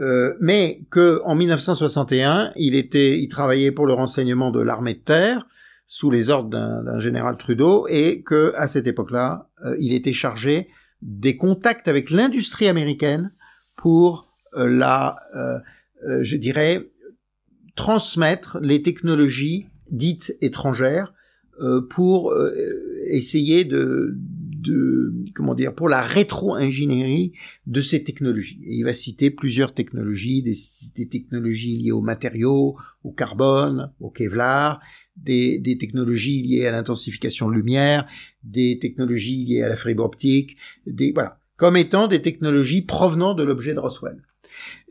[0.00, 5.00] euh, mais que en 1961, il était, il travaillait pour le renseignement de l'armée de
[5.00, 5.46] terre
[5.86, 10.68] sous les ordres d'un général Trudeau et que à cette époque-là, euh, il était chargé
[11.02, 13.32] des contacts avec l'industrie américaine
[13.76, 15.16] pour la,
[16.20, 16.90] je dirais,
[17.74, 21.12] transmettre les technologies dites étrangères
[21.60, 22.54] euh, pour euh,
[23.06, 27.32] essayer de, de comment dire pour la rétro-ingénierie
[27.66, 28.60] de ces technologies.
[28.64, 34.80] Et il va citer plusieurs technologies, des, technologies liées aux matériaux, au carbone, au Kevlar,
[35.16, 38.06] des, des technologies liées à l'intensification de lumière,
[38.42, 40.56] des technologies liées à la fibre optique,
[40.86, 44.20] des voilà, comme étant des technologies provenant de l'objet de Roswell.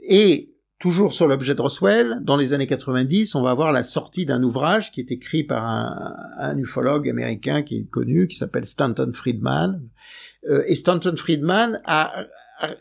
[0.03, 0.48] Et
[0.79, 4.41] toujours sur l'objet de Roswell, dans les années 90, on va avoir la sortie d'un
[4.41, 9.81] ouvrage qui est écrit par un, ufologue américain qui est connu, qui s'appelle Stanton Friedman.
[10.49, 12.13] Euh, et Stanton Friedman a,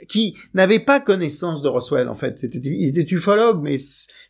[0.06, 2.38] qui n'avait pas connaissance de Roswell en fait.
[2.38, 3.76] C'était, il était ufologue, mais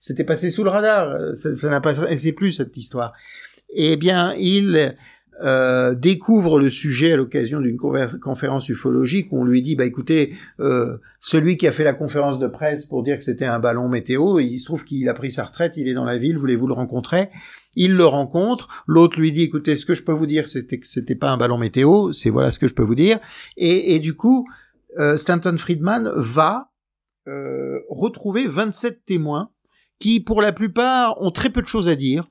[0.00, 1.34] c'était passé sous le radar.
[1.34, 1.94] Ça, n'a pas
[2.36, 3.12] plus cette histoire.
[3.70, 4.96] Eh bien, il
[5.42, 10.34] euh, découvre le sujet à l'occasion d'une conférence ufologique où on lui dit bah écoutez
[10.58, 13.88] euh, celui qui a fait la conférence de presse pour dire que c'était un ballon
[13.88, 16.66] météo il se trouve qu'il a pris sa retraite il est dans la ville voulez-vous
[16.66, 17.28] le rencontrer?
[17.76, 20.86] Il le rencontre l'autre lui dit écoutez ce que je peux vous dire c'était que
[20.86, 23.18] c'était pas un ballon météo c'est voilà ce que je peux vous dire.
[23.56, 24.44] Et, et du coup
[24.98, 26.70] euh, Stanton Friedman va
[27.28, 29.50] euh, retrouver 27 témoins
[29.98, 32.28] qui pour la plupart ont très peu de choses à dire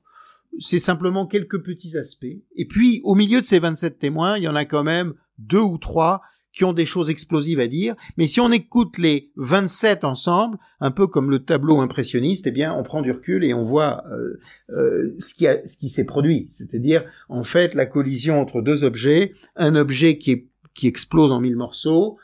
[0.60, 2.26] c'est simplement quelques petits aspects.
[2.56, 5.62] Et puis, au milieu de ces 27 témoins, il y en a quand même deux
[5.62, 6.22] ou trois
[6.54, 7.96] qui ont des choses explosives à dire.
[8.18, 12.74] Mais si on écoute les 27 ensemble, un peu comme le tableau impressionniste, eh bien,
[12.74, 14.40] on prend du recul et on voit euh,
[14.72, 15.46] euh, ce qui,
[15.80, 16.48] qui s'est produit.
[16.50, 21.40] C'est-à-dire, en fait, la collision entre deux objets, un objet qui, est, qui explose en
[21.40, 22.18] mille morceaux,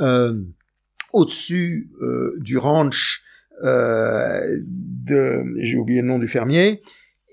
[0.00, 0.42] euh,
[1.12, 3.22] au-dessus euh, du ranch
[3.64, 6.82] euh, de, j'ai oublié le nom du fermier,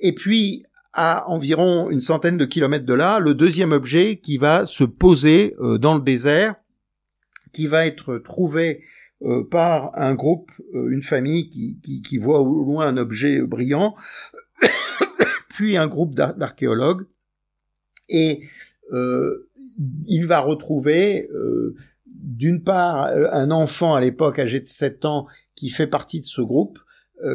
[0.06, 0.64] et puis
[0.94, 5.56] à environ une centaine de kilomètres de là, le deuxième objet qui va se poser
[5.60, 6.56] euh, dans le désert,
[7.53, 8.84] qui va être trouvé
[9.23, 13.95] euh, par un groupe, euh, une famille qui, qui, voit au loin un objet brillant,
[15.49, 17.07] puis un groupe d'ar- d'archéologues,
[18.07, 18.44] et
[20.07, 21.27] il va retrouver
[22.06, 25.26] d'une part un enfant à l'époque âgé de 7 ans
[25.56, 26.77] qui fait partie de ce groupe,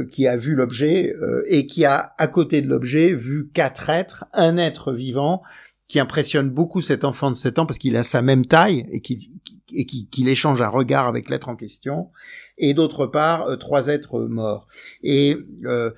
[0.04, 4.24] qui a vu l'objet euh, et qui a à côté de l'objet vu quatre êtres,
[4.32, 5.42] un être vivant
[5.88, 9.00] qui impressionne beaucoup cet enfant de 7 ans parce qu'il a sa même taille et
[9.00, 12.08] qui qui- et qui- qu'il échange un regard avec l'être en question
[12.58, 14.66] et d'autre part euh, trois êtres morts.
[15.02, 15.90] Et euh,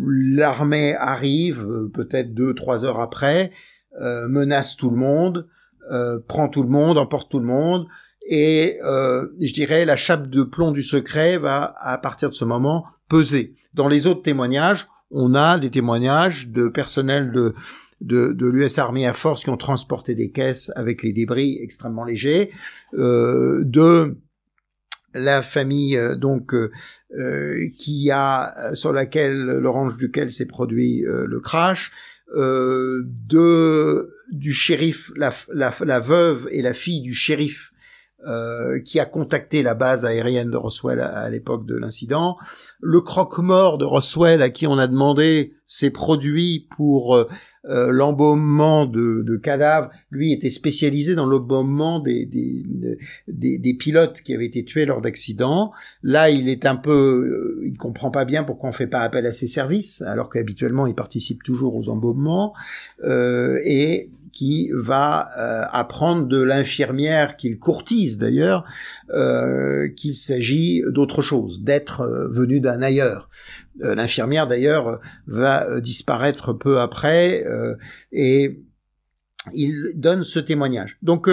[0.00, 3.52] l'armée arrive euh, peut-être deux trois heures après
[4.00, 5.48] euh, menace tout le monde
[5.92, 7.86] euh, prend tout le monde emporte tout le monde
[8.26, 12.44] et euh, je dirais la chape de plomb du secret va à partir de ce
[12.46, 13.54] moment peser.
[13.74, 17.52] Dans les autres témoignages, on a des témoignages de personnel de
[18.00, 22.04] de, de l'US Army Air Force qui ont transporté des caisses avec les débris extrêmement
[22.04, 22.50] légers,
[22.94, 24.18] euh, de
[25.14, 26.70] la famille euh, donc euh,
[27.16, 31.92] euh, qui a sur laquelle l'orange duquel s'est produit euh, le crash,
[32.36, 37.72] euh, de du shérif, la, la, la veuve et la fille du shérif
[38.26, 42.36] euh, qui a contacté la base aérienne de Roswell à, l'époque de l'incident.
[42.80, 47.28] Le croque-mort de Roswell à qui on a demandé ses produits pour euh,
[47.66, 52.62] euh, l'embaumement de, cadavres, lui était spécialisé dans l'embaumement des, des,
[53.26, 55.72] des, des pilotes qui avaient été tués lors d'accidents.
[56.02, 59.32] Là, il est un peu, il comprend pas bien pourquoi on fait pas appel à
[59.32, 62.54] ses services, alors qu'habituellement il participe toujours aux embaumements.
[63.04, 68.64] Euh, et qui va euh, apprendre de l'infirmière qu'il courtise d'ailleurs
[69.10, 73.30] euh, qu'il s'agit d'autre chose, d'être euh, venu d'un ailleurs.
[73.80, 77.44] L'infirmière d'ailleurs va disparaître peu après
[78.12, 78.60] et
[79.52, 80.96] il donne ce témoignage.
[81.02, 81.28] Donc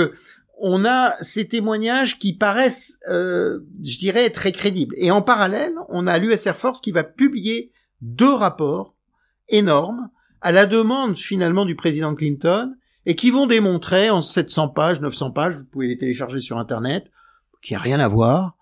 [0.57, 4.95] on a ces témoignages qui paraissent, je dirais, très crédibles.
[4.97, 7.71] Et en parallèle, on a l'US Air Force qui va publier
[8.01, 8.95] deux rapports
[9.49, 10.09] énormes
[10.41, 12.73] à la demande finalement du président Clinton
[13.05, 17.11] et qui vont démontrer en 700 pages, 900 pages, vous pouvez les télécharger sur Internet,
[17.61, 18.55] qu'il n'y a rien à voir,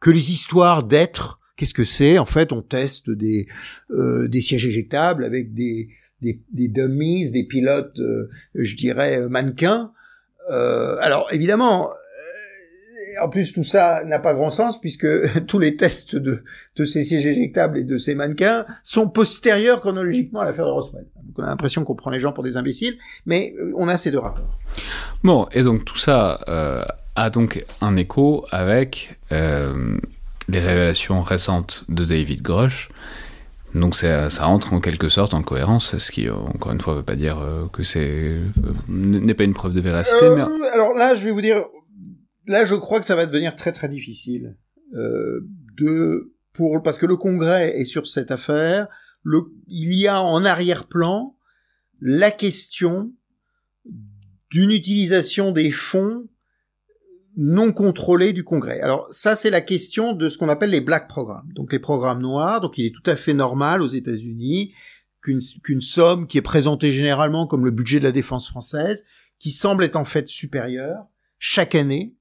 [0.00, 2.18] que les histoires d'être, qu'est-ce que c'est?
[2.18, 3.46] En fait, on teste des,
[3.90, 5.88] euh, des sièges éjectables avec des,
[6.20, 9.92] des, des dummies, des pilotes, euh, je dirais, euh, mannequins.
[10.50, 11.90] Euh, alors, évidemment,
[13.22, 15.06] en plus, tout ça n'a pas grand sens puisque
[15.46, 16.42] tous les tests de,
[16.76, 21.06] de ces sièges éjectables et de ces mannequins sont postérieurs chronologiquement à l'affaire de Roswell.
[21.22, 23.96] Donc, on a l'impression qu'on prend les gens pour des imbéciles, mais euh, on a
[23.96, 24.50] ces deux rapports.
[25.22, 26.82] Bon, et donc tout ça euh,
[27.14, 29.96] a donc un écho avec euh,
[30.48, 32.90] les révélations récentes de David Grush.
[33.74, 36.98] Donc ça, ça entre en quelque sorte en cohérence, ce qui, encore une fois, ne
[36.98, 37.36] veut pas dire
[37.74, 38.36] que c'est
[38.88, 41.66] n'est pas une preuve de véracité, mais Alors là, je vais vous dire,
[42.46, 44.56] là, je crois que ça va devenir très très difficile
[44.94, 45.46] euh,
[45.76, 48.86] de pour parce que le Congrès est sur cette affaire.
[49.22, 51.36] Le, il y a en arrière-plan
[52.00, 53.12] la question
[54.50, 56.28] d'une utilisation des fonds
[57.36, 58.80] non contrôlés du Congrès.
[58.80, 62.22] Alors ça, c'est la question de ce qu'on appelle les black programmes, donc les programmes
[62.22, 62.60] noirs.
[62.60, 64.72] Donc il est tout à fait normal aux États-Unis
[65.20, 69.04] qu'une qu'une somme qui est présentée généralement comme le budget de la défense française,
[69.38, 71.06] qui semble être en fait supérieure
[71.38, 72.14] chaque année,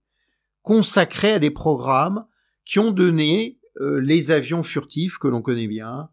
[0.66, 2.26] consacrée à des programmes
[2.66, 6.10] qui ont donné euh, les avions furtifs que l'on connaît bien,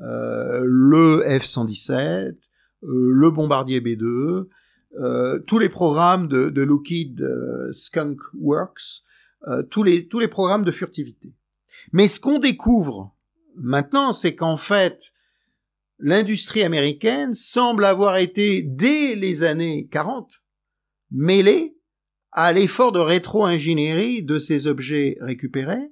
[0.00, 2.34] euh, le F-117, euh,
[2.82, 4.46] le bombardier B-2,
[4.98, 9.02] euh, tous les programmes de, de Lockheed euh, Skunk Works,
[9.48, 11.34] euh, tous les tous les programmes de furtivité.
[11.92, 13.14] Mais ce qu'on découvre
[13.56, 15.12] maintenant, c'est qu'en fait,
[15.98, 20.30] l'industrie américaine semble avoir été dès les années 40
[21.10, 21.75] mêlée
[22.36, 25.90] à l'effort de rétro-ingénierie de ces objets récupérés,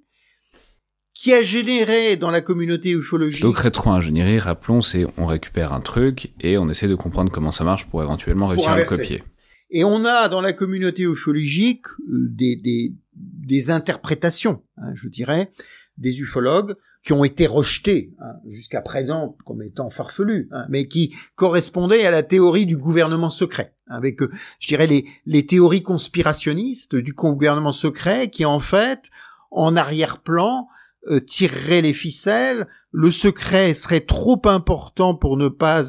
[1.14, 6.32] qui a généré dans la communauté ufologique donc rétro-ingénierie, rappelons, c'est on récupère un truc
[6.40, 9.22] et on essaie de comprendre comment ça marche pour éventuellement réussir à le copier.
[9.70, 15.50] Et on a dans la communauté ufologique euh, des, des, des interprétations, hein, je dirais,
[15.96, 21.14] des ufologues qui ont été rejetées hein, jusqu'à présent comme étant farfelues, hein, mais qui
[21.36, 26.96] correspondaient à la théorie du gouvernement secret, avec, euh, je dirais, les, les théories conspirationnistes
[26.96, 29.10] du gouvernement secret qui, en fait,
[29.50, 30.66] en arrière-plan,
[31.10, 32.66] euh, tireraient les ficelles.
[32.90, 35.82] Le secret serait trop important pour ne pas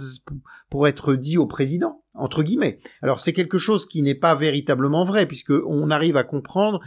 [0.69, 2.79] pour être dit au président entre guillemets.
[3.01, 6.81] Alors c'est quelque chose qui n'est pas véritablement vrai puisque on arrive à comprendre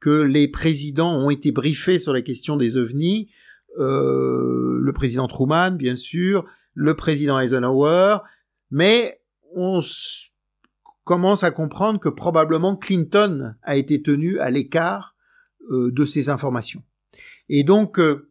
[0.00, 3.28] que les présidents ont été briefés sur la question des ovnis,
[3.78, 6.44] le président Truman bien sûr,
[6.74, 8.18] le président Eisenhower,
[8.70, 9.20] mais
[9.54, 9.80] on
[11.04, 15.14] commence à comprendre que probablement Clinton a été tenu à l'écart
[15.70, 16.82] euh, de ces informations.
[17.48, 18.30] Et donc euh,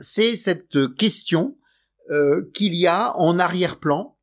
[0.00, 1.56] c'est cette question
[2.10, 4.16] euh, qu'il y a en arrière-plan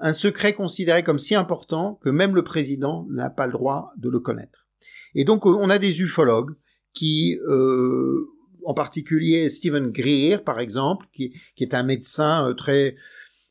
[0.00, 4.08] un secret considéré comme si important que même le président n'a pas le droit de
[4.08, 4.66] le connaître.
[5.14, 6.56] Et donc on a des ufologues
[6.92, 8.26] qui, euh,
[8.64, 12.96] en particulier Stephen Greer par exemple, qui, est un médecin euh, très,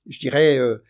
[0.08, 0.84] je dirais, euh,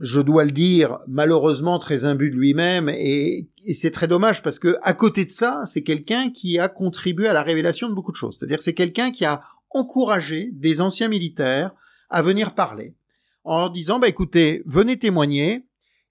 [0.00, 4.76] je dois le dire, malheureusement très imbu de lui-même, et, c'est très dommage parce que
[4.82, 8.16] à côté de ça, c'est quelqu'un qui a contribué à la révélation de beaucoup de
[8.16, 8.36] choses.
[8.38, 9.40] C'est-à-dire c'est quelqu'un qui a
[9.70, 11.74] encouragé des anciens militaires
[12.10, 12.94] à venir parler
[13.42, 15.66] en leur disant bah écoutez venez témoigner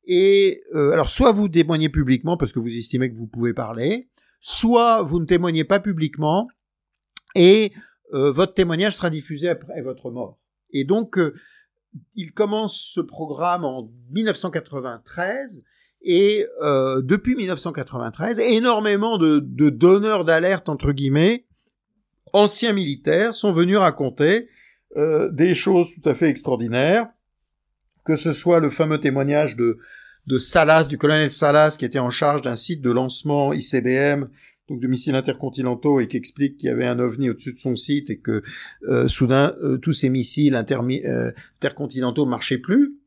[0.06, 4.10] et euh, alors soit vous témoignez publiquement parce que vous estimez que vous pouvez parler
[4.40, 6.48] soit vous ne témoignez pas publiquement
[7.36, 7.74] et
[8.14, 10.40] euh, votre témoignage sera diffusé après votre mort.
[10.72, 11.34] Et donc euh,
[12.16, 15.64] il commence ce programme en 1993
[16.02, 21.46] et euh, depuis 1993 énormément de, de donneurs d'alerte entre guillemets
[22.34, 24.50] anciens militaires sont venus raconter
[24.98, 27.10] euh, des choses tout à fait extraordinaires.
[28.04, 29.78] Que ce soit le fameux témoignage de,
[30.28, 34.28] de Salas, du colonel Salas, qui était en charge d'un site de lancement ICBM,
[34.70, 37.76] donc de missiles intercontinentaux, et qui explique qu'il y avait un ovni au-dessus de son
[37.76, 38.44] site et que
[38.88, 42.98] euh, soudain euh, tous ces missiles euh, intercontinentaux marchaient plus.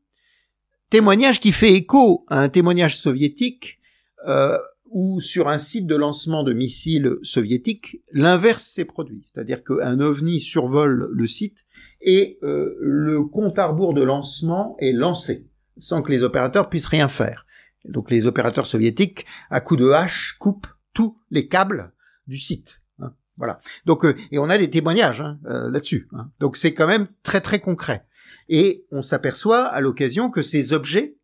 [0.89, 3.79] Témoignage qui fait écho à un témoignage soviétique
[4.27, 4.57] euh,
[4.89, 10.39] où sur un site de lancement de missiles soviétiques, l'inverse s'est produit, c'est-à-dire qu'un ovni
[10.39, 11.65] survole le site
[12.01, 15.45] et euh, le compte à rebours de lancement est lancé
[15.77, 17.45] sans que les opérateurs puissent rien faire.
[17.85, 20.67] Donc les opérateurs soviétiques, à coups de hache, coupent
[20.97, 21.93] tous les câbles
[22.25, 22.81] du site.
[22.97, 23.13] hein.
[23.37, 23.61] Voilà.
[23.85, 26.07] Donc euh, et on a des témoignages hein, euh, là-dessus.
[26.13, 26.31] hein.
[26.39, 28.07] Donc c'est quand même très très concret.
[28.49, 31.15] Et on s'aperçoit à l'occasion que ces objets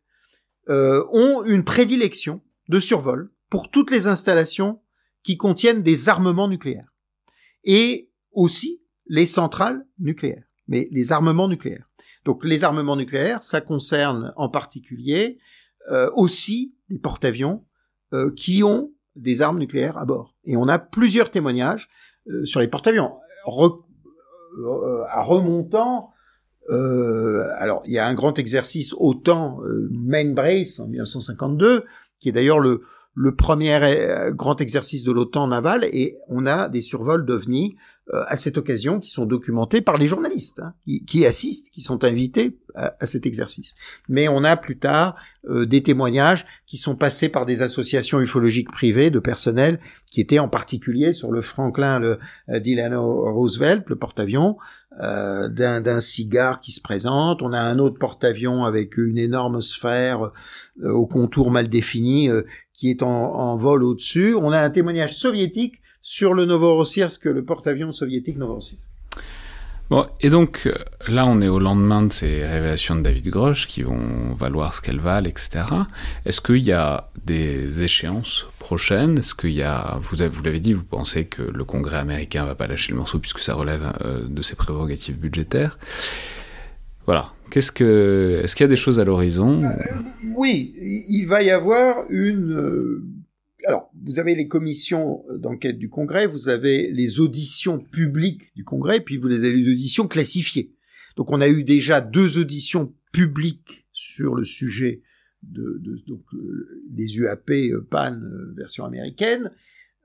[0.68, 4.80] euh, ont une prédilection de survol pour toutes les installations
[5.24, 6.94] qui contiennent des armements nucléaires
[7.64, 11.88] et aussi les centrales nucléaires, mais les armements nucléaires.
[12.24, 15.38] Donc les armements nucléaires, ça concerne en particulier
[16.14, 17.66] aussi des porte-avions
[18.36, 20.34] qui ont des armes nucléaires à bord.
[20.44, 21.88] Et on a plusieurs témoignages
[22.28, 23.12] euh, sur les porte-avions.
[23.48, 26.10] Euh, à remontant,
[26.70, 29.58] euh, alors il y a un grand exercice OTAN
[29.90, 31.84] Main Brace en 1952,
[32.20, 32.82] qui est d'ailleurs le,
[33.36, 33.78] premier
[34.30, 37.76] grand exercice de l'OTAN naval, et on a des survols d'OVNI
[38.12, 42.04] à cette occasion qui sont documentés par les journalistes hein, qui, qui assistent, qui sont
[42.04, 43.74] invités à, à cet exercice.
[44.08, 45.16] Mais on a plus tard
[45.48, 50.38] euh, des témoignages qui sont passés par des associations ufologiques privées de personnel qui étaient
[50.38, 52.18] en particulier sur le Franklin le
[52.50, 54.56] euh, Delano Roosevelt, le porte-avions,
[55.02, 57.42] euh, d'un d'un cigare qui se présente.
[57.42, 60.30] On a un autre porte-avions avec une énorme sphère
[60.82, 64.34] euh, au contour mal défini euh, qui est en, en vol au-dessus.
[64.34, 68.90] On a un témoignage soviétique sur le Novorossiysk, le porte-avions soviétique Novorossiysk.
[69.88, 70.72] Bon, et donc euh,
[71.08, 74.82] là, on est au lendemain de ces révélations de David Grosch qui vont valoir ce
[74.82, 75.64] qu'elles valent, etc.
[76.26, 79.16] Est-ce qu'il y a des échéances prochaines?
[79.18, 82.44] Est-ce qu'il y a, vous, avez- vous l'avez dit, vous pensez que le Congrès américain
[82.44, 85.78] va pas lâcher le morceau puisque ça relève euh, de ses prérogatives budgétaires?
[87.06, 87.30] Voilà.
[87.50, 89.62] Qu'est-ce que, est-ce qu'il y a des choses à l'horizon?
[90.36, 90.74] Oui,
[91.08, 93.02] il va y avoir une.
[93.64, 98.64] Euh, Alors, vous avez les commissions d'enquête du Congrès, vous avez les auditions publiques du
[98.64, 100.74] Congrès, puis vous avez les auditions classifiées.
[101.16, 105.02] Donc, on a eu déjà deux auditions publiques sur le sujet
[105.56, 105.80] euh,
[106.88, 109.50] des UAP euh, PAN euh, version américaine.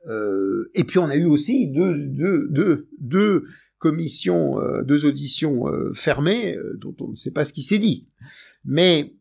[0.08, 3.46] Euh, et puis, on a eu aussi deux, deux, deux, deux
[3.80, 7.80] commissions, euh, deux auditions euh, fermées, euh, dont on ne sait pas ce qui s'est
[7.80, 8.08] dit.
[8.66, 9.16] Mais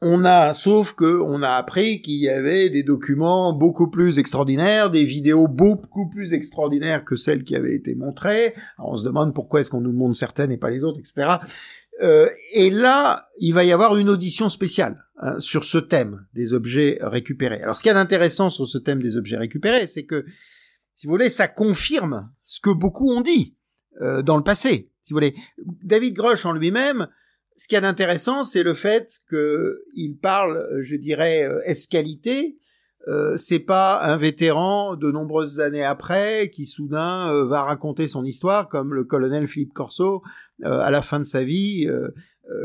[0.00, 4.90] on a, sauf que on a appris qu'il y avait des documents beaucoup plus extraordinaires,
[4.90, 8.54] des vidéos beaucoup plus extraordinaires que celles qui avaient été montrées.
[8.78, 11.38] Alors on se demande pourquoi est-ce qu'on nous montre certaines et pas les autres, etc.
[12.00, 16.52] Euh, et là, il va y avoir une audition spéciale hein, sur ce thème des
[16.52, 17.60] objets récupérés.
[17.60, 20.24] Alors, ce qu'il y a d'intéressant sur ce thème des objets récupérés, c'est que,
[20.94, 23.56] si vous voulez, ça confirme ce que beaucoup ont dit
[24.00, 24.92] euh, dans le passé.
[25.02, 25.34] Si vous voulez,
[25.82, 27.08] David Grush en lui-même,
[27.58, 32.56] ce qu'il y a d'intéressant, c'est le fait qu'il parle, je dirais, euh, escalité.
[33.08, 38.24] Euh, c'est pas un vétéran de nombreuses années après qui soudain euh, va raconter son
[38.24, 40.22] histoire comme le colonel Philippe Corso
[40.62, 41.88] à la fin de sa vie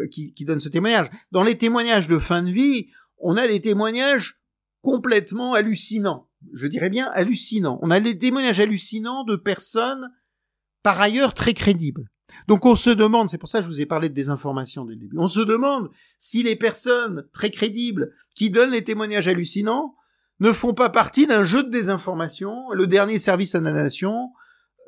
[0.10, 1.10] qui donne ce témoignage.
[1.32, 2.88] Dans les témoignages de fin de vie,
[3.20, 4.41] on a des témoignages
[4.82, 6.28] complètement hallucinants.
[6.53, 7.80] Je dirais bien hallucinants.
[7.84, 10.10] On a des témoignages hallucinants de personnes
[10.82, 12.10] par ailleurs très crédibles.
[12.47, 14.93] Donc on se demande, c'est pour ça que je vous ai parlé de désinformation dès
[14.93, 15.89] le début, on se demande
[16.19, 19.95] si les personnes très crédibles qui donnent les témoignages hallucinants
[20.39, 24.31] ne font pas partie d'un jeu de désinformation, le dernier service à la nation,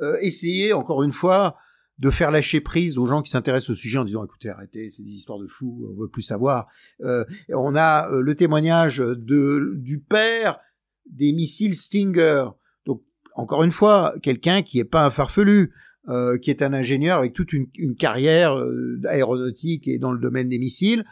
[0.02, 1.56] euh, essayer encore une fois
[2.00, 5.04] de faire lâcher prise aux gens qui s'intéressent au sujet en disant écoutez arrêtez c'est
[5.04, 6.68] des histoires de fous on veut plus savoir.
[7.02, 7.24] Euh,
[7.54, 10.60] on a euh, le témoignage de du père
[11.10, 12.48] des missiles Stinger.
[12.86, 13.04] Donc
[13.36, 15.74] encore une fois quelqu'un qui est pas un farfelu
[16.10, 20.20] euh, qui est un ingénieur avec toute une, une carrière euh, aéronautique et dans le
[20.20, 21.04] domaine des missiles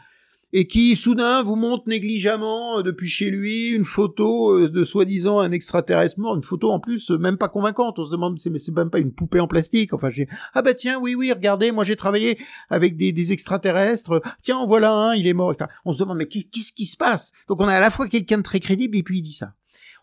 [0.56, 5.40] et qui soudain vous montre négligemment euh, depuis chez lui une photo euh, de soi-disant
[5.40, 7.98] un extraterrestre mort, une photo en plus euh, même pas convaincante.
[7.98, 9.92] On se demande c'est mais c'est même pas une poupée en plastique.
[9.92, 12.38] Enfin j'ai ah bah tiens oui oui regardez moi j'ai travaillé
[12.70, 14.22] avec des, des extraterrestres.
[14.42, 15.50] Tiens en voilà un il est mort.
[15.50, 15.68] etc.
[15.84, 17.32] On se demande mais qu'est- qu'est-ce qui se passe?
[17.48, 19.54] Donc on a à la fois quelqu'un de très crédible et puis il dit ça.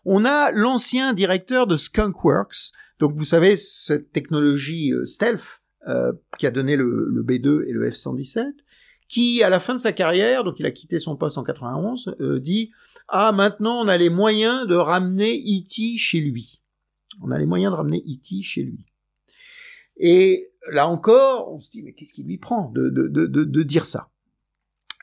[0.04, 2.72] On a l'ancien directeur de Skunkworks.
[3.02, 7.72] Donc vous savez cette technologie euh, stealth euh, qui a donné le, le B2 et
[7.72, 8.44] le F117
[9.08, 12.14] qui, à la fin de sa carrière, donc il a quitté son poste en 91,
[12.20, 12.70] euh, dit
[13.08, 15.96] ah maintenant on a les moyens de ramener E.T.
[15.98, 16.62] chez lui.
[17.20, 18.40] On a les moyens de ramener E.T.
[18.42, 18.84] chez lui.
[19.96, 24.12] Et là encore, on se dit mais qu'est-ce qui lui prend de dire ça?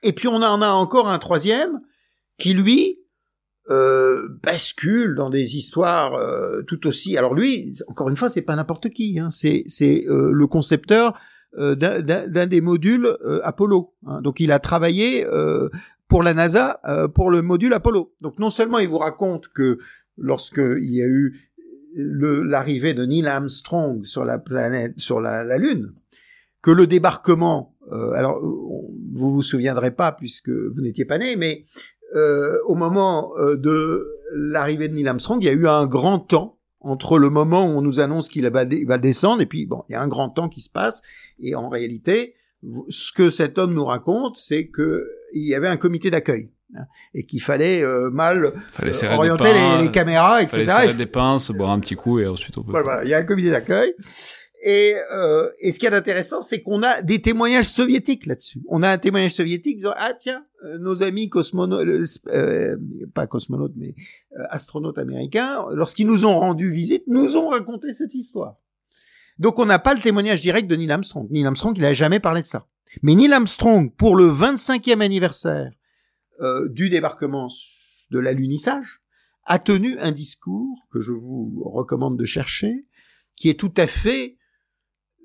[0.03, 1.81] Et puis on en a encore un troisième
[2.37, 2.98] qui lui
[3.69, 7.17] euh, bascule dans des histoires euh, tout aussi.
[7.17, 9.19] Alors lui, encore une fois, c'est pas n'importe qui.
[9.19, 9.63] Hein, c'est
[10.07, 11.19] euh, le concepteur
[11.57, 13.93] d'un- des modules Apollo.
[14.05, 14.21] hein.
[14.21, 15.25] Donc il a travaillé
[16.07, 16.79] pour la NASA
[17.15, 18.13] pour le module Apollo.
[18.21, 19.79] Donc non seulement il vous raconte que
[20.17, 21.39] lorsque il y a eu
[21.95, 25.93] l'arrivée de Neil Armstrong sur la planète, sur la, Lune,
[26.61, 31.65] que le débarquement, alors vous vous souviendrez pas puisque vous n'étiez pas né, mais
[32.15, 36.19] euh, au moment euh, de l'arrivée de Neil Armstrong, il y a eu un grand
[36.19, 39.93] temps entre le moment où on nous annonce qu'il va, descendre et puis bon, il
[39.93, 41.01] y a un grand temps qui se passe
[41.39, 42.35] et en réalité,
[42.89, 46.83] ce que cet homme nous raconte, c'est que il y avait un comité d'accueil hein,
[47.13, 50.81] et qu'il fallait euh, mal Fallait euh, orienter pinces, les, les caméras, Fallait etc.
[50.81, 52.71] serrer des pinces, boire un petit coup et ensuite on peut.
[52.71, 53.93] Voilà, voilà, il y a un comité d'accueil.
[54.61, 58.61] Et, euh, et ce qui est intéressant, c'est qu'on a des témoignages soviétiques là-dessus.
[58.67, 62.77] On a un témoignage soviétique disant ah tiens, euh, nos amis cosmonautes, euh, euh,
[63.13, 63.95] pas cosmonautes mais
[64.37, 68.57] euh, astronautes américains, lorsqu'ils nous ont rendu visite, nous ont raconté cette histoire.
[69.37, 71.29] Donc on n'a pas le témoignage direct de Neil Armstrong.
[71.31, 72.67] Neil Armstrong, il a jamais parlé de ça.
[73.01, 75.71] Mais Neil Armstrong, pour le 25e anniversaire
[76.69, 77.49] du débarquement
[78.11, 79.01] de l'alunissage,
[79.45, 82.85] a tenu un discours que je vous recommande de chercher,
[83.35, 84.37] qui est tout à fait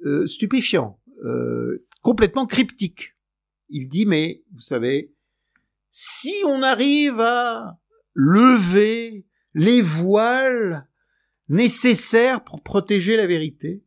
[0.04, 3.16] euh, stupéfiant, euh, complètement cryptique.
[3.68, 5.14] Il dit, mais vous savez,
[5.90, 7.78] si on arrive à
[8.14, 10.86] lever les voiles
[11.48, 13.84] nécessaires pour protéger la vérité,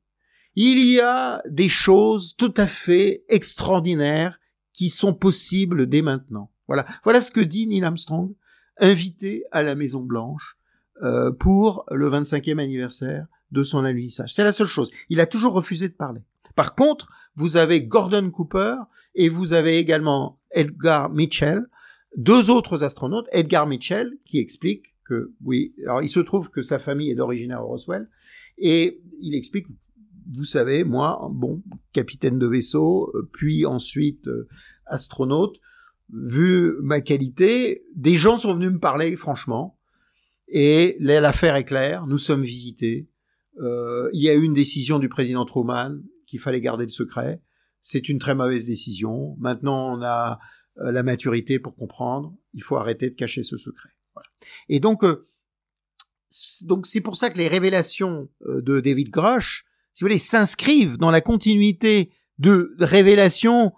[0.55, 4.39] il y a des choses tout à fait extraordinaires
[4.73, 6.51] qui sont possibles dès maintenant.
[6.67, 8.35] Voilà, voilà ce que dit Neil Armstrong,
[8.79, 10.57] invité à la Maison Blanche
[11.03, 14.33] euh, pour le 25e anniversaire de son alunissage.
[14.33, 14.91] C'est la seule chose.
[15.09, 16.21] Il a toujours refusé de parler.
[16.55, 18.75] Par contre, vous avez Gordon Cooper
[19.15, 21.65] et vous avez également Edgar Mitchell,
[22.15, 23.27] deux autres astronautes.
[23.31, 27.51] Edgar Mitchell qui explique que oui, alors il se trouve que sa famille est d'origine
[27.51, 28.09] à Roswell
[28.57, 29.67] et il explique
[30.35, 31.61] vous savez, moi, bon,
[31.93, 34.47] capitaine de vaisseau, euh, puis ensuite euh,
[34.85, 35.59] astronaute,
[36.11, 39.76] vu ma qualité, des gens sont venus me parler franchement,
[40.47, 43.09] et l'affaire est claire, nous sommes visités,
[43.59, 47.41] euh, il y a eu une décision du président Truman qu'il fallait garder le secret,
[47.81, 50.39] c'est une très mauvaise décision, maintenant on a
[50.79, 53.89] euh, la maturité pour comprendre, il faut arrêter de cacher ce secret.
[54.69, 55.25] Et donc, euh,
[56.63, 60.97] donc c'est pour ça que les révélations euh, de David Grush, si vous voulez, s'inscrivent
[60.97, 63.73] dans la continuité de révélations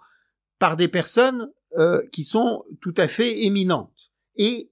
[0.57, 4.11] par des personnes euh, qui sont tout à fait éminentes.
[4.35, 4.68] Et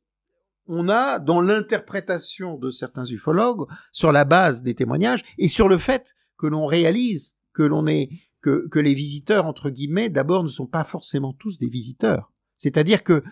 [0.68, 5.78] on a dans l'interprétation de certains ufologues, sur la base des témoignages et sur le
[5.78, 8.10] fait que l'on réalise que l'on est
[8.42, 12.32] que, que les visiteurs entre guillemets d'abord ne sont pas forcément tous des visiteurs.
[12.56, 13.24] C'est-à-dire que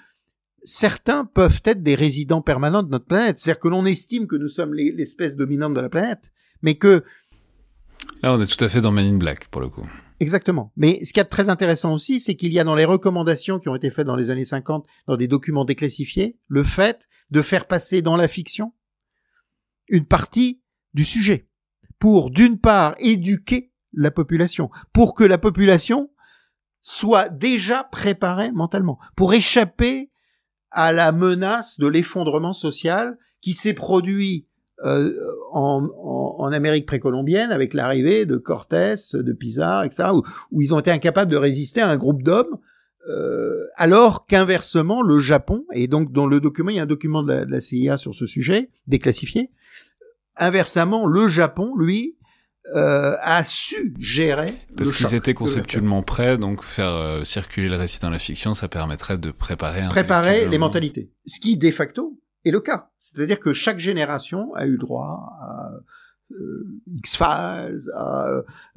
[0.63, 3.37] certains peuvent être des résidents permanents de notre planète.
[3.37, 6.31] C'est-à-dire que l'on estime que nous sommes les- l'espèce dominante de la planète,
[6.61, 7.03] mais que
[8.23, 9.87] Là, on est tout à fait dans Man in Black pour le coup.
[10.19, 10.71] Exactement.
[10.77, 13.67] Mais ce qui est très intéressant aussi, c'est qu'il y a dans les recommandations qui
[13.67, 17.65] ont été faites dans les années 50, dans des documents déclassifiés, le fait de faire
[17.65, 18.73] passer dans la fiction
[19.87, 20.61] une partie
[20.93, 21.49] du sujet
[21.99, 26.11] pour, d'une part, éduquer la population, pour que la population
[26.81, 30.11] soit déjà préparée mentalement, pour échapper
[30.71, 34.45] à la menace de l'effondrement social qui s'est produit
[34.83, 35.13] euh,
[35.51, 40.73] en, en, en Amérique précolombienne avec l'arrivée de Cortés, de Pizarro, etc., où, où ils
[40.73, 42.57] ont été incapables de résister à un groupe d'hommes,
[43.07, 47.23] euh, alors qu'inversement, le Japon, et donc dans le document, il y a un document
[47.23, 49.51] de la, de la CIA sur ce sujet, déclassifié,
[50.37, 52.17] inversement, le Japon, lui,
[52.73, 57.99] euh, a su gérer Parce qu'ils étaient conceptuellement prêts, donc faire euh, circuler le récit
[57.99, 61.11] dans la fiction, ça permettrait de préparer préparer les mentalités.
[61.27, 62.89] Ce qui, de facto, est le cas.
[62.97, 65.71] C'est-à-dire que chaque génération a eu droit à
[66.31, 66.63] euh,
[66.93, 68.27] X-Files, à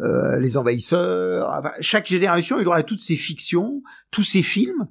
[0.00, 1.48] euh, Les Envahisseurs.
[1.48, 4.88] à- chaque génération a eu droit à toutes ces fictions, tous ces films.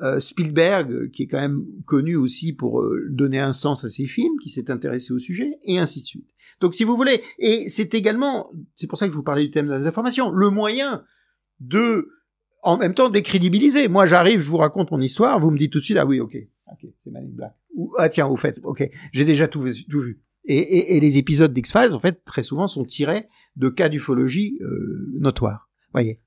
[0.00, 4.06] Euh, Spielberg, qui est quand même connu aussi pour euh, donner un sens à ses
[4.06, 6.28] films, qui s'est intéressé au sujet, et ainsi de suite.
[6.60, 9.50] Donc, si vous voulez, et c'est également, c'est pour ça que je vous parlais du
[9.50, 11.02] thème de la désinformation, le moyen
[11.58, 12.10] de,
[12.62, 13.88] en même temps, décrédibiliser.
[13.88, 16.20] Moi, j'arrive, je vous raconte mon histoire, vous me dites tout de suite, ah oui,
[16.20, 16.36] ok,
[16.70, 17.56] ok, c'est Man in Black.
[17.78, 20.20] Ou, ah tiens, au fait, ok, j'ai déjà tout, vu- tout vu.
[20.44, 24.58] Et, et, et les épisodes d'X-Files, en fait, très souvent, sont tirés de cas d'ufologie
[24.62, 24.88] euh,
[25.18, 25.70] notoires.
[25.92, 26.20] Voyez.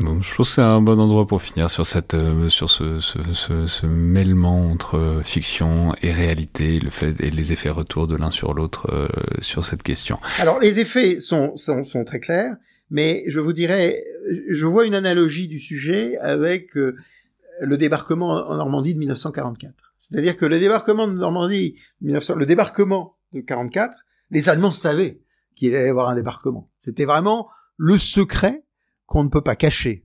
[0.00, 3.00] Bon, je pense que c'est un bon endroit pour finir sur cette, euh, sur ce,
[3.00, 8.06] ce, ce, ce mêlement entre euh, fiction et réalité, le fait et les effets retour
[8.06, 9.08] de l'un sur l'autre euh,
[9.40, 10.18] sur cette question.
[10.38, 12.56] Alors, les effets sont, sont, sont très clairs,
[12.90, 14.04] mais je vous dirais,
[14.50, 19.85] je vois une analogie du sujet avec le débarquement en Normandie de 1944.
[19.98, 23.98] C'est-à-dire que le débarquement de Normandie, 1900, le débarquement de 44,
[24.30, 25.20] les Allemands savaient
[25.54, 26.70] qu'il allait y avoir un débarquement.
[26.78, 28.64] C'était vraiment le secret
[29.06, 30.04] qu'on ne peut pas cacher.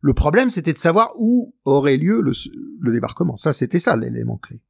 [0.00, 3.36] Le problème, c'était de savoir où aurait lieu le, débarquement.
[3.36, 4.60] Ça, c'était ça l'élément clé.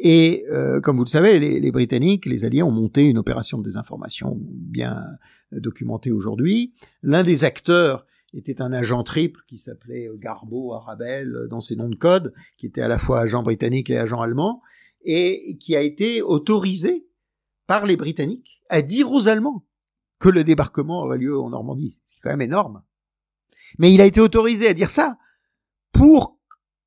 [0.00, 3.62] Et euh, comme vous le savez, les, Britanniques, les Alliés ont monté une opération de
[3.62, 5.04] désinformation bien
[5.52, 6.74] documentée aujourd'hui.
[7.02, 11.96] L'un des acteurs était un agent triple qui s'appelait Garbo Arabel dans ses noms de
[11.96, 14.62] code, qui était à la fois agent britannique et agent allemand,
[15.02, 17.06] et qui a été autorisé
[17.66, 19.66] par les Britanniques à dire aux Allemands
[20.18, 22.00] que le débarquement aurait lieu en Normandie.
[22.06, 22.82] C'est quand même énorme.
[23.78, 25.18] Mais il a été autorisé à dire ça
[25.92, 26.38] pour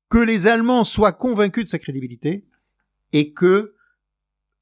[0.08, 2.46] que les Allemands soient convaincus de sa crédibilité
[3.12, 3.74] et que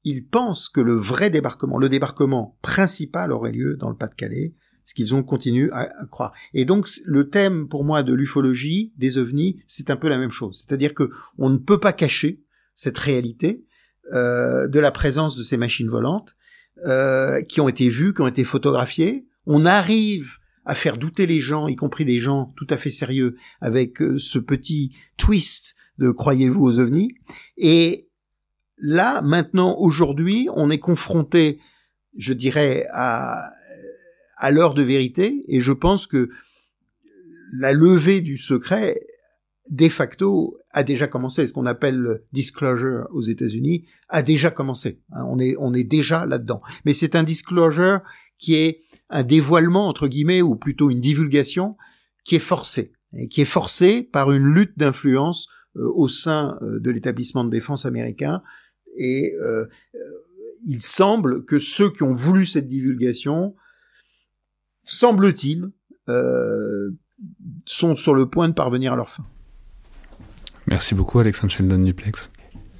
[0.03, 4.53] ils pensent que le vrai débarquement, le débarquement principal aurait lieu dans le Pas-de-Calais,
[4.85, 6.33] ce qu'ils ont continué à, croire.
[6.53, 10.31] Et donc le thème pour moi de l'ufologie, des ovnis, c'est un peu la même
[10.31, 10.65] chose.
[10.65, 12.43] C'est-à-dire que on ne peut pas cacher
[12.75, 13.65] cette réalité
[14.13, 16.35] euh, de la présence de ces machines volantes
[16.85, 19.25] euh, qui ont été vues, qui ont été photographiées.
[19.45, 23.35] On arrive à faire douter les gens, y compris des gens tout à fait sérieux,
[23.61, 27.15] avec euh, ce petit twist de croyez-vous aux ovnis.
[27.57, 28.09] Et
[28.77, 31.59] là, maintenant, aujourd'hui, on est confronté,
[32.17, 33.51] je dirais, à,
[34.43, 36.29] à l'heure de vérité, et je pense que
[37.53, 38.99] la levée du secret,
[39.69, 41.47] de facto, a déjà commencé.
[41.47, 44.99] Ce qu'on appelle le disclosure aux États-Unis a déjà commencé.
[45.13, 46.61] Hein, on est, on est déjà là-dedans.
[46.83, 48.01] Mais c'est un disclosure
[48.37, 51.77] qui est un dévoilement entre guillemets ou plutôt une divulgation
[52.25, 55.47] qui est forcée et qui est forcée par une lutte d'influence
[55.77, 58.41] euh, au sein euh, de l'établissement de défense américain
[58.97, 59.65] et euh,
[60.65, 63.55] il semble que ceux qui ont voulu cette divulgation
[64.83, 65.71] semble-t-il
[67.65, 69.25] sont sur le point de parvenir à leur fin.
[70.67, 72.29] Merci beaucoup Alexandre Sheldon Duplex.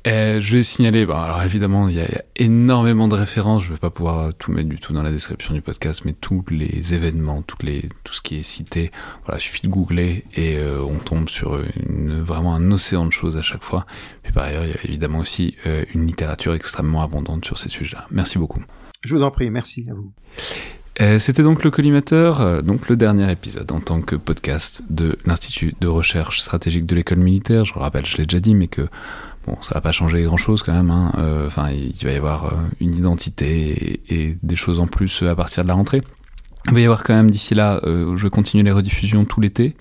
[0.05, 3.63] Je vais signaler, bon, alors évidemment, il y, a, il y, a énormément de références,
[3.63, 6.43] je vais pas pouvoir tout mettre du tout dans la description du podcast, mais tous
[6.49, 8.91] les événements, toutes les, tout ce qui est cité,
[9.25, 11.57] voilà, il suffit de googler et euh, on tombe sur
[11.87, 13.85] une, vraiment un océan de choses à chaque fois.
[14.23, 17.69] Puis par ailleurs, il y a évidemment aussi euh, une littérature extrêmement abondante sur ces
[17.69, 18.05] sujets-là.
[18.11, 18.63] Merci beaucoup.
[19.05, 20.11] Je vous en prie, merci à vous.
[21.01, 25.17] Euh, C'était donc le collimateur, euh, donc le dernier épisode en tant que podcast de
[25.25, 27.65] l'Institut de recherche stratégique de l'école militaire.
[27.65, 28.83] Je le rappelle, je l'ai déjà dit, mais que
[29.47, 30.91] bon, ça va pas changer grand-chose quand même.
[30.91, 31.11] Hein.
[31.17, 35.63] Euh, enfin, il va y avoir une identité et, des choses en plus à partir
[35.63, 36.01] de la rentrée.
[36.67, 39.75] Il va y avoir quand même d'ici là, je vais continuer les rediffusions tout l'été.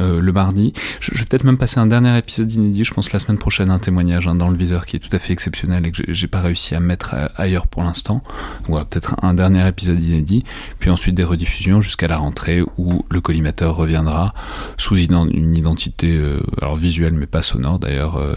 [0.00, 0.72] Euh, le mardi.
[0.98, 3.70] Je, je vais peut-être même passer un dernier épisode inédit, je pense la semaine prochaine,
[3.70, 6.26] un témoignage hein, dans le viseur qui est tout à fait exceptionnel et que j'ai
[6.26, 8.14] pas réussi à mettre ailleurs pour l'instant.
[8.14, 10.42] Donc voilà, peut-être un dernier épisode inédit,
[10.80, 14.34] puis ensuite des rediffusions jusqu'à la rentrée où le collimateur reviendra
[14.78, 18.34] sous une identité, euh, alors visuelle mais pas sonore d'ailleurs, euh,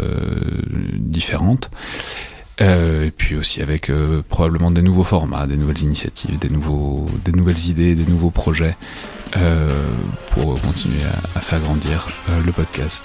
[1.00, 1.72] différente.
[2.60, 7.06] Euh, et puis aussi avec euh, probablement des nouveaux formats, des nouvelles initiatives, des, nouveaux,
[7.24, 8.76] des nouvelles idées, des nouveaux projets
[9.38, 9.70] euh,
[10.32, 12.08] pour continuer à, à faire grandir
[12.46, 13.04] le podcast.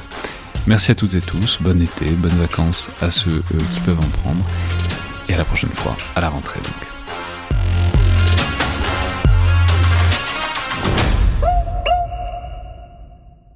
[0.67, 3.43] Merci à toutes et tous, bon été, bonnes vacances à ceux
[3.73, 4.45] qui peuvent en prendre,
[5.29, 6.92] et à la prochaine fois, à la rentrée donc.